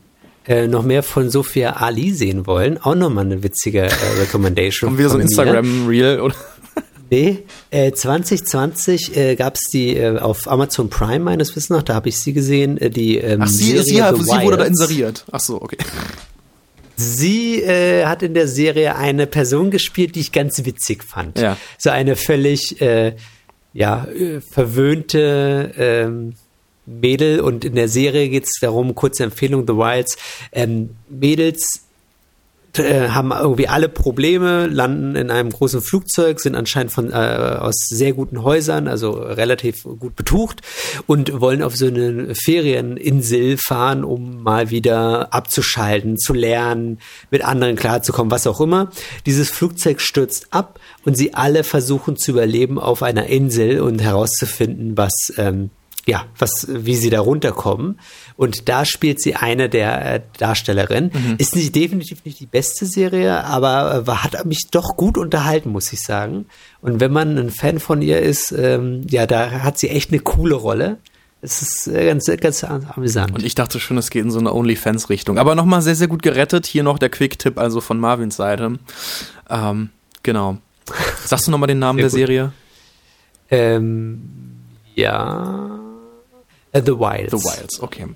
äh, 0.47 0.67
noch 0.67 0.83
mehr 0.83 1.03
von 1.03 1.31
Sophia 1.31 1.75
Ali 1.75 2.11
sehen 2.11 2.47
wollen, 2.47 2.79
auch 2.79 2.95
nochmal 2.95 3.27
eine 3.27 3.43
witzige 3.43 3.83
äh, 3.83 3.91
Recommendation. 4.19 4.91
Haben 4.91 4.99
wir 4.99 5.09
so 5.11 5.17
ein 5.17 5.23
Instagram-Reel, 5.23 6.21
oder? 6.21 6.35
Nee, 7.11 7.45
äh, 7.71 7.93
2020 7.93 9.17
äh, 9.17 9.37
gab 9.37 9.55
es 9.55 9.71
die 9.73 9.97
äh, 9.97 10.19
auf 10.19 10.47
Amazon 10.47 10.91
Prime 10.91 11.21
meines 11.21 11.51
Wissens 11.57 11.71
nach, 11.71 11.83
da 11.83 11.95
habe 11.95 12.11
ich 12.11 12.19
sie 12.19 12.33
gesehen, 12.33 12.77
äh, 12.79 12.91
die 12.91 13.17
ähm, 13.17 13.43
Ach, 13.43 13.49
sie, 13.49 13.79
Serie 13.79 13.83
sie, 13.83 14.03
hat, 14.03 14.17
sie 14.17 14.43
wurde 14.43 14.59
da 14.59 14.65
inseriert. 14.65 15.25
Ach 15.31 15.41
so, 15.41 15.61
okay. 15.63 15.79
Sie 16.97 17.63
äh, 17.63 18.05
hat 18.07 18.23
in 18.23 18.35
der 18.35 18.49
Serie 18.49 18.97
eine 18.97 19.27
Person 19.27 19.71
gespielt, 19.71 20.17
die 20.17 20.21
ich 20.21 20.33
ganz 20.33 20.65
witzig 20.65 21.05
fand. 21.05 21.39
Ja. 21.39 21.57
So 21.79 21.91
eine 21.91 22.17
völlig 22.17 22.81
äh, 22.81 23.15
ja, 23.73 24.05
äh, 24.07 24.41
verwöhnte 24.41 25.73
ähm, 25.79 26.35
Mädel 26.85 27.41
und 27.41 27.65
in 27.65 27.75
der 27.75 27.89
Serie 27.89 28.29
geht 28.29 28.45
es 28.45 28.59
darum, 28.61 28.95
kurze 28.95 29.25
Empfehlung, 29.25 29.67
The 29.67 29.75
Wilds, 29.75 30.17
ähm, 30.53 30.97
Mädels 31.09 31.88
äh, 32.77 33.09
haben 33.09 33.33
irgendwie 33.33 33.69
alle 33.69 33.89
Probleme, 33.89 34.67
landen 34.67 35.17
in 35.17 35.31
einem 35.31 35.51
großen 35.51 35.81
Flugzeug, 35.81 36.41
sind 36.41 36.55
anscheinend 36.55 36.93
von 36.93 37.11
äh, 37.11 37.15
aus 37.15 37.75
sehr 37.89 38.13
guten 38.13 38.43
Häusern, 38.43 38.89
also 38.89 39.13
relativ 39.13 39.85
gut 39.85 40.17
betucht 40.17 40.61
und 41.07 41.41
wollen 41.41 41.63
auf 41.63 41.77
so 41.77 41.87
eine 41.87 42.35
Ferieninsel 42.35 43.57
fahren, 43.57 44.05
um 44.05 44.43
mal 44.43 44.71
wieder 44.71 45.33
abzuschalten, 45.33 46.19
zu 46.19 46.35
lernen, 46.35 46.99
mit 47.31 47.45
anderen 47.45 47.77
klarzukommen, 47.77 48.31
was 48.31 48.47
auch 48.47 48.61
immer. 48.61 48.91
Dieses 49.27 49.51
Flugzeug 49.51 50.01
stürzt 50.01 50.49
ab 50.51 50.79
und 51.05 51.17
sie 51.17 51.35
alle 51.35 51.65
versuchen 51.65 52.17
zu 52.17 52.33
überleben 52.33 52.79
auf 52.79 53.03
einer 53.03 53.27
Insel 53.27 53.81
und 53.81 54.03
herauszufinden, 54.03 54.97
was 54.97 55.33
ähm, 55.37 55.71
ja, 56.09 56.25
was, 56.39 56.67
wie 56.69 56.97
sie 56.97 57.11
da 57.11 57.21
runterkommen. 57.21 58.01
Und 58.37 58.71
da 58.71 58.87
spielt 58.87 59.21
sie 59.21 59.37
eine 59.37 59.69
der 59.69 60.15
äh, 60.15 60.21
Darstellerinnen. 60.39 61.11
Mhm. 61.13 61.35
Ist 61.37 61.55
nicht, 61.55 61.75
definitiv 61.75 62.25
nicht 62.25 62.41
die 62.41 62.47
beste 62.47 62.87
Serie, 62.87 63.45
aber 63.45 64.05
äh, 64.07 64.11
hat 64.11 64.47
mich 64.47 64.69
doch 64.71 64.97
gut 64.97 65.19
unterhalten, 65.19 65.71
muss 65.71 65.93
ich 65.93 66.01
sagen. 66.01 66.47
Und 66.81 67.01
wenn 67.01 67.13
man 67.13 67.37
ein 67.37 67.51
Fan 67.51 67.79
von 67.79 68.01
ihr 68.01 68.21
ist, 68.21 68.53
ähm, 68.53 69.07
ja, 69.11 69.27
da 69.27 69.51
hat 69.51 69.79
sie 69.79 69.91
echt 69.91 70.11
eine 70.11 70.21
coole 70.21 70.55
Rolle. 70.55 70.97
Es 71.43 71.61
ist 71.61 71.89
äh, 71.89 72.07
ganz, 72.07 72.25
ganz 72.41 72.65
amüsant. 72.65 73.35
Und 73.35 73.45
ich 73.45 73.55
dachte 73.55 73.79
schon, 73.79 73.99
es 73.99 74.09
geht 74.09 74.25
in 74.25 74.31
so 74.31 74.39
eine 74.39 74.55
OnlyFans-Richtung. 74.55 75.37
Aber 75.37 75.55
nochmal 75.55 75.83
sehr, 75.83 75.95
sehr 75.95 76.09
gut 76.09 76.23
gerettet. 76.23 76.65
Hier 76.65 76.85
noch 76.85 76.99
der 76.99 77.11
Quick-Tipp, 77.11 77.59
also 77.59 77.83
von 77.83 78.01
Marvins 78.01 78.37
Seite. 78.37 78.79
Ähm, 79.51 79.91
genau. 80.23 80.57
Sagst 81.27 81.47
du 81.47 81.51
nochmal 81.51 81.67
den 81.67 81.81
Namen 81.81 81.99
der 81.99 82.09
Serie? 82.09 82.53
Ähm, 83.51 84.23
ja. 84.95 85.78
Uh, 86.75 86.81
The 86.85 86.99
Wilds. 86.99 87.31
The 87.31 87.39
Wilds, 87.39 87.81
okay. 87.81 88.07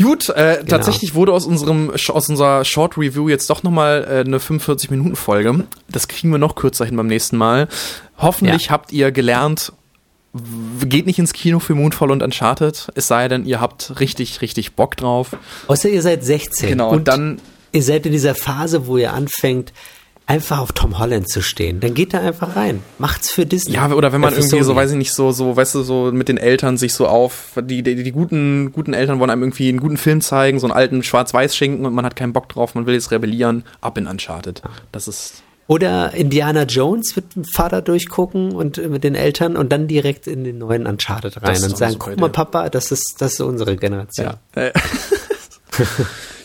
Gut, 0.00 0.28
äh, 0.30 0.56
genau. 0.56 0.68
tatsächlich 0.68 1.14
wurde 1.14 1.32
aus 1.32 1.46
unserem 1.46 1.92
aus 2.08 2.28
unserer 2.28 2.64
Short 2.64 2.98
Review 2.98 3.28
jetzt 3.28 3.48
doch 3.48 3.62
nochmal 3.62 4.04
äh, 4.08 4.20
eine 4.20 4.40
45 4.40 4.90
Minuten 4.90 5.14
Folge. 5.14 5.64
Das 5.88 6.08
kriegen 6.08 6.30
wir 6.30 6.38
noch 6.38 6.56
kürzer 6.56 6.84
hin 6.84 6.96
beim 6.96 7.06
nächsten 7.06 7.36
Mal. 7.36 7.68
Hoffentlich 8.18 8.66
ja. 8.66 8.70
habt 8.70 8.92
ihr 8.92 9.12
gelernt, 9.12 9.72
geht 10.84 11.06
nicht 11.06 11.18
ins 11.18 11.32
Kino 11.32 11.60
für 11.60 11.74
Moonfall 11.74 12.10
und 12.10 12.22
Uncharted, 12.22 12.88
es 12.94 13.06
sei 13.06 13.28
denn, 13.28 13.44
ihr 13.44 13.60
habt 13.60 14.00
richtig, 14.00 14.40
richtig 14.40 14.74
Bock 14.74 14.96
drauf. 14.96 15.36
Außer 15.68 15.88
ihr 15.88 16.02
seid 16.02 16.24
16. 16.24 16.70
Genau, 16.70 16.90
und 16.90 17.06
dann. 17.08 17.40
Ihr 17.72 17.82
seid 17.82 18.06
in 18.06 18.12
dieser 18.12 18.36
Phase, 18.36 18.86
wo 18.86 18.98
ihr 18.98 19.12
anfängt, 19.12 19.72
einfach 20.26 20.60
auf 20.60 20.72
Tom 20.72 20.98
Holland 20.98 21.28
zu 21.28 21.42
stehen. 21.42 21.80
Dann 21.80 21.94
geht 21.94 22.14
da 22.14 22.20
einfach 22.20 22.56
rein. 22.56 22.82
Macht's 22.98 23.30
für 23.30 23.44
Disney. 23.44 23.74
Ja, 23.74 23.92
oder 23.92 24.12
wenn 24.12 24.20
man 24.20 24.34
irgendwie 24.34 24.62
so, 24.62 24.74
weiß 24.74 24.92
ich 24.92 24.96
nicht, 24.96 25.12
so, 25.12 25.32
so, 25.32 25.56
weißt 25.56 25.74
du, 25.74 25.82
so 25.82 26.10
mit 26.12 26.28
den 26.28 26.38
Eltern 26.38 26.78
sich 26.78 26.94
so 26.94 27.06
auf, 27.06 27.52
die, 27.60 27.82
die, 27.82 28.02
die 28.02 28.12
guten, 28.12 28.72
guten 28.72 28.94
Eltern 28.94 29.18
wollen 29.20 29.30
einem 29.30 29.42
irgendwie 29.42 29.68
einen 29.68 29.80
guten 29.80 29.98
Film 29.98 30.20
zeigen, 30.20 30.58
so 30.60 30.66
einen 30.66 30.74
alten 30.74 31.02
Schwarz-Weiß-Schinken 31.02 31.84
und 31.84 31.94
man 31.94 32.06
hat 32.06 32.16
keinen 32.16 32.32
Bock 32.32 32.48
drauf, 32.48 32.74
man 32.74 32.86
will 32.86 32.94
jetzt 32.94 33.10
rebellieren, 33.10 33.64
ab 33.80 33.98
in 33.98 34.06
Uncharted. 34.06 34.62
Das 34.92 35.08
ist. 35.08 35.42
Oder 35.66 36.12
Indiana 36.12 36.64
Jones 36.64 37.16
mit 37.16 37.36
dem 37.36 37.44
Vater 37.44 37.80
durchgucken 37.80 38.52
und 38.52 38.76
mit 38.90 39.02
den 39.02 39.14
Eltern 39.14 39.56
und 39.56 39.72
dann 39.72 39.88
direkt 39.88 40.26
in 40.26 40.44
den 40.44 40.58
neuen 40.58 40.86
Uncharted 40.86 41.42
rein 41.42 41.62
und 41.62 41.76
sagen, 41.76 41.96
guck 41.98 42.18
mal, 42.18 42.28
Papa, 42.28 42.68
das 42.68 42.92
ist, 42.92 43.16
das 43.18 43.34
ist 43.34 43.40
unsere 43.40 43.76
Generation. 43.76 44.34
Ja. 44.56 44.70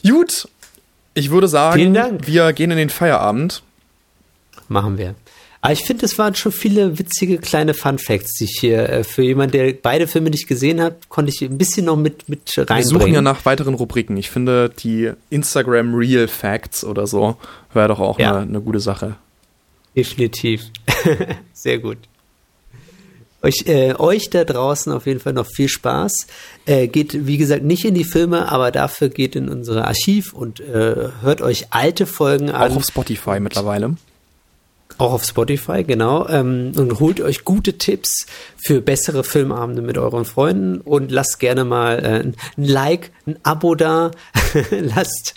Gut, 0.10 0.48
ich 1.14 1.32
würde 1.32 1.50
sagen, 1.50 1.94
wir 2.26 2.54
gehen 2.54 2.72
in 2.72 2.78
den 2.78 2.90
Feierabend 2.90 3.62
machen 4.70 4.98
wir. 4.98 5.16
Aber 5.62 5.74
ich 5.74 5.82
finde, 5.82 6.06
es 6.06 6.18
waren 6.18 6.36
schon 6.36 6.54
viele 6.54 7.00
witzige 7.00 7.38
kleine 7.38 7.74
Fun 7.74 8.00
Facts, 8.00 8.36
die 8.36 8.46
ich 8.46 8.58
hier 8.60 8.88
äh, 8.90 9.04
für 9.04 9.24
jemanden, 9.24 9.52
der 9.54 9.74
beide 9.74 10.08
Filme 10.08 10.30
nicht 10.30 10.48
gesehen 10.48 10.82
hat, 10.82 11.10
konnte 11.10 11.34
ich 11.34 11.42
ein 11.42 11.58
bisschen 11.58 11.86
noch 11.86 11.98
mit, 11.98 12.30
mit 12.30 12.58
reinbringen. 12.58 12.78
Wir 12.78 13.00
suchen 13.00 13.14
ja 13.14 13.22
nach 13.22 13.46
weiteren 13.46 13.74
Rubriken. 13.74 14.16
Ich 14.16 14.30
finde, 14.30 14.70
die 14.70 15.12
Instagram 15.30 15.94
Real 15.94 16.30
Facts 16.30 16.86
oder 16.86 17.08
so 17.08 17.36
wäre 17.74 17.90
doch 17.90 18.00
auch 18.00 18.20
ja. 18.20 18.38
eine, 18.38 18.48
eine 18.48 18.62
gute 18.62 18.80
Sache. 18.80 19.16
Definitiv. 19.96 20.64
Sehr 21.54 21.80
gut. 21.80 21.98
Euch, 23.42 23.64
äh, 23.68 23.96
euch 23.96 24.30
da 24.30 24.44
draußen 24.44 24.92
auf 24.92 25.06
jeden 25.08 25.20
Fall 25.20 25.34
noch 25.34 25.48
viel 25.48 25.70
Spaß. 25.70 26.28
Äh, 26.66 26.88
geht, 26.88 27.26
wie 27.26 27.38
gesagt, 27.38 27.64
nicht 27.64 27.84
in 27.84 27.96
die 27.96 28.04
Filme, 28.04 28.50
aber 28.50 28.72
dafür 28.72 29.10
geht 29.10 29.36
in 29.36 29.50
unser 29.50 29.86
Archiv 29.86 30.34
und 30.34 30.62
äh, 30.62 31.10
hört 31.22 31.42
euch 31.42 31.68
alte 31.72 32.06
Folgen 32.06 32.50
an. 32.50 32.72
Auch 32.72 32.78
auf 32.78 32.86
Spotify 32.86 33.40
mittlerweile. 33.40 33.96
Auch 35.00 35.14
auf 35.14 35.24
Spotify, 35.24 35.86
genau. 35.86 36.28
Ähm, 36.28 36.74
und 36.76 37.00
holt 37.00 37.22
euch 37.22 37.46
gute 37.46 37.78
Tipps 37.78 38.26
für 38.58 38.82
bessere 38.82 39.24
Filmabende 39.24 39.82
mit 39.82 39.98
euren 39.98 40.26
Freunden 40.26 40.82
und 40.82 41.10
lasst 41.10 41.40
gerne 41.40 41.64
mal 41.64 42.00
äh, 42.00 42.20
ein 42.20 42.36
Like, 42.58 43.12
ein 43.26 43.38
Abo 43.44 43.76
da, 43.76 44.12
lasst 44.72 45.36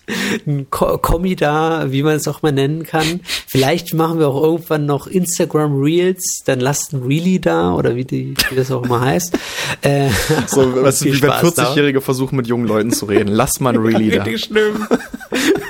ein 0.49 0.69
Ko 0.69 0.99
Kommi 0.99 1.37
da, 1.37 1.93
wie 1.93 2.03
man 2.03 2.17
es 2.17 2.27
auch 2.27 2.43
mal 2.43 2.51
nennen 2.51 2.83
kann. 2.83 3.21
Vielleicht 3.47 3.95
machen 3.95 4.19
wir 4.19 4.27
auch 4.27 4.43
irgendwann 4.43 4.85
noch 4.85 5.07
Instagram 5.07 5.81
Reels, 5.81 6.43
dann 6.45 6.59
lasst 6.59 6.93
ein 6.93 7.05
Reely 7.05 7.41
da 7.41 7.73
oder 7.75 7.95
wie, 7.95 8.05
die, 8.05 8.35
wie 8.51 8.57
das 8.57 8.73
auch 8.73 8.83
immer 8.83 9.01
heißt. 9.01 9.39
Äh, 9.83 10.09
so, 10.49 10.63
du, 10.73 10.83
wie 10.83 11.23
wenn 11.23 11.31
40-Jährige 11.31 12.01
versuchen 12.01 12.35
mit 12.35 12.49
jungen 12.49 12.67
Leuten 12.67 12.91
zu 12.91 13.07
reden. 13.07 13.29
Lasst 13.29 13.61
mal 13.61 13.75
ein 13.75 13.81
Reely 13.81 14.11
da. 14.11 14.25
Richtig 14.25 14.45
schlimm. 14.45 14.89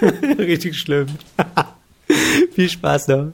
Richtig 0.39 0.79
schlimm. 0.79 1.09
Viel 2.55 2.71
Spaß 2.71 3.09
noch. 3.09 3.33